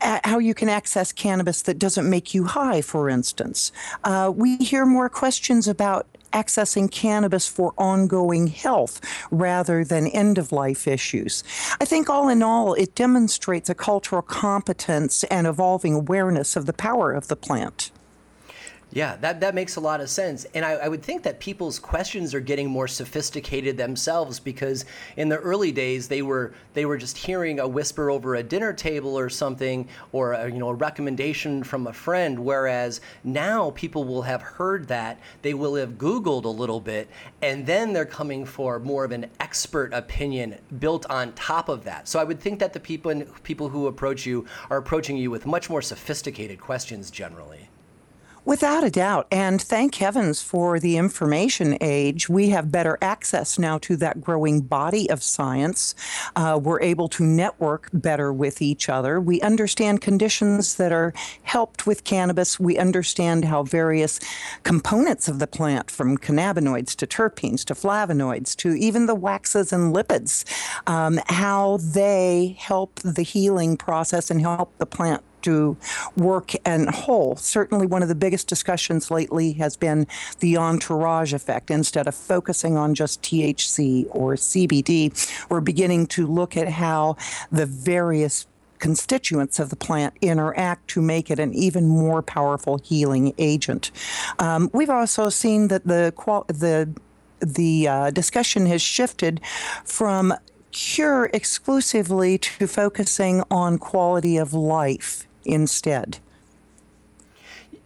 how 0.02 0.40
you 0.40 0.54
can 0.54 0.70
access 0.70 1.12
cannabis 1.12 1.64
that 1.64 1.80
doesn't 1.80 2.08
make 2.10 2.34
you 2.36 2.44
high, 2.44 2.82
for 2.82 3.10
instance. 3.10 3.72
Uh, 4.04 4.32
we 4.36 4.58
hear 4.58 4.86
more 4.86 5.10
questions 5.10 5.68
about 5.68 6.06
accessing 6.32 6.92
cannabis 6.92 7.48
for 7.48 7.74
ongoing 7.78 8.48
health 8.48 9.02
rather 9.32 9.84
than 9.84 10.08
end 10.08 10.38
of 10.38 10.52
life 10.52 10.88
issues. 10.88 11.44
I 11.82 11.86
think 11.86 12.10
all 12.10 12.30
in 12.30 12.44
all, 12.44 12.74
it 12.74 12.96
demonstrates 12.96 13.70
a 13.70 13.76
cultural 13.76 14.22
competence 14.22 15.24
and 15.26 15.48
evolving 15.48 15.94
awareness 15.94 16.56
of 16.56 16.66
the 16.66 16.74
power 16.74 17.12
of 17.12 17.28
the 17.28 17.36
plant. 17.36 17.92
Yeah, 18.94 19.18
that, 19.18 19.42
that 19.42 19.54
makes 19.54 19.76
a 19.76 19.82
lot 19.82 20.00
of 20.00 20.10
sense. 20.10 20.46
And 20.54 20.64
I, 20.64 20.72
I, 20.72 20.88
would 20.88 21.04
think 21.04 21.24
that 21.24 21.42
people's 21.42 21.78
questions 21.78 22.34
are 22.34 22.40
getting 22.40 22.70
more 22.70 22.88
sophisticated 22.88 23.76
themselves 23.76 24.40
because 24.40 24.86
in 25.18 25.28
the 25.28 25.38
early 25.40 25.74
days 25.74 26.08
they 26.08 26.22
were 26.22 26.54
they 26.74 26.86
were 26.86 26.98
just 26.98 27.18
hearing 27.18 27.60
a 27.60 27.68
whisper 27.68 28.10
over 28.10 28.36
a 28.36 28.44
dinner 28.44 28.72
table 28.72 29.20
or 29.20 29.28
something 29.30 29.90
or 30.14 30.34
a, 30.34 30.50
you 30.50 30.58
know 30.58 30.70
a 30.70 30.74
recommendation 30.74 31.66
from 31.66 31.88
a 31.88 31.94
friend 31.94 32.40
whereas 32.40 33.02
now 33.26 33.72
people 33.72 34.06
will 34.06 34.22
have 34.22 34.42
heard 34.42 34.88
that 34.88 35.20
they 35.42 35.54
will 35.54 35.76
have 35.76 35.98
googled 35.98 36.46
a 36.46 36.48
little 36.48 36.80
bit 36.80 37.10
and 37.42 37.68
then 37.68 37.92
they're 37.92 38.06
coming 38.06 38.46
for 38.46 38.80
more 38.80 39.04
of 39.04 39.12
an 39.12 39.30
expert 39.42 39.94
opinion 39.94 40.58
built 40.80 41.06
on 41.10 41.34
top 41.34 41.68
of 41.68 41.84
that. 41.84 42.08
So 42.08 42.20
I 42.20 42.24
would 42.24 42.40
think 42.40 42.60
that 42.60 42.72
the 42.72 42.80
people 42.80 43.22
people 43.44 43.68
who 43.68 43.88
approach 43.88 44.26
you 44.26 44.46
are 44.70 44.78
approaching 44.78 45.18
you 45.18 45.30
with 45.30 45.46
much 45.46 45.70
more 45.70 45.82
sophisticated 45.82 46.62
questions 46.62 47.12
generally. 47.12 47.68
Without 48.48 48.86
a 48.86 48.90
doubt. 48.90 49.28
And 49.30 49.62
thank 49.62 49.96
heavens 49.96 50.42
for 50.42 50.80
the 50.80 50.96
information 50.96 51.78
age. 51.82 52.30
We 52.30 52.48
have 52.52 52.72
better 52.72 52.98
access 53.02 53.60
now 53.60 53.78
to 53.80 53.98
that 53.98 54.22
growing 54.22 54.62
body 54.62 55.10
of 55.10 55.22
science. 55.22 55.94
Uh, 56.34 56.58
we're 56.64 56.82
able 56.82 57.10
to 57.10 57.26
network 57.26 57.90
better 57.92 58.32
with 58.32 58.62
each 58.62 58.88
other. 58.88 59.20
We 59.20 59.42
understand 59.42 60.00
conditions 60.00 60.76
that 60.76 60.94
are 60.94 61.14
helped 61.44 61.86
with 61.86 62.06
cannabis. 62.06 62.58
We 62.58 62.78
understand 62.78 63.44
how 63.44 63.64
various 63.64 64.22
components 64.64 65.28
of 65.28 65.40
the 65.40 65.48
plant, 65.48 65.92
from 65.92 66.18
cannabinoids 66.18 66.96
to 66.96 67.06
terpenes 67.06 67.66
to 67.66 67.74
flavonoids 67.74 68.56
to 68.60 68.70
even 68.76 69.08
the 69.08 69.16
waxes 69.16 69.74
and 69.74 69.94
lipids, 69.94 70.46
um, 70.88 71.20
how 71.26 71.80
they 71.82 72.56
help 72.58 73.02
the 73.02 73.24
healing 73.24 73.76
process 73.76 74.32
and 74.32 74.40
help 74.40 74.72
the 74.78 74.86
plant 74.86 75.22
to 75.48 75.78
work 76.18 76.52
and 76.66 76.90
whole. 76.90 77.38
Certainly, 77.38 77.88
one 77.88 78.02
of 78.02 78.10
the 78.10 78.16
biggest 78.16 78.50
discussions 78.50 79.10
lately 79.10 79.54
has 79.54 79.78
been 79.78 80.06
the 80.40 80.58
entourage 80.58 81.34
effect. 81.34 81.72
Instead 81.72 82.06
of 82.06 82.14
focusing 82.14 82.76
on 82.76 82.94
just 82.94 83.22
THC 83.22 84.08
or 84.10 84.36
CBD, 84.36 84.94
we're 85.50 85.62
beginning 85.62 86.06
to 86.08 86.28
look 86.28 86.58
at 86.58 86.68
how 86.68 87.16
the 87.50 87.66
various 87.66 88.46
constituents 88.80 89.58
of 89.58 89.70
the 89.70 89.78
plant 89.78 90.14
interact 90.22 90.90
to 90.90 91.02
make 91.02 91.32
it 91.32 91.40
an 91.40 91.54
even 91.54 91.88
more 91.88 92.22
powerful 92.22 92.78
healing 92.80 93.34
agent. 93.38 93.90
Um, 94.40 94.70
we've 94.74 94.90
also 94.90 95.30
seen 95.30 95.70
that 95.70 95.88
the 95.88 96.14
the 96.48 96.94
the 97.40 97.88
uh, 97.88 98.12
discussion 98.12 98.66
has 98.66 98.82
shifted 98.82 99.40
from 99.86 100.34
cure 100.72 101.30
exclusively 101.34 102.38
to 102.38 102.68
focusing 102.68 103.44
on 103.50 103.78
quality 103.78 104.36
of 104.36 104.54
life 104.54 105.27
instead? 105.48 106.20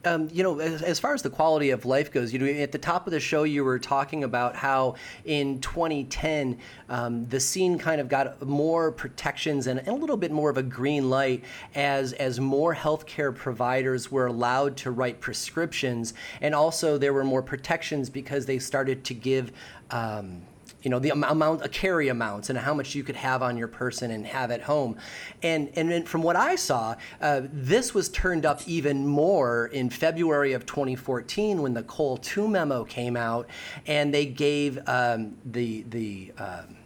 Um, 0.04 0.30
you 0.34 0.41
know, 0.41 0.60
as, 0.60 0.82
as, 0.82 1.00
far 1.00 1.13
as 1.13 1.21
the 1.21 1.30
quality 1.30 1.69
of 1.69 1.86
life 1.86 2.12
goes, 2.12 2.34
you 2.34 2.39
know, 2.39 2.47
at 2.47 2.71
the 2.71 2.80
top 2.80 3.06
of 3.06 3.12
the 3.12 3.19
show, 3.19 3.43
you 3.43 3.63
were 3.63 3.78
talking 3.78 4.24
about 4.24 4.56
how 4.56 4.95
in 5.26 5.62
2010 5.62 6.58
um, 6.89 7.28
the 7.28 7.39
scene 7.39 7.78
kind 7.78 8.02
of 8.02 8.10
got 8.10 8.41
more 8.41 8.91
protections 8.91 9.67
and, 9.67 9.78
and, 9.78 9.89
a 9.89 9.93
little 9.93 10.17
bit 10.17 10.32
more 10.32 10.50
of 10.50 10.58
a 10.58 10.63
green 10.63 11.12
light 11.12 11.43
as 11.76 12.13
as 12.13 12.39
more 12.39 12.74
healthcare 12.74 13.36
providers 13.36 14.12
were 14.12 14.26
allowed 14.26 14.76
to 14.78 14.89
write 14.89 15.21
prescriptions, 15.21 16.15
and 16.41 16.56
also 16.56 16.97
there 16.97 17.13
were 17.13 17.24
more 17.24 17.43
protections 17.43 18.10
because 18.10 18.47
they 18.47 18.58
started 18.58 19.04
to 19.04 19.13
give. 19.13 19.52
Um, 19.91 20.41
you 20.81 20.89
know 20.89 20.99
the 20.99 21.09
amount, 21.09 21.63
a 21.63 21.69
carry 21.69 22.07
amounts, 22.09 22.49
and 22.49 22.57
how 22.57 22.73
much 22.73 22.95
you 22.95 23.03
could 23.03 23.15
have 23.15 23.41
on 23.41 23.57
your 23.57 23.67
person 23.67 24.11
and 24.11 24.25
have 24.25 24.51
at 24.51 24.61
home, 24.61 24.97
and 25.43 25.69
and 25.75 26.07
from 26.07 26.23
what 26.23 26.35
I 26.35 26.55
saw, 26.55 26.95
uh, 27.21 27.41
this 27.51 27.93
was 27.93 28.09
turned 28.09 28.45
up 28.45 28.61
even 28.67 29.05
more 29.05 29.67
in 29.67 29.89
February 29.89 30.53
of 30.53 30.65
2014 30.65 31.61
when 31.61 31.73
the 31.73 31.83
Cole 31.83 32.17
Two 32.17 32.47
memo 32.47 32.83
came 32.83 33.15
out, 33.15 33.47
and 33.85 34.13
they 34.13 34.25
gave 34.25 34.79
um, 34.87 35.37
the 35.45 35.83
the, 35.83 36.31
um, 36.37 36.77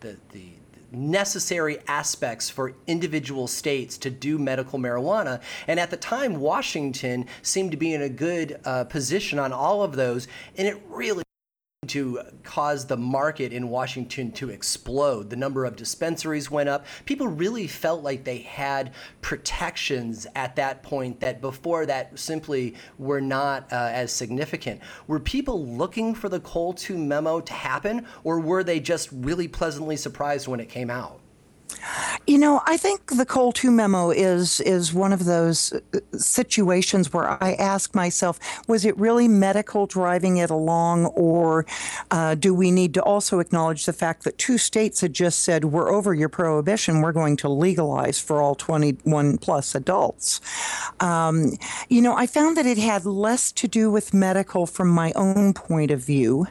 the 0.00 0.16
the 0.32 0.52
necessary 0.92 1.78
aspects 1.88 2.50
for 2.50 2.74
individual 2.86 3.46
states 3.46 3.96
to 3.98 4.10
do 4.10 4.38
medical 4.38 4.78
marijuana. 4.78 5.40
And 5.66 5.80
at 5.80 5.90
the 5.90 5.96
time, 5.96 6.36
Washington 6.36 7.26
seemed 7.40 7.70
to 7.70 7.76
be 7.76 7.94
in 7.94 8.02
a 8.02 8.08
good 8.08 8.60
uh, 8.64 8.84
position 8.84 9.38
on 9.38 9.52
all 9.52 9.82
of 9.82 9.96
those, 9.96 10.28
and 10.56 10.68
it 10.68 10.80
really 10.88 11.21
to 11.88 12.20
cause 12.44 12.86
the 12.86 12.96
market 12.96 13.52
in 13.52 13.68
Washington 13.68 14.30
to 14.30 14.50
explode. 14.50 15.28
The 15.28 15.36
number 15.36 15.64
of 15.64 15.74
dispensaries 15.74 16.48
went 16.48 16.68
up. 16.68 16.86
People 17.06 17.26
really 17.26 17.66
felt 17.66 18.04
like 18.04 18.22
they 18.22 18.38
had 18.38 18.92
protections 19.20 20.28
at 20.36 20.54
that 20.54 20.84
point 20.84 21.18
that 21.18 21.40
before 21.40 21.84
that 21.86 22.16
simply 22.16 22.74
were 22.98 23.20
not 23.20 23.64
uh, 23.72 23.90
as 23.92 24.12
significant. 24.12 24.80
Were 25.08 25.18
people 25.18 25.66
looking 25.66 26.14
for 26.14 26.28
the 26.28 26.38
Cole 26.38 26.72
2 26.72 26.96
memo 26.96 27.40
to 27.40 27.52
happen, 27.52 28.06
or 28.22 28.38
were 28.38 28.62
they 28.62 28.78
just 28.78 29.08
really 29.10 29.48
pleasantly 29.48 29.96
surprised 29.96 30.46
when 30.46 30.60
it 30.60 30.68
came 30.68 30.88
out? 30.88 31.21
You 32.26 32.38
know, 32.38 32.62
I 32.66 32.76
think 32.76 33.16
the 33.16 33.26
Cole 33.26 33.52
2 33.52 33.70
memo 33.70 34.10
is 34.10 34.60
is 34.60 34.94
one 34.94 35.12
of 35.12 35.24
those 35.24 35.72
uh, 35.72 36.00
situations 36.16 37.12
where 37.12 37.42
I 37.42 37.54
ask 37.54 37.94
myself, 37.94 38.38
was 38.68 38.84
it 38.84 38.96
really 38.96 39.28
medical 39.28 39.86
driving 39.86 40.36
it 40.36 40.50
along, 40.50 41.06
or 41.06 41.66
uh, 42.10 42.34
do 42.34 42.54
we 42.54 42.70
need 42.70 42.94
to 42.94 43.02
also 43.02 43.40
acknowledge 43.40 43.86
the 43.86 43.92
fact 43.92 44.24
that 44.24 44.38
two 44.38 44.58
states 44.58 45.00
had 45.00 45.12
just 45.12 45.40
said, 45.42 45.64
we're 45.64 45.90
over 45.90 46.14
your 46.14 46.28
prohibition, 46.28 47.00
we're 47.00 47.12
going 47.12 47.36
to 47.38 47.48
legalize 47.48 48.20
for 48.20 48.40
all 48.40 48.54
21 48.54 49.38
plus 49.38 49.74
adults? 49.74 50.40
Um, 51.00 51.52
you 51.88 52.00
know, 52.00 52.14
I 52.14 52.26
found 52.26 52.56
that 52.56 52.66
it 52.66 52.78
had 52.78 53.04
less 53.04 53.52
to 53.52 53.68
do 53.68 53.90
with 53.90 54.14
medical 54.14 54.66
from 54.66 54.88
my 54.88 55.12
own 55.16 55.54
point 55.54 55.90
of 55.90 56.00
view. 56.00 56.46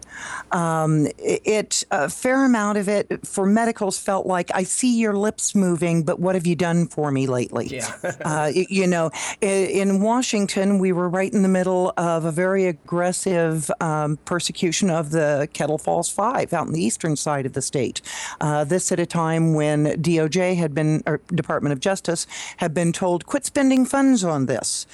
Um, 0.51 1.07
it, 1.17 1.83
a 1.91 2.09
fair 2.09 2.45
amount 2.45 2.77
of 2.77 2.89
it 2.89 3.25
for 3.25 3.45
medicals 3.45 3.97
felt 3.97 4.25
like, 4.25 4.51
I 4.53 4.63
see 4.63 4.99
your 4.99 5.10
lips 5.13 5.55
moving, 5.55 6.03
but 6.03 6.19
what 6.19 6.35
have 6.35 6.47
you 6.47 6.55
done 6.55 6.87
for 6.87 7.11
me 7.11 7.27
lately? 7.27 7.67
Yeah. 7.67 7.93
uh, 8.21 8.51
you 8.53 8.87
know, 8.87 9.11
in 9.41 10.01
Washington, 10.01 10.79
we 10.79 10.91
were 10.91 11.09
right 11.09 11.31
in 11.31 11.41
the 11.41 11.49
middle 11.49 11.93
of 11.97 12.25
a 12.25 12.31
very 12.31 12.65
aggressive 12.65 13.69
um, 13.79 14.17
persecution 14.25 14.89
of 14.89 15.11
the 15.11 15.47
Kettle 15.53 15.77
Falls 15.77 16.09
Five 16.09 16.53
out 16.53 16.67
in 16.67 16.73
the 16.73 16.83
eastern 16.83 17.15
side 17.15 17.45
of 17.45 17.53
the 17.53 17.61
state. 17.61 18.01
Uh, 18.39 18.63
this 18.63 18.91
at 18.91 18.99
a 18.99 19.05
time 19.05 19.53
when 19.53 19.85
DOJ 20.01 20.55
had 20.55 20.73
been, 20.73 21.03
or 21.05 21.21
Department 21.27 21.73
of 21.73 21.79
Justice, 21.79 22.27
had 22.57 22.73
been 22.73 22.91
told, 22.91 23.25
quit 23.25 23.45
spending 23.45 23.85
funds 23.85 24.23
on 24.23 24.45
this. 24.45 24.85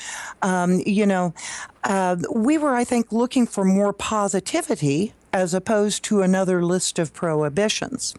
Um, 0.41 0.81
you 0.85 1.05
know, 1.05 1.33
uh, 1.83 2.17
we 2.33 2.57
were, 2.57 2.75
I 2.75 2.83
think, 2.83 3.11
looking 3.11 3.47
for 3.47 3.63
more 3.63 3.93
positivity 3.93 5.13
as 5.33 5.53
opposed 5.53 6.03
to 6.03 6.21
another 6.21 6.63
list 6.63 6.99
of 6.99 7.13
prohibitions. 7.13 8.15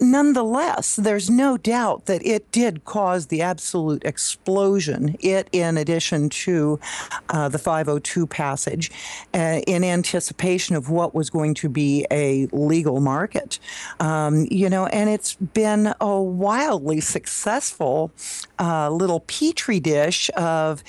Nonetheless, 0.00 0.96
there's 0.96 1.30
no 1.30 1.56
doubt 1.56 2.06
that 2.06 2.24
it 2.24 2.50
did 2.52 2.84
cause 2.84 3.26
the 3.26 3.42
absolute 3.42 4.04
explosion, 4.04 5.16
it 5.20 5.48
in 5.52 5.76
addition 5.76 6.28
to 6.28 6.80
uh, 7.30 7.48
the 7.48 7.58
502 7.58 8.26
passage, 8.26 8.90
uh, 9.34 9.60
in 9.66 9.84
anticipation 9.84 10.76
of 10.76 10.90
what 10.90 11.14
was 11.14 11.30
going 11.30 11.54
to 11.54 11.68
be 11.68 12.06
a 12.10 12.46
legal 12.52 13.00
market. 13.00 13.58
Um, 14.00 14.46
you 14.50 14.68
know, 14.68 14.86
and 14.86 15.10
it's 15.10 15.34
been 15.34 15.94
a 16.00 16.20
wildly 16.20 17.00
successful 17.00 18.10
uh, 18.58 18.90
little 18.90 19.20
petri 19.20 19.80
dish 19.80 20.30
of, 20.36 20.82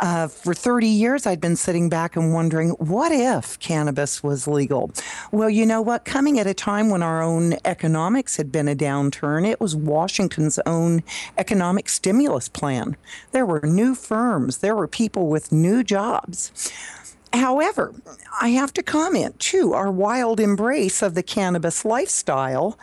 uh, 0.00 0.28
for 0.28 0.54
30 0.54 0.86
years, 0.86 1.26
I'd 1.26 1.40
been 1.40 1.56
sitting 1.56 1.88
back 1.88 2.16
and 2.16 2.32
wondering, 2.32 2.70
what 2.70 3.12
if 3.12 3.58
cannabis 3.58 4.22
was 4.22 4.46
legal? 4.46 4.90
Well, 5.30 5.50
you 5.50 5.66
know 5.66 5.80
what? 5.80 6.04
Coming 6.04 6.38
at 6.38 6.46
a 6.46 6.54
time 6.54 6.90
when 6.90 7.02
our 7.02 7.22
own 7.22 7.54
economics 7.64 8.36
had 8.36 8.52
been 8.52 8.68
a 8.68 8.76
downturn, 8.76 9.46
it 9.46 9.60
was 9.60 9.74
Washington's 9.74 10.58
own 10.66 11.02
economic 11.38 11.88
stimulus 11.88 12.48
plan. 12.48 12.96
There 13.32 13.46
were 13.46 13.60
new 13.62 13.94
firms, 13.94 14.58
there 14.58 14.76
were 14.76 14.88
people 14.88 15.28
with 15.28 15.52
new 15.52 15.82
jobs. 15.82 16.52
However, 17.32 17.94
I 18.40 18.48
have 18.48 18.72
to 18.74 18.82
comment 18.82 19.38
too 19.40 19.72
our 19.72 19.90
wild 19.90 20.38
embrace 20.38 21.02
of 21.02 21.14
the 21.14 21.22
cannabis 21.22 21.84
lifestyle 21.84 22.78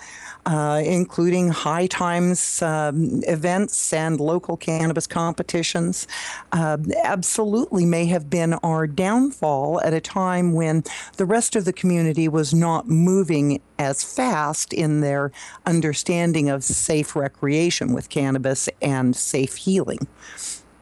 uh, 0.46 0.82
including 0.84 1.50
high 1.50 1.88
times 1.88 2.62
um, 2.62 3.22
events 3.28 3.94
and 3.94 4.20
local 4.20 4.58
cannabis 4.58 5.06
competitions, 5.06 6.08
uh, 6.52 6.78
absolutely 7.04 7.86
may 7.86 8.06
have 8.06 8.30
been 8.30 8.54
our 8.56 8.88
downfall 8.88 9.80
at 9.82 9.94
a 9.94 10.02
time 10.02 10.54
when 10.54 10.84
the 11.18 11.26
rest 11.26 11.56
of 11.56 11.66
the 11.66 11.74
community 11.74 12.28
was 12.28 12.54
not 12.54 12.88
moving 12.88 13.62
as 13.78 14.04
fast 14.04 14.74
in 14.74 15.02
their 15.02 15.32
understanding 15.66 16.50
of 16.50 16.64
safe 16.64 17.16
recreation 17.16 17.94
with 17.94 18.10
cannabis 18.10 18.68
and 18.82 19.16
safe 19.16 19.56
healing. 19.56 20.08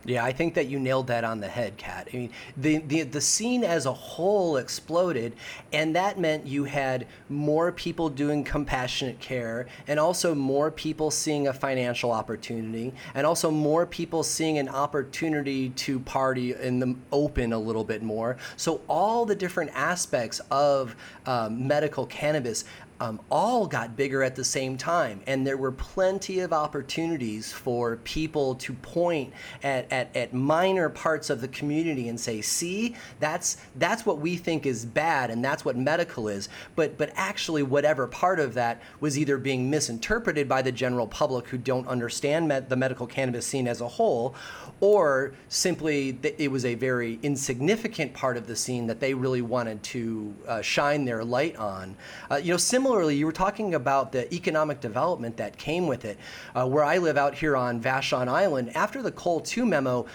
Yeah, 0.08 0.24
I 0.24 0.32
think 0.32 0.54
that 0.54 0.68
you 0.68 0.80
nailed 0.80 1.08
that 1.08 1.26
on 1.26 1.42
the 1.42 1.50
head, 1.50 1.76
Cat. 1.76 2.08
I 2.14 2.16
mean, 2.16 2.30
the, 2.56 2.78
the 2.78 3.04
the 3.04 3.20
scene 3.20 3.66
as 3.66 3.86
a 3.86 3.92
whole 3.92 4.56
exploded, 4.56 5.34
and 5.74 5.94
that 5.98 6.18
meant 6.18 6.48
you 6.48 6.64
had 6.64 7.08
more 7.28 7.74
people 7.74 8.08
doing 8.08 8.46
compassionate 8.46 9.20
care, 9.20 9.68
and 9.86 10.00
also 10.00 10.34
more 10.34 10.72
people 10.72 11.12
seeing 11.12 11.50
a 11.50 11.54
financial 11.54 12.14
opportunity, 12.14 12.94
and 13.16 13.28
also 13.28 13.52
more 13.52 13.86
people 13.86 14.24
seeing 14.24 14.58
an 14.58 14.70
opportunity 14.70 15.72
to 15.72 16.00
party 16.00 16.54
in 16.54 16.80
the 16.80 16.96
open 17.12 17.52
a 17.52 17.60
little 17.60 17.84
bit 17.84 18.02
more. 18.02 18.38
So 18.56 18.80
all 18.88 19.26
the 19.26 19.36
different 19.36 19.72
aspects 19.74 20.40
of 20.50 20.96
um, 21.26 21.68
medical 21.68 22.06
cannabis 22.06 22.64
um, 23.00 23.20
all 23.30 23.68
got 23.68 23.96
bigger 23.96 24.24
at 24.24 24.36
the 24.36 24.44
same 24.44 24.78
time. 24.78 25.22
And 25.28 25.46
there 25.46 25.58
were 25.58 25.72
plenty 25.72 26.40
of 26.40 26.54
opportunities 26.54 27.52
for 27.52 27.98
people 27.98 28.56
to 28.56 28.74
point 28.74 29.34
at, 29.64 29.92
at, 29.92 30.16
at, 30.16 30.34
minor 30.34 30.90
parts 30.90 31.30
of 31.30 31.42
the 31.42 31.48
community 31.48 32.10
and 32.10 32.20
say, 32.20 32.42
see, 32.42 32.96
that's, 33.20 33.58
that's 33.76 34.06
what 34.06 34.20
we 34.20 34.36
think 34.36 34.66
is 34.66 34.86
bad 34.86 35.30
and 35.30 35.44
that's 35.44 35.64
what 35.64 35.78
medical 35.78 36.28
is. 36.28 36.50
But, 36.76 36.98
but 36.98 37.12
actually, 37.16 37.64
whatever 37.64 38.08
part 38.08 38.40
of 38.40 38.54
that 38.56 38.82
was 39.00 39.18
either 39.18 39.38
being 39.38 39.70
misinterpreted 39.70 40.48
by 40.50 40.62
the 40.62 40.72
general 40.72 41.08
public 41.08 41.48
who 41.48 41.58
don't 41.58 41.88
understand 41.88 42.48
med- 42.48 42.70
the 42.70 42.76
medical 42.76 43.08
cannabis 43.08 43.46
scene 43.46 43.68
as 43.68 43.82
a 43.82 43.88
whole, 43.88 44.36
or 44.80 45.34
simply 45.50 46.18
it 46.38 46.52
was 46.52 46.66
a 46.66 46.76
very 46.76 47.20
insignificant 47.24 48.14
part 48.14 48.38
of 48.38 48.48
the 48.48 48.56
scene 48.56 48.88
that 48.88 49.00
they 49.00 49.14
really 49.14 49.42
wanted 49.42 49.82
to 49.82 50.36
uh, 50.48 50.62
shine 50.62 51.06
their 51.06 51.24
light 51.24 51.56
on. 51.56 51.96
Uh, 52.30 52.36
you 52.36 52.52
know, 52.52 52.58
similarly, 52.88 53.18
you 53.18 53.26
were 53.26 53.34
talking 53.34 53.76
about 53.76 54.14
the 54.14 54.34
economic 54.34 54.80
development 54.80 55.36
that 55.36 55.58
came 55.58 55.88
with 55.88 56.06
it. 56.06 56.18
Uh, 56.56 56.66
where 56.66 56.86
I 56.86 57.00
live 57.00 57.18
out 57.18 57.36
here 57.36 57.58
on 57.58 57.82
Vashon 57.82 58.30
Island, 58.30 58.74
after 58.78 59.02
the 59.02 59.12
Cole 59.12 59.42
2 59.42 59.66
memo, 59.66 60.06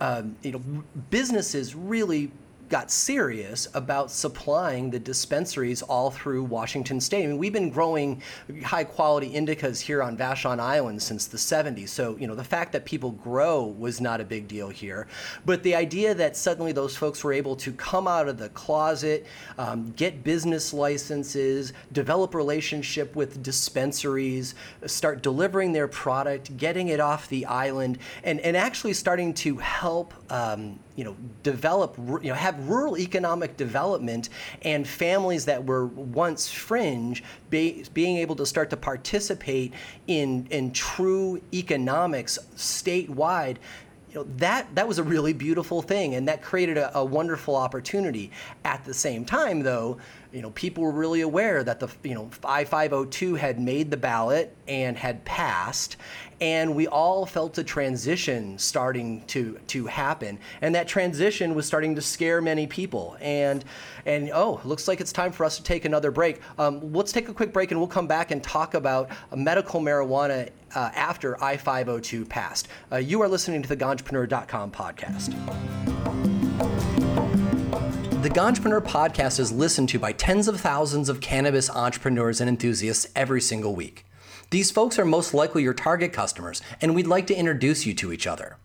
um, 0.00 0.34
you 0.42 0.50
know, 0.50 0.60
businesses 1.08 1.76
really 1.76 2.32
got 2.68 2.90
serious 2.90 3.68
about 3.74 4.10
supplying 4.10 4.90
the 4.90 4.98
dispensaries 4.98 5.82
all 5.82 6.10
through 6.10 6.44
Washington 6.44 7.00
State. 7.00 7.24
I 7.24 7.26
mean, 7.28 7.38
we've 7.38 7.52
been 7.52 7.70
growing 7.70 8.22
high 8.64 8.84
quality 8.84 9.32
indicas 9.32 9.80
here 9.80 10.02
on 10.02 10.16
Vashon 10.16 10.58
Island 10.58 11.02
since 11.02 11.26
the 11.26 11.36
70s. 11.36 11.88
So, 11.88 12.16
you 12.16 12.26
know, 12.26 12.34
the 12.34 12.44
fact 12.44 12.72
that 12.72 12.84
people 12.84 13.12
grow 13.12 13.64
was 13.64 14.00
not 14.00 14.20
a 14.20 14.24
big 14.24 14.48
deal 14.48 14.68
here. 14.68 15.06
But 15.44 15.62
the 15.62 15.74
idea 15.74 16.14
that 16.14 16.36
suddenly 16.36 16.72
those 16.72 16.96
folks 16.96 17.22
were 17.22 17.32
able 17.32 17.56
to 17.56 17.72
come 17.72 18.08
out 18.08 18.28
of 18.28 18.38
the 18.38 18.48
closet, 18.50 19.26
um, 19.58 19.92
get 19.92 20.24
business 20.24 20.72
licenses, 20.72 21.72
develop 21.92 22.34
relationship 22.34 23.14
with 23.14 23.42
dispensaries, 23.42 24.54
start 24.86 25.22
delivering 25.22 25.72
their 25.72 25.88
product, 25.88 26.56
getting 26.56 26.88
it 26.88 27.00
off 27.00 27.28
the 27.28 27.46
island, 27.46 27.98
and, 28.24 28.40
and 28.40 28.56
actually 28.56 28.92
starting 28.92 29.32
to 29.34 29.56
help 29.58 30.12
um, 30.30 30.78
you 30.96 31.04
know, 31.04 31.14
develop, 31.42 31.96
you 31.98 32.30
know, 32.30 32.34
have 32.34 32.68
rural 32.68 32.98
economic 32.98 33.56
development 33.56 34.30
and 34.62 34.88
families 34.88 35.44
that 35.44 35.64
were 35.64 35.86
once 35.86 36.50
fringe 36.50 37.22
be, 37.50 37.84
being 37.94 38.16
able 38.16 38.34
to 38.36 38.46
start 38.46 38.70
to 38.70 38.76
participate 38.76 39.74
in, 40.06 40.46
in 40.50 40.72
true 40.72 41.40
economics 41.52 42.38
statewide 42.56 43.58
you 44.08 44.14
know, 44.22 44.26
that 44.38 44.74
that 44.74 44.88
was 44.88 44.98
a 44.98 45.02
really 45.02 45.34
beautiful 45.34 45.82
thing, 45.82 46.14
and 46.14 46.26
that 46.28 46.40
created 46.40 46.78
a, 46.78 46.96
a, 46.96 47.04
wonderful 47.04 47.54
opportunity. 47.54 48.30
At 48.64 48.84
the 48.84 48.94
same 48.94 49.26
time, 49.26 49.60
though, 49.60 49.98
you 50.36 50.42
know, 50.42 50.50
people 50.50 50.84
were 50.84 50.92
really 50.92 51.22
aware 51.22 51.64
that 51.64 51.80
the 51.80 51.88
you 52.02 52.14
know 52.14 52.28
I-502 52.44 53.38
had 53.38 53.58
made 53.58 53.90
the 53.90 53.96
ballot 53.96 54.54
and 54.68 54.94
had 54.94 55.24
passed, 55.24 55.96
and 56.42 56.76
we 56.76 56.86
all 56.86 57.24
felt 57.24 57.56
a 57.56 57.64
transition 57.64 58.58
starting 58.58 59.24
to 59.28 59.58
to 59.68 59.86
happen, 59.86 60.38
and 60.60 60.74
that 60.74 60.88
transition 60.88 61.54
was 61.54 61.64
starting 61.64 61.94
to 61.94 62.02
scare 62.02 62.42
many 62.42 62.66
people. 62.66 63.16
And 63.22 63.64
and 64.04 64.30
oh, 64.34 64.60
looks 64.64 64.86
like 64.86 65.00
it's 65.00 65.10
time 65.10 65.32
for 65.32 65.46
us 65.46 65.56
to 65.56 65.62
take 65.62 65.86
another 65.86 66.10
break. 66.10 66.42
Um, 66.58 66.92
let's 66.92 67.12
take 67.12 67.30
a 67.30 67.34
quick 67.34 67.54
break, 67.54 67.70
and 67.70 67.80
we'll 67.80 67.88
come 67.88 68.06
back 68.06 68.30
and 68.30 68.42
talk 68.42 68.74
about 68.74 69.08
medical 69.34 69.80
marijuana 69.80 70.50
uh, 70.74 70.90
after 70.94 71.42
I-502 71.42 72.28
passed. 72.28 72.68
Uh, 72.92 72.96
you 72.96 73.22
are 73.22 73.28
listening 73.28 73.62
to 73.62 73.68
the 73.70 73.76
Ganjapreneur.com 73.76 74.70
podcast. 74.70 76.35
The 78.26 78.34
Ganjapreneur 78.34 78.82
podcast 78.82 79.38
is 79.38 79.52
listened 79.52 79.88
to 79.90 80.00
by 80.00 80.10
tens 80.10 80.48
of 80.48 80.60
thousands 80.60 81.08
of 81.08 81.20
cannabis 81.20 81.70
entrepreneurs 81.70 82.40
and 82.40 82.48
enthusiasts 82.48 83.06
every 83.14 83.40
single 83.40 83.76
week. 83.76 84.04
These 84.50 84.72
folks 84.72 84.98
are 84.98 85.04
most 85.04 85.32
likely 85.32 85.62
your 85.62 85.72
target 85.72 86.12
customers, 86.12 86.60
and 86.80 86.92
we'd 86.92 87.06
like 87.06 87.28
to 87.28 87.36
introduce 87.36 87.86
you 87.86 87.94
to 87.94 88.12
each 88.12 88.26
other. 88.26 88.56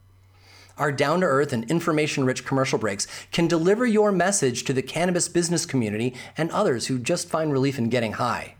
Our 0.79 0.91
down 0.91 1.19
to 1.19 1.27
earth 1.27 1.53
and 1.53 1.69
information 1.69 2.25
rich 2.25 2.43
commercial 2.43 2.79
breaks 2.79 3.05
can 3.31 3.47
deliver 3.47 3.85
your 3.85 4.11
message 4.11 4.63
to 4.63 4.73
the 4.73 4.81
cannabis 4.81 5.29
business 5.29 5.67
community 5.67 6.15
and 6.35 6.49
others 6.49 6.87
who 6.87 6.97
just 6.97 7.29
find 7.29 7.51
relief 7.51 7.77
in 7.77 7.89
getting 7.89 8.13
high. 8.13 8.55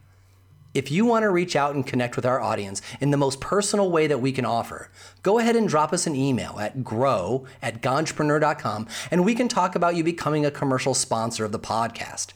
If 0.74 0.90
you 0.90 1.06
want 1.06 1.24
to 1.24 1.30
reach 1.30 1.58
out 1.58 1.76
and 1.76 1.86
connect 1.86 2.16
with 2.16 2.26
our 2.26 2.40
audience 2.40 2.82
in 3.02 3.12
the 3.12 3.18
most 3.18 3.42
personal 3.42 3.92
way 3.92 4.08
that 4.08 4.22
we 4.22 4.32
can 4.32 4.46
offer, 4.46 4.90
go 5.22 5.38
ahead 5.38 5.58
and 5.58 5.68
drop 5.68 5.92
us 5.92 6.08
an 6.08 6.16
email 6.16 6.58
at 6.60 6.82
grow 6.82 7.46
at 7.62 7.82
ganjapreneur.com 7.82 8.88
and 9.12 9.26
we 9.26 9.36
can 9.36 9.50
talk 9.50 9.76
about 9.76 9.98
you 9.98 10.04
becoming 10.04 10.46
a 10.46 10.52
commercial 10.52 10.94
sponsor 10.94 11.44
of 11.44 11.52
the 11.52 11.60
podcast. 11.60 12.28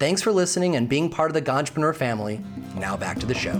Thanks 0.00 0.20
for 0.20 0.32
listening 0.32 0.74
and 0.74 0.88
being 0.88 1.08
part 1.08 1.30
of 1.30 1.34
the 1.34 1.40
Ganjapreneur 1.40 1.94
family. 1.94 2.44
Now 2.74 2.96
back 2.96 3.20
to 3.20 3.26
the 3.26 3.34
show. 3.34 3.56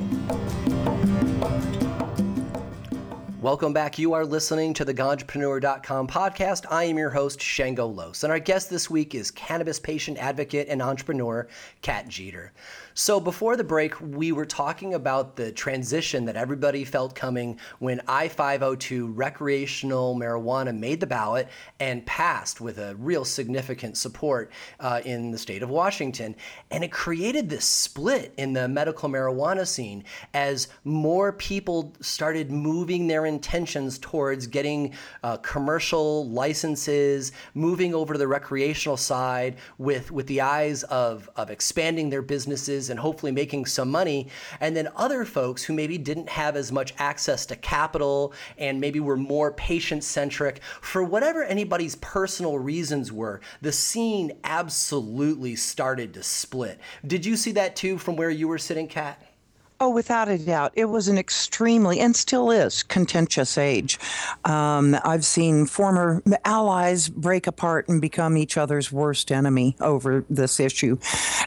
Welcome 3.40 3.72
back. 3.72 3.96
You 3.96 4.12
are 4.12 4.26
listening 4.26 4.74
to 4.74 4.84
the 4.84 4.92
Ganjapreneur.com 4.92 6.08
podcast. 6.08 6.66
I 6.68 6.82
am 6.82 6.98
your 6.98 7.10
host, 7.10 7.40
Shango 7.40 7.86
Los, 7.86 8.24
and 8.24 8.32
our 8.32 8.40
guest 8.40 8.70
this 8.70 8.90
week 8.90 9.14
is 9.14 9.30
cannabis 9.30 9.78
patient 9.78 10.18
advocate 10.18 10.66
and 10.68 10.82
entrepreneur, 10.82 11.46
Cat 11.80 12.08
Jeter. 12.08 12.52
So 12.98 13.20
before 13.20 13.58
the 13.58 13.62
break, 13.62 14.00
we 14.00 14.32
were 14.32 14.46
talking 14.46 14.94
about 14.94 15.36
the 15.36 15.52
transition 15.52 16.24
that 16.24 16.34
everybody 16.36 16.82
felt 16.82 17.14
coming 17.14 17.60
when 17.78 18.00
I 18.08 18.28
502 18.28 19.08
recreational 19.08 20.16
marijuana 20.16 20.74
made 20.74 21.00
the 21.00 21.06
ballot 21.06 21.46
and 21.78 22.06
passed 22.06 22.62
with 22.62 22.78
a 22.78 22.94
real 22.94 23.26
significant 23.26 23.98
support 23.98 24.50
uh, 24.80 25.02
in 25.04 25.30
the 25.30 25.36
state 25.36 25.62
of 25.62 25.68
Washington. 25.68 26.34
And 26.70 26.82
it 26.82 26.90
created 26.90 27.50
this 27.50 27.66
split 27.66 28.32
in 28.38 28.54
the 28.54 28.66
medical 28.66 29.10
marijuana 29.10 29.66
scene 29.66 30.02
as 30.32 30.68
more 30.84 31.34
people 31.34 31.92
started 32.00 32.50
moving 32.50 33.08
their 33.08 33.26
intentions 33.26 33.98
towards 33.98 34.46
getting 34.46 34.94
uh, 35.22 35.36
commercial 35.36 36.30
licenses, 36.30 37.32
moving 37.52 37.94
over 37.94 38.14
to 38.14 38.18
the 38.18 38.26
recreational 38.26 38.96
side 38.96 39.56
with, 39.76 40.10
with 40.10 40.26
the 40.28 40.40
eyes 40.40 40.82
of, 40.84 41.28
of 41.36 41.50
expanding 41.50 42.08
their 42.08 42.22
businesses 42.22 42.85
and 42.90 43.00
hopefully 43.00 43.32
making 43.32 43.66
some 43.66 43.90
money. 43.90 44.28
And 44.60 44.76
then 44.76 44.88
other 44.96 45.24
folks 45.24 45.62
who 45.62 45.72
maybe 45.72 45.98
didn't 45.98 46.28
have 46.28 46.56
as 46.56 46.72
much 46.72 46.94
access 46.98 47.46
to 47.46 47.56
capital 47.56 48.32
and 48.58 48.80
maybe 48.80 49.00
were 49.00 49.16
more 49.16 49.52
patient 49.52 50.04
centric 50.04 50.62
for 50.80 51.02
whatever 51.02 51.44
anybody's 51.44 51.96
personal 51.96 52.58
reasons 52.58 53.12
were, 53.12 53.40
the 53.60 53.72
scene 53.72 54.32
absolutely 54.44 55.56
started 55.56 56.14
to 56.14 56.22
split. 56.22 56.80
Did 57.06 57.26
you 57.26 57.36
see 57.36 57.52
that 57.52 57.76
too 57.76 57.98
from 57.98 58.16
where 58.16 58.30
you 58.30 58.48
were 58.48 58.58
sitting, 58.58 58.88
Cat? 58.88 59.25
Oh, 59.78 59.90
without 59.90 60.28
a 60.30 60.38
doubt. 60.38 60.72
It 60.74 60.86
was 60.86 61.08
an 61.08 61.18
extremely, 61.18 62.00
and 62.00 62.16
still 62.16 62.50
is, 62.50 62.82
contentious 62.82 63.58
age. 63.58 63.98
Um, 64.46 64.96
I've 65.04 65.24
seen 65.24 65.66
former 65.66 66.22
allies 66.46 67.10
break 67.10 67.46
apart 67.46 67.86
and 67.88 68.00
become 68.00 68.38
each 68.38 68.56
other's 68.56 68.90
worst 68.90 69.30
enemy 69.30 69.76
over 69.80 70.24
this 70.30 70.60
issue. 70.60 70.96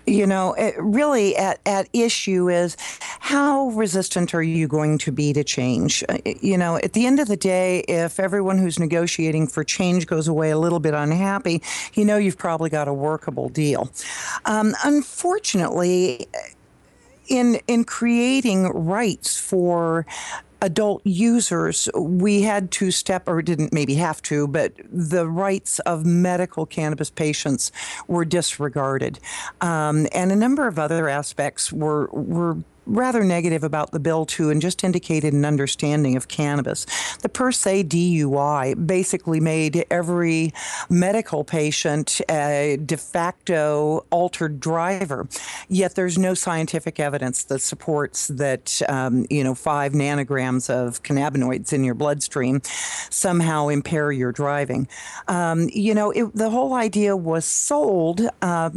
You 0.05 0.27
know, 0.27 0.55
really 0.77 1.35
at, 1.37 1.59
at 1.65 1.89
issue 1.91 2.49
is 2.49 2.77
how 3.19 3.69
resistant 3.69 4.35
are 4.35 4.43
you 4.43 4.67
going 4.67 4.99
to 4.99 5.11
be 5.11 5.33
to 5.33 5.43
change? 5.43 6.03
Uh, 6.07 6.19
you 6.23 6.57
know, 6.57 6.75
at 6.77 6.93
the 6.93 7.07
end 7.07 7.19
of 7.19 7.27
the 7.27 7.37
day, 7.37 7.79
if 7.87 8.19
everyone 8.19 8.59
who's 8.59 8.77
negotiating 8.77 9.47
for 9.47 9.63
change 9.63 10.05
goes 10.05 10.27
away 10.27 10.51
a 10.51 10.57
little 10.57 10.79
bit 10.79 10.93
unhappy, 10.93 11.63
you 11.95 12.05
know 12.05 12.17
you've 12.17 12.37
probably 12.37 12.69
got 12.69 12.87
a 12.87 12.93
workable 12.93 13.49
deal. 13.49 13.91
Um, 14.45 14.75
unfortunately, 14.83 16.27
in 17.29 17.59
in 17.67 17.83
creating 17.83 18.67
rights 18.67 19.37
for 19.39 20.05
adult 20.61 21.01
users, 21.05 21.87
we 21.95 22.41
had 22.41 22.69
to 22.71 22.91
step, 22.91 23.27
or 23.27 23.41
didn't 23.41 23.71
maybe 23.71 23.95
have 23.95 24.21
to, 24.23 24.47
but 24.47 24.73
the 24.91 25.27
rights 25.27 25.79
of 25.79 26.05
medical 26.05 26.65
cannabis 26.65 27.09
patients 27.09 27.71
were 28.07 28.25
disregarded, 28.25 29.19
um, 29.61 30.07
and 30.11 30.31
a 30.31 30.35
number 30.35 30.67
of 30.67 30.77
other 30.77 31.07
aspects 31.07 31.71
were 31.71 32.09
were 32.11 32.57
rather 32.89 33.23
negative 33.23 33.63
about 33.63 33.91
the 33.91 33.99
bill 33.99 34.25
too, 34.25 34.49
and 34.49 34.61
just 34.61 34.83
indicated 34.83 35.33
an 35.33 35.45
understanding 35.45 36.15
of 36.15 36.27
cannabis. 36.27 36.85
The 37.21 37.29
per 37.29 37.51
se 37.51 37.85
DUI 37.85 38.87
basically 38.87 39.39
made 39.39 39.85
every 39.89 40.53
medical 40.89 41.43
patient 41.43 42.21
a 42.29 42.77
de 42.83 42.97
facto 42.97 44.05
altered 44.09 44.59
driver. 44.59 45.27
Yet 45.67 45.95
there's 45.95 46.17
no 46.17 46.33
scientific 46.33 46.99
evidence 46.99 47.43
that 47.45 47.59
supports 47.61 48.27
that 48.29 48.81
um, 48.89 49.25
you 49.29 49.43
know 49.43 49.55
five 49.55 49.93
nanograms 49.93 50.69
of 50.69 51.03
cannabinoids 51.03 51.73
in 51.73 51.83
your 51.83 51.95
bloodstream 51.95 52.61
somehow 53.09 53.67
impair 53.67 54.11
your 54.11 54.31
driving. 54.31 54.87
Um, 55.27 55.69
you 55.71 55.93
know, 55.93 56.11
it, 56.11 56.33
the 56.35 56.49
whole 56.49 56.73
idea 56.73 57.15
was 57.15 57.45
sold. 57.45 58.21
Uh, 58.41 58.71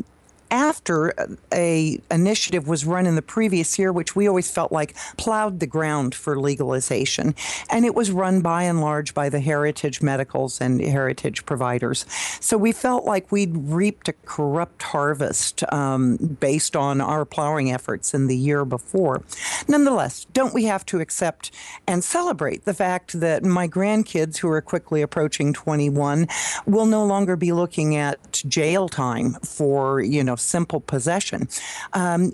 after 0.52 1.14
a 1.52 1.98
initiative 2.10 2.68
was 2.68 2.84
run 2.84 3.06
in 3.06 3.16
the 3.16 3.22
previous 3.22 3.78
year, 3.78 3.90
which 3.90 4.14
we 4.14 4.28
always 4.28 4.50
felt 4.50 4.70
like 4.70 4.94
plowed 5.16 5.58
the 5.58 5.66
ground 5.66 6.14
for 6.14 6.38
legalization, 6.38 7.34
and 7.70 7.86
it 7.86 7.94
was 7.94 8.10
run 8.10 8.42
by 8.42 8.64
and 8.64 8.80
large 8.80 9.14
by 9.14 9.30
the 9.30 9.40
heritage 9.40 10.02
medicals 10.02 10.60
and 10.60 10.80
heritage 10.80 11.46
providers. 11.46 12.04
So 12.40 12.58
we 12.58 12.70
felt 12.70 13.04
like 13.04 13.32
we'd 13.32 13.56
reaped 13.56 14.08
a 14.08 14.12
corrupt 14.12 14.82
harvest 14.82 15.64
um, 15.72 16.18
based 16.18 16.76
on 16.76 17.00
our 17.00 17.24
plowing 17.24 17.72
efforts 17.72 18.12
in 18.12 18.26
the 18.26 18.36
year 18.36 18.66
before. 18.66 19.22
Nonetheless, 19.66 20.26
don't 20.34 20.52
we 20.52 20.64
have 20.64 20.84
to 20.86 21.00
accept 21.00 21.50
and 21.86 22.04
celebrate 22.04 22.66
the 22.66 22.74
fact 22.74 23.18
that 23.20 23.42
my 23.42 23.66
grandkids, 23.66 24.36
who 24.36 24.50
are 24.50 24.60
quickly 24.60 25.00
approaching 25.00 25.54
21, 25.54 26.28
will 26.66 26.86
no 26.86 27.04
longer 27.06 27.36
be 27.36 27.52
looking 27.52 27.96
at 27.96 28.31
jail 28.44 28.88
time 28.88 29.34
for 29.44 30.00
you 30.00 30.22
know 30.22 30.36
simple 30.36 30.80
possession. 30.80 31.48
Um, 31.92 32.32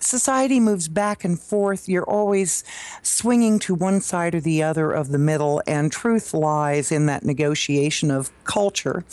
society 0.00 0.60
moves 0.60 0.88
back 0.88 1.24
and 1.24 1.38
forth. 1.38 1.88
You're 1.88 2.08
always 2.08 2.64
swinging 3.02 3.58
to 3.60 3.74
one 3.74 4.00
side 4.00 4.34
or 4.34 4.40
the 4.40 4.62
other 4.62 4.92
of 4.92 5.08
the 5.08 5.18
middle, 5.18 5.62
and 5.66 5.90
truth 5.90 6.34
lies 6.34 6.92
in 6.92 7.06
that 7.06 7.24
negotiation 7.24 8.10
of 8.10 8.30
culture 8.44 9.04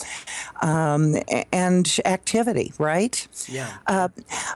um, 0.61 1.15
and 1.51 1.99
activity, 2.05 2.73
right? 2.77 3.27
Yeah. 3.47 3.77
Uh, 3.87 4.09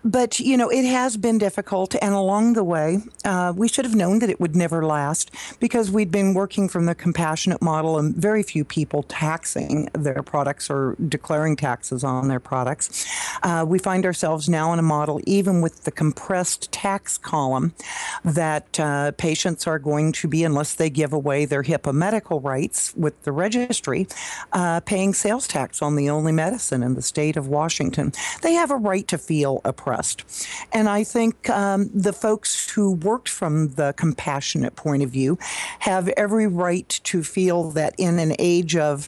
but, 0.03 0.39
you 0.39 0.57
know, 0.57 0.69
it 0.69 0.85
has 0.85 1.17
been 1.17 1.37
difficult, 1.37 1.95
and 2.01 2.13
along 2.13 2.53
the 2.53 2.63
way, 2.63 2.99
uh, 3.25 3.53
we 3.55 3.67
should 3.67 3.85
have 3.85 3.95
known 3.95 4.19
that 4.19 4.29
it 4.29 4.39
would 4.39 4.55
never 4.55 4.85
last 4.85 5.31
because 5.59 5.91
we'd 5.91 6.11
been 6.11 6.33
working 6.33 6.69
from 6.69 6.85
the 6.85 6.95
compassionate 6.95 7.61
model 7.61 7.97
and 7.97 8.15
very 8.15 8.43
few 8.43 8.63
people 8.63 9.03
taxing 9.03 9.89
their 9.93 10.21
products 10.23 10.69
or 10.69 10.95
declaring 11.07 11.55
taxes 11.55 12.03
on 12.03 12.27
their 12.27 12.39
products. 12.39 13.05
Uh, 13.43 13.65
we 13.67 13.79
find 13.79 14.05
ourselves 14.05 14.47
now 14.47 14.73
in 14.73 14.79
a 14.79 14.83
model, 14.83 15.19
even 15.25 15.61
with 15.61 15.83
the 15.83 15.91
compressed 16.19 16.71
tax 16.71 17.17
column, 17.17 17.73
that 18.25 18.79
uh, 18.79 19.11
patients 19.13 19.65
are 19.65 19.79
going 19.79 20.11
to 20.11 20.27
be, 20.27 20.43
unless 20.43 20.75
they 20.75 20.89
give 20.89 21.13
away 21.13 21.45
their 21.45 21.63
HIPAA 21.63 21.93
medical 21.93 22.41
rights 22.41 22.93
with 22.95 23.21
the 23.23 23.31
registry, 23.31 24.07
uh, 24.51 24.81
paying 24.81 25.13
sales 25.13 25.47
tax 25.47 25.81
on 25.81 25.95
the 25.95 26.09
only 26.09 26.31
medicine 26.31 26.83
in 26.83 26.95
the 26.95 27.01
state 27.01 27.37
of 27.37 27.47
Washington. 27.47 28.11
They 28.41 28.53
have 28.53 28.69
a 28.69 28.75
right 28.75 29.07
to 29.07 29.17
feel 29.17 29.61
oppressed. 29.63 30.23
And 30.73 30.89
I 30.89 31.03
think 31.03 31.49
um, 31.49 31.89
the 31.93 32.13
folks 32.13 32.69
who 32.69 32.91
worked 32.91 33.29
from 33.29 33.69
the 33.75 33.93
compassionate 33.95 34.75
point 34.75 35.03
of 35.03 35.09
view 35.09 35.37
have 35.79 36.09
every 36.09 36.47
right 36.47 36.89
to 37.05 37.23
feel 37.23 37.71
that 37.71 37.93
in 37.97 38.19
an 38.19 38.35
age 38.39 38.75
of 38.75 39.07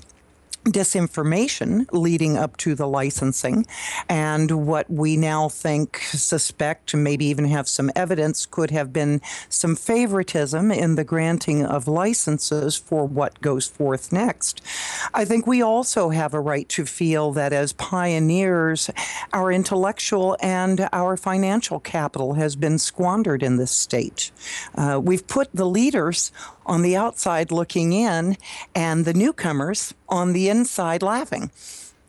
disinformation 0.66 1.88
leading 1.92 2.38
up 2.38 2.58
to 2.58 2.76
the 2.76 2.88
licensing. 2.88 3.66
And 4.08 4.68
what 4.68 4.90
we 4.90 5.18
now 5.18 5.50
think 5.50 5.98
suspect 6.12 6.96
maybe 6.96 7.26
even 7.26 7.46
have 7.46 7.68
some 7.68 7.92
evidence 7.96 8.46
could 8.46 8.72
have 8.72 8.94
been 8.94 9.22
some 9.50 9.76
favoritism 9.76 10.72
in 10.72 10.96
the 10.96 11.04
granting 11.04 11.66
of 11.66 11.88
licenses 11.88 12.78
for 12.78 13.06
what 13.06 13.42
goes 13.42 13.68
forth 13.68 14.12
next. 14.12 14.62
I 15.14 15.26
think 15.26 15.48
we 15.48 15.62
also 15.62 16.10
have 16.10 16.34
a 16.34 16.40
right 16.40 16.68
to 16.70 16.86
feel 16.86 17.32
that 17.34 17.54
as 17.54 17.74
pioneers 17.74 18.90
our 19.34 19.52
intellectual 19.52 20.38
and 20.42 20.88
our 20.94 21.18
financial 21.18 21.80
capital 21.80 22.34
has 22.34 22.56
been 22.56 22.78
squandered 22.78 23.44
in 23.44 23.58
this 23.58 23.72
state. 23.72 24.32
Uh, 24.76 25.00
we've 25.02 25.28
put 25.28 25.50
the 25.54 25.66
leaders 25.66 26.32
on 26.66 26.82
the 26.82 26.96
outside 26.96 27.52
looking 27.52 27.94
in 27.94 28.38
and 28.76 29.06
the 29.06 29.14
newcomers 29.14 29.94
on 30.10 30.34
the 30.34 30.50
inside 30.50 31.02
laughing. 31.02 31.52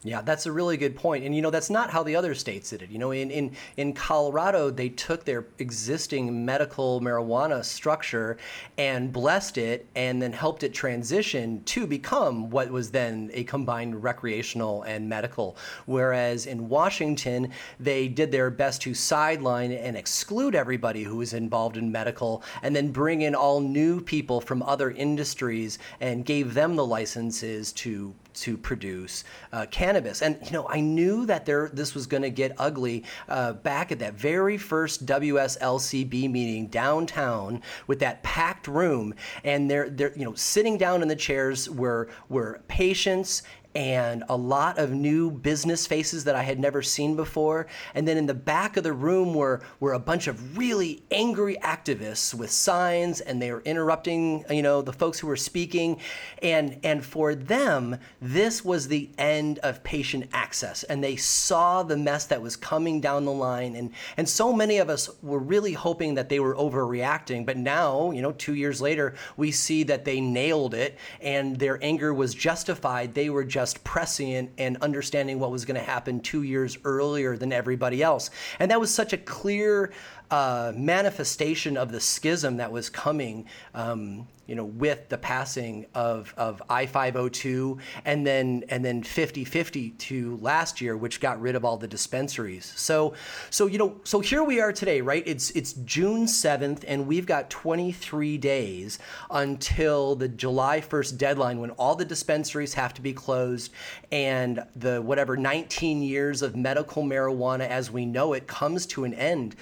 Yeah, 0.04 0.20
that's 0.20 0.46
a 0.46 0.52
really 0.52 0.76
good 0.76 0.96
point. 0.96 1.24
And 1.24 1.32
you 1.32 1.42
know, 1.42 1.50
that's 1.50 1.70
not 1.70 1.90
how 1.90 2.02
the 2.02 2.16
other 2.16 2.34
states 2.34 2.70
did 2.70 2.82
it. 2.82 2.90
You 2.90 2.98
know, 2.98 3.12
in, 3.12 3.30
in, 3.30 3.52
in 3.76 3.92
Colorado, 3.92 4.68
they 4.68 4.88
took 4.88 5.24
their 5.24 5.46
existing 5.60 6.44
medical 6.44 7.00
marijuana 7.00 7.64
structure 7.64 8.36
and 8.76 9.12
blessed 9.12 9.58
it 9.58 9.86
and 9.94 10.20
then 10.20 10.32
helped 10.32 10.64
it 10.64 10.74
transition 10.74 11.62
to 11.64 11.86
become 11.86 12.50
what 12.50 12.68
was 12.68 12.90
then 12.90 13.30
a 13.32 13.44
combined 13.44 14.02
recreational 14.02 14.82
and 14.82 15.08
medical. 15.08 15.56
Whereas 15.86 16.46
in 16.46 16.68
Washington, 16.68 17.52
they 17.78 18.08
did 18.08 18.32
their 18.32 18.50
best 18.50 18.82
to 18.82 18.94
sideline 18.94 19.70
and 19.70 19.96
exclude 19.96 20.56
everybody 20.56 21.04
who 21.04 21.18
was 21.18 21.32
involved 21.32 21.76
in 21.76 21.92
medical 21.92 22.42
and 22.64 22.74
then 22.74 22.90
bring 22.90 23.22
in 23.22 23.36
all 23.36 23.60
new 23.60 24.00
people 24.00 24.40
from 24.40 24.64
other 24.64 24.90
industries 24.90 25.78
and 26.00 26.24
gave 26.24 26.54
them 26.54 26.74
the 26.74 26.84
licenses 26.84 27.70
to 27.74 28.12
to 28.34 28.56
produce 28.56 29.24
uh, 29.52 29.66
cannabis. 29.70 30.22
And 30.22 30.38
you 30.44 30.52
know, 30.52 30.66
I 30.68 30.80
knew 30.80 31.26
that 31.26 31.46
there 31.46 31.70
this 31.72 31.94
was 31.94 32.06
going 32.06 32.22
to 32.22 32.30
get 32.30 32.54
ugly 32.58 33.04
uh, 33.28 33.54
back 33.54 33.92
at 33.92 33.98
that 34.00 34.14
very 34.14 34.58
first 34.58 35.06
WSLCB 35.06 36.30
meeting 36.30 36.66
downtown 36.68 37.62
with 37.86 38.00
that 38.00 38.22
packed 38.22 38.68
room, 38.68 39.14
and 39.44 39.70
they're 39.70 39.88
they're 39.90 40.12
you 40.16 40.24
know 40.24 40.34
sitting 40.34 40.78
down 40.78 41.02
in 41.02 41.08
the 41.08 41.16
chairs 41.16 41.68
were 41.68 42.08
were 42.28 42.60
patients 42.68 43.42
and 43.74 44.22
a 44.28 44.36
lot 44.36 44.78
of 44.78 44.90
new 44.90 45.30
business 45.30 45.86
faces 45.86 46.24
that 46.24 46.34
I 46.34 46.42
had 46.42 46.60
never 46.60 46.82
seen 46.82 47.16
before. 47.16 47.66
And 47.94 48.06
then 48.06 48.16
in 48.16 48.26
the 48.26 48.34
back 48.34 48.76
of 48.76 48.84
the 48.84 48.92
room 48.92 49.34
were, 49.34 49.62
were 49.80 49.94
a 49.94 49.98
bunch 49.98 50.26
of 50.26 50.58
really 50.58 51.02
angry 51.10 51.56
activists 51.62 52.34
with 52.34 52.50
signs 52.50 53.20
and 53.20 53.40
they 53.40 53.50
were 53.50 53.62
interrupting, 53.62 54.44
you 54.50 54.62
know, 54.62 54.82
the 54.82 54.92
folks 54.92 55.18
who 55.18 55.26
were 55.26 55.36
speaking. 55.36 56.00
And, 56.42 56.78
and 56.82 57.04
for 57.04 57.34
them, 57.34 57.98
this 58.20 58.64
was 58.64 58.88
the 58.88 59.10
end 59.16 59.58
of 59.60 59.82
patient 59.82 60.28
access. 60.32 60.82
And 60.84 61.02
they 61.02 61.16
saw 61.16 61.82
the 61.82 61.96
mess 61.96 62.26
that 62.26 62.42
was 62.42 62.56
coming 62.56 63.00
down 63.00 63.24
the 63.24 63.32
line. 63.32 63.76
And, 63.76 63.90
and 64.16 64.28
so 64.28 64.52
many 64.52 64.78
of 64.78 64.90
us 64.90 65.08
were 65.22 65.38
really 65.38 65.72
hoping 65.72 66.14
that 66.14 66.28
they 66.28 66.40
were 66.40 66.54
overreacting. 66.56 67.46
But 67.46 67.56
now, 67.56 68.10
you 68.10 68.20
know, 68.20 68.32
two 68.32 68.54
years 68.54 68.82
later, 68.82 69.14
we 69.36 69.50
see 69.50 69.82
that 69.84 70.04
they 70.04 70.20
nailed 70.20 70.74
it 70.74 70.98
and 71.20 71.58
their 71.58 71.82
anger 71.82 72.12
was 72.12 72.34
justified. 72.34 73.14
They 73.14 73.30
were 73.30 73.44
just 73.44 73.61
just 73.62 73.84
prescient 73.84 74.50
and 74.58 74.76
understanding 74.82 75.38
what 75.38 75.52
was 75.52 75.64
going 75.64 75.78
to 75.78 75.86
happen 75.86 76.18
two 76.18 76.42
years 76.42 76.76
earlier 76.84 77.36
than 77.36 77.52
everybody 77.52 78.02
else. 78.02 78.28
And 78.58 78.72
that 78.72 78.80
was 78.80 78.92
such 78.92 79.12
a 79.12 79.16
clear 79.16 79.92
uh, 80.32 80.72
manifestation 80.74 81.76
of 81.76 81.92
the 81.92 82.00
schism 82.00 82.56
that 82.56 82.72
was 82.72 82.88
coming 82.88 83.46
um, 83.74 84.26
you 84.46 84.56
know, 84.56 84.64
with 84.64 85.08
the 85.08 85.16
passing 85.16 85.86
of, 85.94 86.34
of 86.36 86.62
I-502 86.68 87.78
and 88.04 88.26
then 88.26 88.64
and 88.68 88.84
then 88.84 89.02
5052 89.02 90.38
last 90.42 90.80
year, 90.80 90.96
which 90.96 91.20
got 91.20 91.40
rid 91.40 91.54
of 91.54 91.64
all 91.64 91.76
the 91.76 91.86
dispensaries. 91.86 92.72
So 92.76 93.14
so 93.50 93.66
you 93.66 93.78
know 93.78 94.00
so 94.04 94.20
here 94.20 94.42
we 94.42 94.60
are 94.60 94.72
today, 94.72 95.00
right? 95.00 95.22
It's 95.26 95.50
it's 95.52 95.74
June 95.74 96.26
7th, 96.26 96.84
and 96.86 97.06
we've 97.06 97.24
got 97.24 97.50
23 97.50 98.36
days 98.36 98.98
until 99.30 100.16
the 100.16 100.28
July 100.28 100.80
1st 100.80 101.16
deadline 101.18 101.60
when 101.60 101.70
all 101.70 101.94
the 101.94 102.04
dispensaries 102.04 102.74
have 102.74 102.92
to 102.94 103.00
be 103.00 103.12
closed 103.12 103.72
and 104.10 104.64
the 104.74 105.00
whatever 105.00 105.36
19 105.36 106.02
years 106.02 106.42
of 106.42 106.56
medical 106.56 107.04
marijuana 107.04 107.68
as 107.68 107.90
we 107.90 108.04
know 108.04 108.32
it 108.32 108.48
comes 108.48 108.86
to 108.86 109.04
an 109.04 109.14
end. 109.14 109.54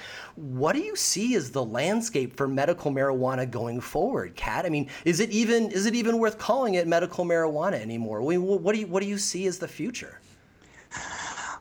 What 0.61 0.75
do 0.77 0.83
you 0.83 0.95
see 0.95 1.37
as 1.37 1.51
the 1.51 1.65
landscape 1.65 2.37
for 2.37 2.47
medical 2.47 2.93
marijuana 2.93 3.51
going 3.51 3.81
forward, 3.81 4.37
Cat? 4.37 4.67
I 4.67 4.69
mean, 4.69 4.91
is 5.07 5.19
it 5.19 5.31
even 5.31 5.71
is 5.71 5.87
it 5.87 5.95
even 5.95 6.19
worth 6.19 6.37
calling 6.37 6.75
it 6.75 6.87
medical 6.87 7.25
marijuana 7.25 7.81
anymore? 7.81 8.21
What 8.21 8.75
do 8.75 8.79
you 8.79 8.87
what 8.87 9.03
do 9.03 9.09
you 9.09 9.17
see 9.17 9.47
as 9.47 9.59
the 9.59 9.67
future? 9.67 10.21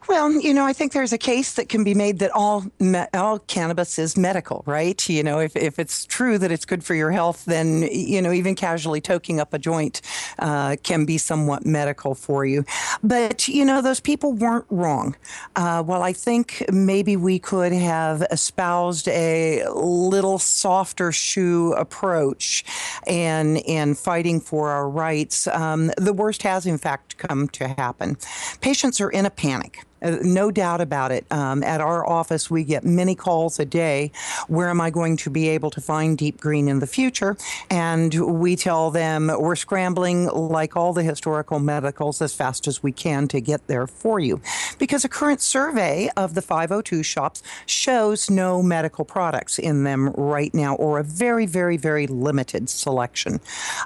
Well, 0.10 0.32
you 0.32 0.56
know, 0.56 0.66
I 0.66 0.74
think 0.74 0.94
there's 0.94 1.14
a 1.14 1.20
case 1.20 1.54
that 1.54 1.70
can 1.70 1.84
be 1.84 1.94
made 1.94 2.18
that 2.18 2.32
all 2.32 2.66
me- 2.80 3.06
all 3.14 3.38
cannabis 3.38 4.00
is 4.00 4.18
medical, 4.18 4.64
right? 4.66 5.08
You 5.08 5.22
know, 5.22 5.38
if, 5.38 5.56
if 5.56 5.78
it's 5.78 6.04
true 6.04 6.40
that 6.40 6.52
it's 6.52 6.66
good 6.66 6.84
for 6.84 6.96
your 6.96 7.12
health, 7.12 7.46
then 7.46 7.84
you 7.84 8.20
know 8.20 8.32
even 8.32 8.56
casually 8.56 9.02
toking 9.02 9.38
up 9.38 9.54
a 9.54 9.60
joint 9.60 10.02
uh, 10.40 10.78
can 10.82 11.06
be 11.06 11.20
somewhat 11.20 11.64
medical 11.64 12.16
for 12.16 12.44
you. 12.44 12.66
But 13.04 13.48
you 13.48 13.64
know, 13.64 13.84
those 13.84 14.00
people 14.00 14.34
weren't 14.34 14.66
wrong. 14.72 15.16
Uh, 15.56 15.84
well, 15.86 16.02
I 16.02 16.14
think 16.14 16.66
maybe 16.72 17.16
we 17.16 17.38
could 17.38 17.72
have 17.72 18.24
espoused 18.32 19.08
a 19.10 19.64
little 19.70 20.40
softer 20.40 21.12
shoe 21.12 21.74
approach 21.74 22.66
in 23.06 23.58
in 23.58 23.94
fighting 23.94 24.42
for 24.42 24.72
our 24.72 24.90
rights. 24.90 25.46
Um, 25.46 25.92
the 25.98 26.14
worst 26.14 26.42
has 26.42 26.66
in 26.66 26.80
fact 26.80 27.20
come 27.20 27.48
to 27.50 27.68
happen. 27.68 28.18
Patients 28.60 29.00
are 29.00 29.12
in 29.12 29.28
a 29.28 29.30
panic 29.30 29.86
Uh, 30.02 30.18
no 30.22 30.52
doubt 30.52 30.82
about 30.82 31.12
it. 31.12 31.26
Um, 31.32 31.64
at 31.64 31.82
our 31.82 32.08
office, 32.08 32.50
we 32.50 32.64
get 32.64 32.84
many 32.84 33.16
calls 33.16 33.60
a 33.60 33.66
day. 33.66 34.12
Where 34.48 34.70
am 34.70 34.82
I 34.82 34.90
going 34.90 35.18
to 35.18 35.30
be 35.30 35.50
able 35.50 35.70
to 35.72 35.82
find 35.82 36.18
deep 36.18 36.40
green 36.40 36.68
in 36.68 36.80
the 36.80 36.88
future? 36.88 37.38
And 37.70 38.40
we 38.40 38.56
tell 38.56 38.92
them 38.92 39.28
we're 39.28 39.56
scrambling 39.56 40.26
like 40.28 40.76
all 40.76 40.94
the 40.94 41.04
historical 41.04 41.60
medicals 41.60 42.22
as 42.22 42.34
fast 42.34 42.68
as 42.68 42.82
we 42.82 42.92
can 42.92 43.28
to 43.30 43.42
get 43.42 43.68
there 43.68 43.88
for 43.88 44.20
you. 44.20 44.42
Because 44.78 45.04
a 45.04 45.10
current 45.10 45.42
survey 45.42 46.10
of 46.16 46.36
the 46.36 46.42
502 46.42 47.04
shops 47.04 47.44
shows 47.66 48.30
no 48.30 48.64
medical 48.64 49.06
products 49.06 49.60
in 49.60 49.84
them 49.84 50.10
right 50.12 50.54
now, 50.54 50.76
or 50.76 51.00
a 51.00 51.04
very, 51.04 51.46
very, 51.46 51.78
very 51.78 52.08
limited 52.08 52.70
selection. 52.70 53.40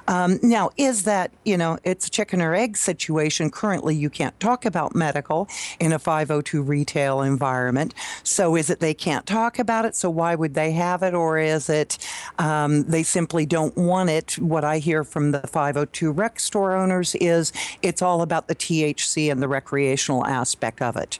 Um, 0.08 0.38
now, 0.42 0.70
is 0.76 1.04
that, 1.04 1.30
you 1.44 1.56
know, 1.56 1.78
it's 1.84 2.06
a 2.06 2.10
chicken 2.10 2.40
or 2.40 2.54
egg 2.54 2.76
situation? 2.76 3.50
Currently, 3.50 3.94
you 3.96 4.10
can't 4.10 4.38
talk 4.40 4.64
about 4.64 4.94
medical 4.94 5.48
in 5.80 5.92
a 5.92 5.98
502 6.04 6.62
retail 6.62 7.22
environment. 7.22 7.94
So 8.22 8.56
is 8.56 8.70
it 8.70 8.80
they 8.80 8.94
can't 8.94 9.26
talk 9.26 9.58
about 9.58 9.84
it? 9.84 9.96
So 9.96 10.10
why 10.10 10.34
would 10.34 10.54
they 10.54 10.72
have 10.72 11.02
it? 11.02 11.14
Or 11.14 11.38
is 11.38 11.68
it 11.68 11.98
um, 12.38 12.84
they 12.84 13.02
simply 13.02 13.46
don't 13.46 13.76
want 13.76 14.10
it? 14.10 14.38
What 14.38 14.64
I 14.64 14.78
hear 14.78 15.02
from 15.02 15.32
the 15.32 15.40
502 15.40 16.12
rec 16.12 16.38
store 16.38 16.76
owners 16.76 17.14
is 17.16 17.52
it's 17.82 18.02
all 18.02 18.22
about 18.22 18.48
the 18.48 18.54
THC 18.54 19.32
and 19.32 19.42
the 19.42 19.48
recreational 19.48 20.26
aspect 20.26 20.82
of 20.82 20.96
it. 20.96 21.18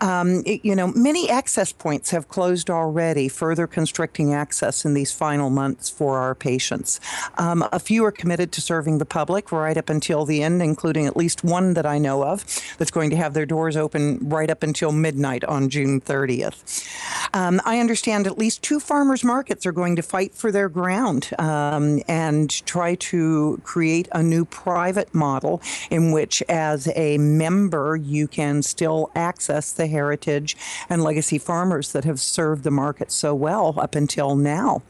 Um, 0.00 0.42
it 0.46 0.64
you 0.64 0.76
know, 0.76 0.92
many 0.94 1.28
access 1.28 1.72
points 1.72 2.10
have 2.10 2.28
closed 2.28 2.70
already, 2.70 3.28
further 3.28 3.66
constricting 3.66 4.32
access 4.32 4.84
in 4.84 4.94
these 4.94 5.12
final 5.12 5.50
months 5.50 5.90
for 5.90 6.18
our 6.18 6.34
patients. 6.34 7.00
Um, 7.38 7.66
a 7.72 7.80
few 7.80 8.04
are 8.04 8.12
committed 8.12 8.52
to 8.52 8.60
serving 8.60 8.98
the 8.98 9.04
public 9.04 9.50
right 9.50 9.76
up 9.76 9.90
until 9.90 10.24
the 10.24 10.42
end, 10.42 10.62
including 10.62 11.06
at 11.06 11.16
least 11.16 11.42
one 11.42 11.74
that 11.74 11.86
I 11.86 11.98
know 11.98 12.24
of 12.24 12.44
that's 12.78 12.90
going 12.90 13.10
to 13.10 13.16
have 13.16 13.34
their 13.34 13.46
doors 13.46 13.76
open 13.76 14.19
right 14.20 14.50
up 14.50 14.62
until 14.62 14.92
midnight 14.92 15.44
on 15.44 15.68
June 15.68 16.00
30th. 16.00 16.86
Um, 17.34 17.60
I 17.64 17.78
understand 17.78 18.26
at 18.26 18.38
least 18.38 18.62
two 18.62 18.80
farmers 18.80 19.24
markets 19.24 19.66
are 19.66 19.72
going 19.72 19.96
to 19.96 20.02
fight 20.02 20.34
for 20.34 20.52
their 20.52 20.68
ground 20.68 21.30
um, 21.38 22.02
and 22.08 22.50
try 22.66 22.94
to 22.96 23.60
create 23.64 24.08
a 24.12 24.22
new 24.22 24.44
private 24.44 25.14
model 25.14 25.62
in 25.90 26.12
which, 26.12 26.42
as 26.48 26.88
a 26.94 27.18
member, 27.18 27.96
you 27.96 28.26
can 28.26 28.62
still 28.62 29.10
access 29.14 29.72
the 29.72 29.86
heritage 29.86 30.56
and 30.88 31.02
legacy 31.02 31.38
farmers 31.38 31.92
that 31.92 32.04
have 32.04 32.20
served 32.20 32.64
the 32.64 32.70
market 32.70 33.10
so 33.12 33.34
well 33.34 33.74
up 33.78 33.94
until 33.94 34.36
now. 34.36 34.82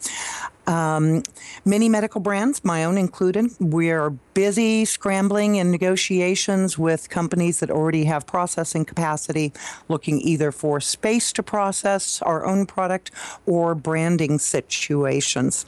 Um, 0.71 1.25
many 1.65 1.89
medical 1.89 2.21
brands, 2.21 2.65
my 2.65 2.85
own 2.85 2.97
included, 2.97 3.51
we 3.59 3.91
are 3.91 4.11
busy 4.35 4.85
scrambling 4.85 5.57
in 5.57 5.73
negotiations 5.73 6.79
with 6.79 7.11
companies 7.11 7.59
that 7.59 7.73
already 7.73 8.05
have 8.05 8.25
processing 8.25 8.85
capacity, 8.85 9.53
looking 9.89 10.21
either 10.21 10.53
for 10.53 10.81
space 10.81 11.33
to 11.33 11.43
process 11.43 12.23
our 12.23 12.47
own 12.47 12.67
product 12.67 13.11
or 13.47 13.75
branding 13.75 14.39
situations. 14.39 15.67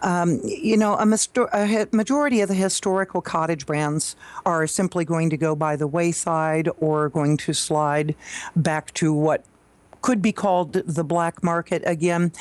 Um, 0.00 0.40
you 0.42 0.78
know, 0.78 0.94
a, 0.94 1.18
a 1.52 1.86
majority 1.92 2.40
of 2.40 2.48
the 2.48 2.54
historical 2.54 3.20
cottage 3.20 3.66
brands 3.66 4.16
are 4.46 4.66
simply 4.66 5.04
going 5.04 5.28
to 5.28 5.36
go 5.36 5.54
by 5.54 5.76
the 5.76 5.86
wayside 5.86 6.70
or 6.78 7.10
going 7.10 7.36
to 7.36 7.52
slide 7.52 8.14
back 8.56 8.94
to 8.94 9.12
what 9.12 9.44
could 10.00 10.22
be 10.22 10.32
called 10.32 10.72
the 10.72 11.04
black 11.04 11.42
market 11.42 11.82
again. 11.84 12.32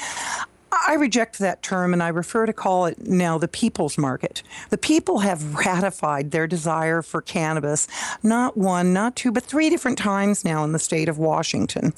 I 0.71 0.95
reject 0.95 1.39
that 1.39 1.61
term 1.61 1.93
and 1.93 2.03
I 2.03 2.09
refer 2.09 2.45
to 2.45 2.53
call 2.53 2.85
it 2.85 3.07
now 3.07 3.37
the 3.37 3.47
people's 3.47 3.97
market. 3.97 4.43
The 4.69 4.77
people 4.77 5.19
have 5.19 5.55
ratified 5.65 6.31
their 6.31 6.47
desire 6.47 7.01
for 7.01 7.21
cannabis, 7.21 7.87
not 8.23 8.57
one, 8.57 8.93
not 8.93 9.15
two, 9.15 9.31
but 9.31 9.43
three 9.43 9.69
different 9.69 9.97
times 9.97 10.43
now 10.43 10.63
in 10.63 10.71
the 10.71 10.79
state 10.79 11.09
of 11.09 11.17
Washington. 11.17 11.93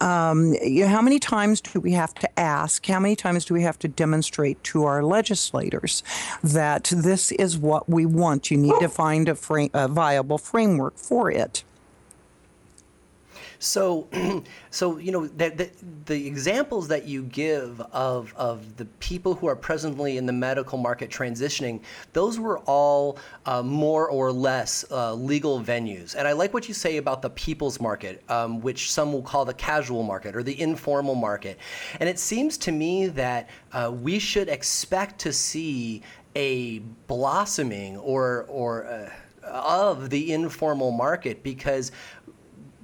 Um, 0.00 0.54
you 0.62 0.82
know, 0.82 0.88
how 0.88 1.02
many 1.02 1.18
times 1.18 1.60
do 1.60 1.80
we 1.80 1.92
have 1.92 2.14
to 2.14 2.38
ask? 2.38 2.86
How 2.86 3.00
many 3.00 3.16
times 3.16 3.44
do 3.44 3.54
we 3.54 3.62
have 3.62 3.78
to 3.80 3.88
demonstrate 3.88 4.62
to 4.64 4.84
our 4.84 5.02
legislators 5.02 6.02
that 6.42 6.92
this 6.94 7.32
is 7.32 7.58
what 7.58 7.88
we 7.88 8.06
want? 8.06 8.50
You 8.50 8.56
need 8.56 8.78
to 8.80 8.88
find 8.88 9.28
a, 9.28 9.36
a 9.74 9.88
viable 9.88 10.38
framework 10.38 10.96
for 10.96 11.30
it. 11.30 11.64
So, 13.64 14.08
so 14.70 14.98
you 14.98 15.10
know 15.10 15.26
the, 15.26 15.48
the, 15.50 15.70
the 16.06 16.26
examples 16.26 16.86
that 16.88 17.06
you 17.06 17.22
give 17.22 17.80
of 17.80 18.32
of 18.36 18.76
the 18.76 18.84
people 19.00 19.34
who 19.34 19.46
are 19.46 19.56
presently 19.56 20.18
in 20.18 20.26
the 20.26 20.32
medical 20.32 20.78
market 20.78 21.10
transitioning, 21.10 21.80
those 22.12 22.38
were 22.38 22.58
all 22.60 23.18
uh, 23.46 23.62
more 23.62 24.08
or 24.08 24.30
less 24.30 24.84
uh, 24.90 25.14
legal 25.14 25.60
venues. 25.60 26.14
And 26.14 26.28
I 26.28 26.32
like 26.32 26.52
what 26.52 26.68
you 26.68 26.74
say 26.74 26.98
about 26.98 27.22
the 27.22 27.30
people's 27.30 27.80
market, 27.80 28.22
um, 28.30 28.60
which 28.60 28.92
some 28.92 29.12
will 29.12 29.22
call 29.22 29.44
the 29.44 29.54
casual 29.54 30.02
market 30.02 30.36
or 30.36 30.42
the 30.42 30.60
informal 30.60 31.14
market. 31.14 31.58
And 32.00 32.08
it 32.08 32.18
seems 32.18 32.58
to 32.58 32.72
me 32.72 33.06
that 33.08 33.48
uh, 33.72 33.90
we 33.94 34.18
should 34.18 34.48
expect 34.48 35.18
to 35.20 35.32
see 35.32 36.02
a 36.36 36.80
blossoming 37.06 37.96
or 37.96 38.44
or 38.48 38.86
uh, 38.86 39.10
of 39.46 40.10
the 40.10 40.32
informal 40.32 40.90
market 40.90 41.42
because 41.42 41.92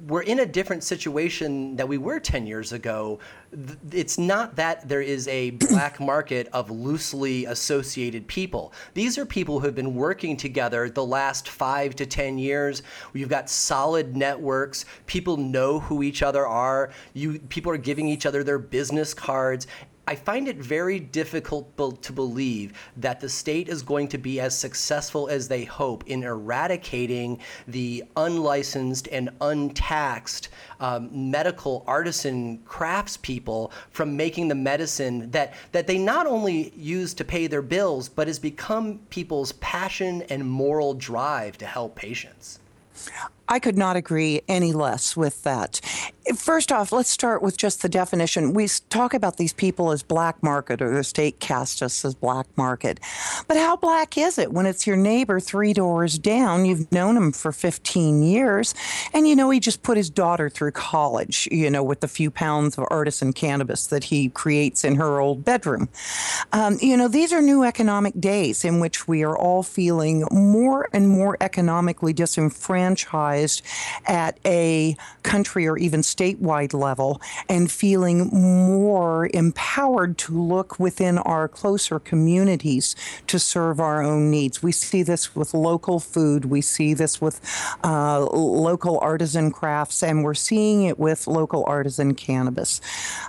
we're 0.07 0.23
in 0.23 0.41
a 0.41 0.47
different 0.47 0.83
situation 0.83 1.77
that 1.77 1.87
we 1.87 1.99
were 1.99 2.21
10 2.21 2.47
years 2.47 2.73
ago. 2.73 3.19
It's 3.93 4.19
not 4.19 4.57
that 4.57 4.89
there 4.89 5.03
is 5.03 5.29
a 5.29 5.51
black 5.69 6.01
market 6.01 6.49
of 6.53 6.71
loosely 6.71 7.45
associated 7.47 8.27
people. 8.27 8.73
These 8.95 9.19
are 9.19 9.27
people 9.27 9.61
who 9.61 9.67
have 9.67 9.75
been 9.75 9.95
working 9.95 10.37
together 10.37 10.89
the 10.89 11.05
last 11.05 11.49
five 11.49 11.95
to 11.97 12.07
10 12.07 12.39
years. 12.39 12.83
We've 13.13 13.29
got 13.29 13.51
solid 13.51 14.17
networks. 14.17 14.87
People 15.07 15.37
know 15.37 15.81
who 15.81 16.03
each 16.03 16.23
other 16.23 16.47
are. 16.47 16.91
You, 17.13 17.39
people 17.49 17.73
are 17.73 17.79
giving 17.79 18.09
each 18.09 18.27
other 18.27 18.43
their 18.43 18.59
business 18.59 19.13
cards. 19.13 19.67
I 20.11 20.17
find 20.17 20.49
it 20.49 20.57
very 20.57 20.99
difficult 20.99 22.03
to 22.03 22.13
believe 22.13 22.73
that 22.97 23.21
the 23.21 23.29
state 23.29 23.69
is 23.69 23.81
going 23.81 24.09
to 24.09 24.19
be 24.19 24.41
as 24.41 24.59
successful 24.59 25.29
as 25.29 25.47
they 25.47 25.65
hope 25.65 26.03
in 26.09 26.25
eradicating 26.25 27.39
the 27.69 28.03
unlicensed 28.17 29.07
and 29.13 29.31
untaxed 29.41 30.49
um, 30.81 31.31
medical 31.31 31.85
artisan 31.87 32.59
craftspeople 32.67 33.71
from 33.93 34.17
making 34.17 34.49
the 34.49 34.55
medicine 34.57 35.31
that, 35.31 35.55
that 35.71 35.87
they 35.87 35.97
not 35.97 36.27
only 36.27 36.73
use 36.75 37.15
to 37.15 37.25
pay 37.25 37.47
their 37.47 37.63
bills, 37.63 38.09
but 38.09 38.27
has 38.27 38.41
become 38.41 38.99
people's 39.11 39.53
passion 39.53 40.23
and 40.23 40.45
moral 40.45 40.93
drive 40.93 41.57
to 41.59 41.67
help 41.67 41.95
patients. 41.95 42.59
I 43.53 43.59
could 43.59 43.77
not 43.77 43.97
agree 43.97 44.43
any 44.47 44.73
less 44.73 45.17
with 45.17 45.43
that. 45.43 45.81
First 46.37 46.71
off, 46.71 46.93
let's 46.93 47.11
start 47.11 47.43
with 47.43 47.57
just 47.57 47.83
the 47.83 47.89
definition. 47.89 48.53
We 48.53 48.69
talk 48.91 49.13
about 49.13 49.39
these 49.39 49.53
people 49.53 49.91
as 49.91 50.05
black 50.05 50.41
market 50.41 50.81
or 50.81 50.95
the 50.95 51.03
state 51.03 51.41
cast 51.41 51.83
us 51.83 52.05
as 52.05 52.15
black 52.15 52.47
market. 52.57 53.01
But 53.49 53.57
how 53.57 53.77
black 53.77 54.17
is 54.17 54.39
it 54.39 54.53
when 54.53 54.67
it's 54.67 54.87
your 54.87 54.97
neighbor 54.97 55.41
three 55.41 55.73
doors 55.73 56.17
down? 56.17 56.65
You've 56.65 56.93
known 56.93 57.17
him 57.17 57.33
for 57.33 57.51
15 57.51 58.23
years 58.23 58.73
and 59.13 59.27
you 59.27 59.35
know 59.35 59.51
he 59.51 59.59
just 59.59 59.83
put 59.83 59.97
his 59.97 60.11
daughter 60.11 60.49
through 60.49 60.71
college, 60.71 61.49
you 61.51 61.71
know, 61.71 61.83
with 61.83 62.01
the 62.01 62.09
few 62.09 62.31
pounds 62.31 62.79
of 62.79 62.85
artisan 62.89 63.33
cannabis 63.33 63.89
that 63.89 64.05
he 64.05 64.29
creates 64.29 64.85
in 64.85 64.95
her 64.95 65.19
old 65.19 65.45
bedroom. 65.45 65.89
Um, 66.53 66.79
you 66.81 66.97
know, 66.97 67.09
these 67.09 67.33
are 67.33 67.43
new 67.43 67.65
economic 67.65 68.15
days 68.21 68.65
in 68.65 68.79
which 68.79 69.09
we 69.09 69.25
are 69.25 69.37
all 69.37 69.65
feeling 69.65 70.29
more 70.31 70.89
and 70.93 71.09
more 71.09 71.37
economically 71.41 72.13
disenfranchised 72.13 73.40
at 74.07 74.39
a 74.45 74.97
country 75.23 75.67
or 75.67 75.77
even 75.77 76.01
statewide 76.01 76.75
level 76.75 77.21
and 77.49 77.71
feeling 77.71 78.29
more 78.29 79.29
empowered 79.33 80.19
to 80.19 80.33
look 80.33 80.79
within 80.79 81.19
our 81.19 81.49
closer 81.49 81.99
communities 81.99 82.95
to 83.27 83.39
serve 83.39 83.81
our 83.81 84.03
own 84.03 84.31
needs. 84.31 84.63
We 84.63 84.73
see 84.73 85.03
this 85.03 85.35
with 85.35 85.55
local 85.55 86.01
food, 86.01 86.47
we 86.47 86.61
see 86.61 86.95
this 86.95 87.21
with 87.21 87.41
uh, 87.85 88.21
local 88.27 88.99
artisan 89.01 89.51
crafts, 89.51 90.03
and 90.03 90.25
we're 90.25 90.35
seeing 90.35 90.85
it 90.85 90.99
with 90.99 91.27
local 91.27 91.65
artisan 91.67 92.15
cannabis. 92.15 92.81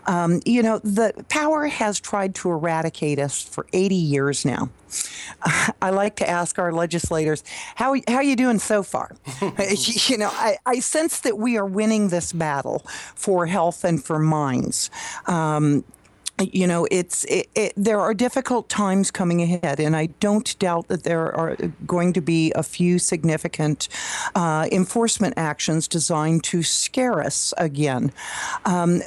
Um, 0.07 0.41
you 0.45 0.64
know, 0.64 0.80
the 0.80 1.14
power 1.30 1.68
has 1.68 1.99
tried 1.99 2.36
to 2.36 2.49
eradicate 2.49 3.20
us 3.20 3.41
for 3.41 3.66
80 3.74 3.95
years 3.95 4.45
now. 4.45 4.70
I 5.82 5.89
like 5.89 6.18
to 6.18 6.30
ask 6.30 6.59
our 6.59 6.72
legislators, 6.72 7.43
how 7.76 7.95
how 8.07 8.22
you 8.22 8.36
doing 8.36 8.59
so 8.59 8.84
far? 8.84 9.16
you 10.09 10.17
know, 10.17 10.29
I, 10.31 10.57
I 10.65 10.79
sense 10.79 11.21
that 11.21 11.37
we 11.37 11.57
are 11.57 11.65
winning 11.65 12.09
this 12.09 12.33
battle 12.33 12.79
for 13.15 13.45
health 13.45 13.83
and 13.83 14.03
for 14.03 14.19
minds. 14.19 14.89
Um, 15.27 15.83
you 16.51 16.65
know 16.65 16.87
it's 16.89 17.23
it, 17.25 17.47
it, 17.55 17.73
there 17.77 17.99
are 17.99 18.13
difficult 18.13 18.67
times 18.69 19.11
coming 19.11 19.41
ahead 19.41 19.79
and 19.79 19.95
i 19.95 20.07
don't 20.19 20.57
doubt 20.57 20.87
that 20.87 21.03
there 21.03 21.35
are 21.35 21.55
going 21.85 22.13
to 22.13 22.21
be 22.21 22.51
a 22.53 22.63
few 22.63 22.97
significant 22.97 23.87
uh, 24.33 24.67
enforcement 24.71 25.33
actions 25.37 25.87
designed 25.87 26.43
to 26.43 26.63
scare 26.63 27.21
us 27.21 27.53
again 27.57 28.11
um, 28.65 29.01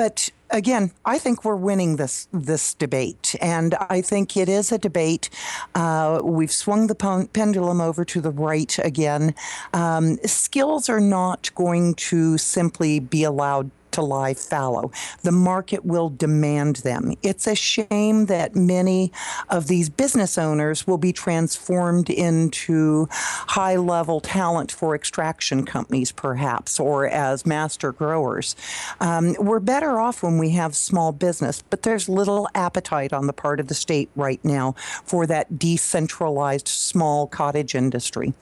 but 0.00 0.30
again, 0.48 0.92
I 1.04 1.18
think 1.18 1.44
we're 1.44 1.56
winning 1.56 1.96
this 1.96 2.26
this 2.32 2.72
debate, 2.72 3.36
and 3.42 3.74
I 3.90 4.00
think 4.00 4.34
it 4.34 4.48
is 4.48 4.72
a 4.72 4.78
debate. 4.78 5.28
Uh, 5.74 6.22
we've 6.24 6.50
swung 6.50 6.86
the 6.86 6.94
pendulum 7.34 7.82
over 7.82 8.02
to 8.06 8.22
the 8.22 8.30
right 8.30 8.78
again. 8.78 9.34
Um, 9.74 10.16
skills 10.24 10.88
are 10.88 11.00
not 11.00 11.54
going 11.54 11.96
to 11.96 12.38
simply 12.38 12.98
be 12.98 13.24
allowed 13.24 13.70
to 13.92 14.02
lie 14.02 14.34
fallow. 14.34 14.90
The 15.22 15.32
market 15.32 15.84
will 15.84 16.10
demand 16.10 16.76
them. 16.76 17.14
It's 17.22 17.46
a 17.46 17.54
shame 17.54 18.26
that 18.26 18.54
many 18.54 19.12
of 19.48 19.66
these 19.66 19.88
business 19.88 20.38
owners 20.38 20.86
will 20.86 20.98
be 20.98 21.12
transformed 21.12 22.10
into 22.10 23.08
high 23.10 23.76
level 23.76 24.20
talent 24.20 24.72
for 24.72 24.94
extraction 24.94 25.64
companies, 25.64 26.12
perhaps, 26.12 26.78
or 26.80 27.06
as 27.06 27.46
master 27.46 27.92
growers. 27.92 28.56
Um, 29.00 29.34
we're 29.38 29.60
better 29.60 30.00
off 30.00 30.22
when 30.22 30.38
we 30.38 30.50
have 30.50 30.74
small 30.74 31.12
business, 31.12 31.62
but 31.70 31.82
there's 31.82 32.08
little 32.08 32.48
appetite 32.54 33.12
on 33.12 33.26
the 33.26 33.32
part 33.32 33.60
of 33.60 33.68
the 33.68 33.74
state 33.74 34.10
right 34.16 34.44
now 34.44 34.74
for 35.04 35.26
that 35.26 35.58
decentralized 35.58 36.68
small 36.68 37.26
cottage 37.26 37.74
industry. 37.74 38.34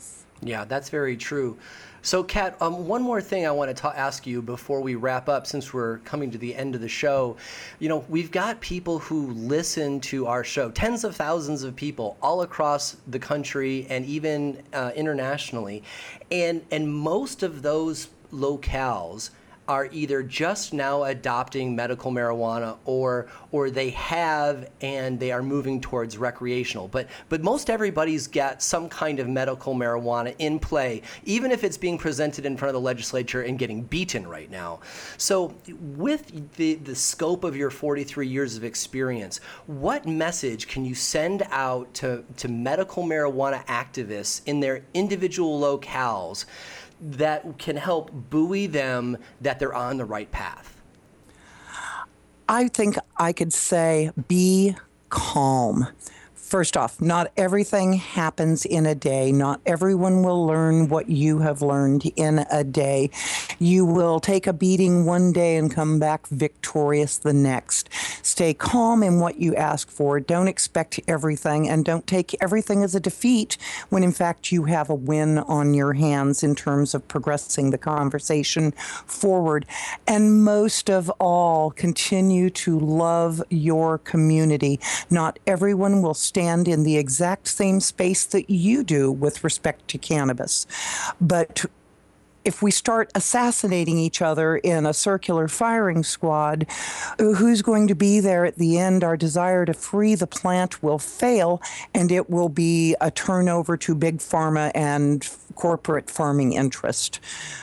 Yeah, 0.43 0.65
that's 0.65 0.89
very 0.89 1.17
true. 1.17 1.57
So, 2.09 2.23
Cat, 2.23 2.57
um, 2.63 2.89
one 2.89 3.03
more 3.03 3.21
thing 3.21 3.47
I 3.47 3.51
want 3.51 3.69
to 3.69 3.75
ta- 3.75 3.93
ask 3.95 4.27
you 4.27 4.41
before 4.41 4.81
we 4.81 4.95
wrap 4.95 5.29
up, 5.29 5.47
since 5.47 5.75
we're 5.75 5.99
coming 6.07 6.31
to 6.31 6.39
the 6.39 6.55
end 6.55 6.75
of 6.75 6.81
the 6.81 6.89
show. 6.89 7.37
You 7.81 7.91
know, 7.91 8.03
we've 8.09 8.31
got 8.31 8.63
people 8.63 8.99
who 8.99 9.27
listen 9.33 10.01
to 10.01 10.27
our 10.27 10.43
show, 10.43 10.71
tens 10.71 11.05
of 11.05 11.15
thousands 11.17 11.65
of 11.65 11.77
people 11.77 12.17
all 12.23 12.41
across 12.41 12.97
the 13.09 13.19
country 13.19 13.87
and 13.91 14.07
even 14.07 14.63
uh, 14.73 14.91
internationally, 14.97 15.83
and 16.31 16.65
and 16.71 16.91
most 16.91 17.43
of 17.43 17.61
those 17.61 18.09
locales 18.33 19.29
are 19.69 19.89
either 19.93 20.23
just 20.23 20.73
now 20.73 21.05
adopting 21.05 21.77
medical 21.77 22.11
marijuana 22.11 22.77
or 22.85 23.29
or 23.53 23.71
they 23.71 23.91
have 23.91 24.71
and 24.81 25.21
they 25.21 25.31
are 25.31 25.43
moving 25.43 25.81
towards 25.81 26.17
recreational. 26.19 26.89
But 26.89 27.07
but 27.29 27.43
most 27.43 27.71
everybody's 27.71 28.27
got 28.27 28.63
some 28.63 28.89
kind 28.89 29.21
of 29.21 29.29
medical 29.29 29.75
marijuana 29.75 30.35
in 30.39 30.59
play, 30.59 31.03
even 31.25 31.53
if 31.53 31.63
it's 31.65 31.77
being 31.77 31.99
presented 31.99 32.47
in 32.47 32.57
front 32.57 32.71
of 32.71 32.75
the 32.75 32.85
legislature 32.85 33.43
and 33.43 33.59
getting 33.59 33.83
beaten 33.83 34.27
right 34.27 34.51
now. 34.51 34.81
So 35.19 35.55
with 35.97 36.55
the, 36.57 36.75
the 36.77 36.95
scope 36.95 37.45
of 37.45 37.57
your 37.57 37.71
43 37.71 38.27
years 38.27 38.57
of 38.57 38.65
experience, 38.65 39.41
what 39.67 40.07
message 40.07 40.69
can 40.69 40.85
you 40.85 40.95
send 40.95 41.43
out 41.51 41.93
to, 41.95 42.25
to 42.39 42.49
medical 42.49 43.05
marijuana 43.05 43.65
activists 43.67 44.43
in 44.47 44.61
their 44.61 44.83
individual 44.95 45.61
locales? 45.61 46.45
That 47.01 47.59
can 47.59 47.77
help 47.77 48.11
buoy 48.31 48.67
them 48.67 49.17
that 49.41 49.59
they're 49.59 49.75
on 49.75 49.97
the 49.97 50.05
right 50.05 50.31
path? 50.31 50.81
I 52.49 52.69
think 52.69 52.97
I 53.17 53.33
could 53.33 53.53
say 53.53 54.11
be 54.27 54.75
calm. 55.11 55.89
First 56.49 56.79
off, 56.79 56.99
not 56.99 57.31
everything 57.37 57.93
happens 57.93 58.65
in 58.65 58.87
a 58.87 58.95
day. 58.95 59.33
Not 59.33 59.61
everyone 59.67 60.23
will 60.23 60.47
learn 60.47 60.89
what 60.89 61.11
you 61.11 61.41
have 61.41 61.61
learned 61.61 62.11
in 62.17 62.47
a 62.51 62.65
day. 62.65 63.11
You 63.59 63.85
will 63.85 64.19
take 64.19 64.47
a 64.47 64.55
beating 64.55 65.05
one 65.05 65.31
day 65.31 65.59
and 65.59 65.71
come 65.71 65.99
back 65.99 66.27
victorious 66.29 67.19
the 67.19 67.35
next. 67.35 67.91
Stay 68.23 68.55
calm 68.55 69.03
in 69.03 69.21
what 69.21 69.39
you 69.39 69.55
ask 69.57 69.91
for. 69.91 70.21
Don't 70.21 70.49
expect 70.49 70.99
everything 71.07 71.69
and 71.69 71.85
don't 71.85 72.07
take 72.07 72.35
everything 72.41 72.83
as 72.83 72.95
a 72.95 73.01
defeat 73.01 73.59
when 73.91 74.03
in 74.03 74.13
fact 74.13 74.51
you 74.51 74.65
have 74.65 74.89
a 74.89 74.95
win 74.95 75.37
on 75.37 75.75
your 75.75 75.93
hands 75.93 76.43
in 76.43 76.55
terms 76.55 76.95
of 76.95 77.07
progressing 77.09 77.73
the 77.73 77.79
conversation 77.79 78.73
forward. 78.73 79.67
And 80.07 80.43
most 80.43 80.89
of 80.89 81.11
all, 81.21 81.73
continue 81.73 82.49
to 82.49 82.79
love 82.79 83.43
your 83.51 83.99
community. 83.99 84.81
Not 85.11 85.39
everyone 85.47 86.01
will 86.01 86.15
stay 86.15 86.38
stand 86.39 86.69
in 86.69 86.85
the 86.85 86.97
exact 86.97 87.49
same 87.49 87.81
space 87.81 88.25
that 88.27 88.49
you 88.49 88.85
do 88.85 89.11
with 89.11 89.43
respect 89.43 89.89
to 89.89 89.99
cannabis. 89.99 90.69
But 91.21 91.65
if 92.49 92.63
we 92.63 92.71
start 92.71 93.11
assassinating 93.15 93.99
each 93.99 94.23
other 94.23 94.57
in 94.57 94.87
a 94.87 94.95
circular 94.95 95.49
firing 95.49 96.03
squad, 96.03 96.67
who's 97.19 97.61
going 97.61 97.87
to 97.87 97.95
be 97.95 98.21
there 98.21 98.47
at 98.47 98.57
the 98.57 98.79
end? 98.79 99.05
Our 99.05 99.19
desire 99.19 99.67
to 99.67 99.75
free 99.75 100.15
the 100.15 100.27
plant 100.27 100.83
will 100.83 100.99
fail, 100.99 101.61
and 101.93 102.11
it 102.11 102.31
will 102.31 102.49
be 102.49 102.97
a 103.03 103.11
turnover 103.11 103.77
to 103.77 103.95
big 103.95 104.17
pharma 104.17 104.73
and 104.75 105.29
corporate 105.57 106.09
farming 106.09 106.55
interest. 106.55 107.21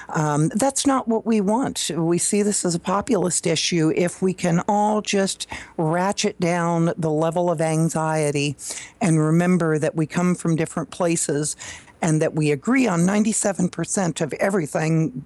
Um, 0.10 0.50
that's 0.50 0.86
not 0.86 1.08
what 1.08 1.26
we 1.26 1.42
want. 1.42 1.90
We 1.96 2.20
see 2.20 2.44
this 2.44 2.64
as 2.64 2.76
a 2.76 2.80
populist 2.80 3.48
issue. 3.48 3.92
If 3.96 4.22
we 4.22 4.34
can 4.34 4.62
all 4.68 5.02
just 5.02 5.48
ratchet 5.78 6.40
down 6.40 6.94
the 6.96 7.10
level 7.10 7.50
of 7.50 7.60
anxiety 7.60 8.56
and 9.02 9.20
remember 9.20 9.80
that 9.80 9.96
we 9.96 10.06
come 10.06 10.36
from 10.36 10.56
different 10.56 10.92
places 10.92 11.56
and 12.06 12.22
that 12.22 12.36
we 12.36 12.52
agree 12.52 12.88
on 12.88 13.00
97% 13.00 14.22
of 14.22 14.32
everything, 14.34 15.26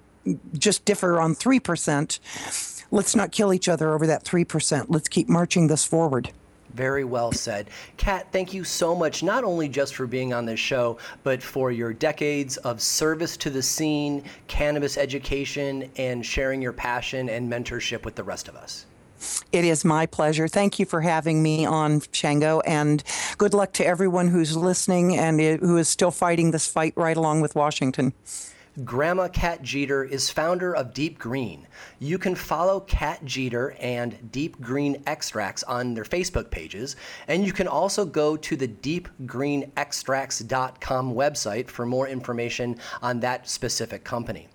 just 0.54 0.86
differ 0.86 1.20
on 1.20 1.34
3%. 1.34 2.86
Let's 2.90 3.14
not 3.14 3.32
kill 3.32 3.52
each 3.52 3.68
other 3.68 3.92
over 3.92 4.06
that 4.06 4.24
3%. 4.24 4.86
Let's 4.88 5.06
keep 5.06 5.28
marching 5.28 5.66
this 5.66 5.84
forward. 5.84 6.30
Very 6.72 7.04
well 7.04 7.32
said. 7.32 7.68
Cat, 7.98 8.28
thank 8.32 8.54
you 8.54 8.64
so 8.64 8.94
much, 8.94 9.22
not 9.22 9.44
only 9.44 9.68
just 9.68 9.94
for 9.94 10.06
being 10.06 10.32
on 10.32 10.46
this 10.46 10.58
show, 10.58 10.96
but 11.22 11.42
for 11.42 11.70
your 11.70 11.92
decades 11.92 12.56
of 12.58 12.80
service 12.80 13.36
to 13.36 13.50
the 13.50 13.62
scene, 13.62 14.24
cannabis 14.46 14.96
education, 14.96 15.90
and 15.96 16.24
sharing 16.24 16.62
your 16.62 16.72
passion 16.72 17.28
and 17.28 17.52
mentorship 17.52 18.06
with 18.06 18.14
the 18.14 18.24
rest 18.24 18.48
of 18.48 18.56
us. 18.56 18.86
It 19.52 19.64
is 19.64 19.84
my 19.84 20.06
pleasure. 20.06 20.48
Thank 20.48 20.78
you 20.78 20.86
for 20.86 21.00
having 21.00 21.42
me 21.42 21.66
on 21.66 22.02
Shango, 22.12 22.60
and 22.60 23.02
good 23.38 23.54
luck 23.54 23.72
to 23.74 23.86
everyone 23.86 24.28
who's 24.28 24.56
listening 24.56 25.16
and 25.16 25.40
who 25.40 25.76
is 25.76 25.88
still 25.88 26.10
fighting 26.10 26.50
this 26.50 26.66
fight 26.66 26.94
right 26.96 27.16
along 27.16 27.40
with 27.40 27.54
Washington. 27.54 28.12
Grandma 28.84 29.28
Cat 29.28 29.62
Jeter 29.62 30.04
is 30.04 30.30
founder 30.30 30.74
of 30.74 30.94
Deep 30.94 31.18
Green. 31.18 31.66
You 31.98 32.18
can 32.18 32.36
follow 32.36 32.80
Cat 32.80 33.22
Jeter 33.24 33.74
and 33.80 34.30
Deep 34.30 34.60
Green 34.60 35.02
Extracts 35.06 35.64
on 35.64 35.92
their 35.92 36.04
Facebook 36.04 36.50
pages, 36.50 36.94
and 37.26 37.44
you 37.44 37.52
can 37.52 37.66
also 37.66 38.06
go 38.06 38.36
to 38.36 38.56
the 38.56 38.68
deepgreenextracts.com 38.68 41.14
website 41.14 41.68
for 41.68 41.84
more 41.84 42.06
information 42.06 42.78
on 43.02 43.18
that 43.20 43.48
specific 43.48 44.04
company. 44.04 44.46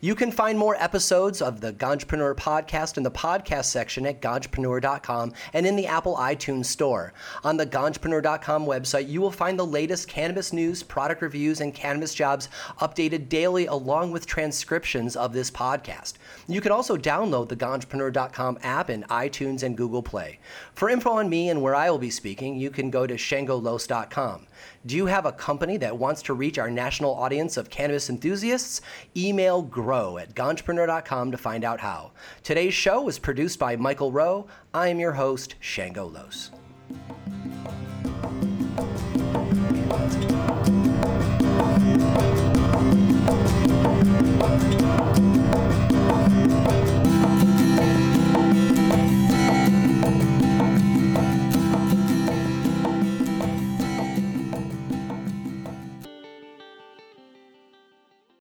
You 0.00 0.14
can 0.14 0.30
find 0.30 0.58
more 0.58 0.76
episodes 0.76 1.40
of 1.40 1.60
the 1.60 1.72
Ganjapreneur 1.72 2.34
podcast 2.36 2.96
in 2.96 3.02
the 3.02 3.10
podcast 3.10 3.66
section 3.66 4.06
at 4.06 4.20
ganjapreneur.com 4.20 5.32
and 5.52 5.66
in 5.66 5.76
the 5.76 5.86
Apple 5.86 6.16
iTunes 6.16 6.66
store. 6.66 7.12
On 7.44 7.56
the 7.56 7.66
ganjapreneur.com 7.66 8.66
website, 8.66 9.08
you 9.08 9.20
will 9.20 9.30
find 9.30 9.58
the 9.58 9.66
latest 9.66 10.08
cannabis 10.08 10.52
news, 10.52 10.82
product 10.82 11.22
reviews, 11.22 11.60
and 11.60 11.74
cannabis 11.74 12.14
jobs 12.14 12.48
updated 12.80 13.28
daily 13.28 13.66
along 13.66 14.12
with 14.12 14.26
transcriptions 14.26 15.16
of 15.16 15.32
this 15.32 15.50
podcast. 15.50 16.14
You 16.46 16.60
can 16.60 16.72
also 16.72 16.96
download 16.96 17.48
the 17.48 17.56
ganjapreneur.com 17.56 18.58
app 18.62 18.90
in 18.90 19.02
iTunes 19.04 19.62
and 19.62 19.76
Google 19.76 20.02
Play. 20.02 20.38
For 20.74 20.90
info 20.90 21.10
on 21.10 21.28
me 21.28 21.48
and 21.48 21.62
where 21.62 21.74
I 21.74 21.90
will 21.90 21.98
be 21.98 22.10
speaking, 22.10 22.56
you 22.56 22.70
can 22.70 22.90
go 22.90 23.06
to 23.06 23.14
shangolos.com. 23.14 24.46
Do 24.84 24.96
you 24.96 25.06
have 25.06 25.26
a 25.26 25.32
company 25.32 25.76
that 25.78 25.96
wants 25.96 26.22
to 26.22 26.34
reach 26.34 26.58
our 26.58 26.70
national 26.70 27.14
audience 27.14 27.56
of 27.56 27.70
cannabis 27.70 28.10
enthusiasts? 28.10 28.80
Email 29.16 29.62
grow 29.62 30.18
at 30.18 30.34
ganjapreneur.com 30.34 31.30
to 31.30 31.38
find 31.38 31.64
out 31.64 31.80
how. 31.80 32.12
Today's 32.42 32.74
show 32.74 33.02
was 33.02 33.18
produced 33.18 33.58
by 33.58 33.76
Michael 33.76 34.12
Rowe. 34.12 34.46
I 34.74 34.88
am 34.88 35.00
your 35.00 35.12
host, 35.12 35.56
Shango 35.60 36.06
Los. 36.06 36.50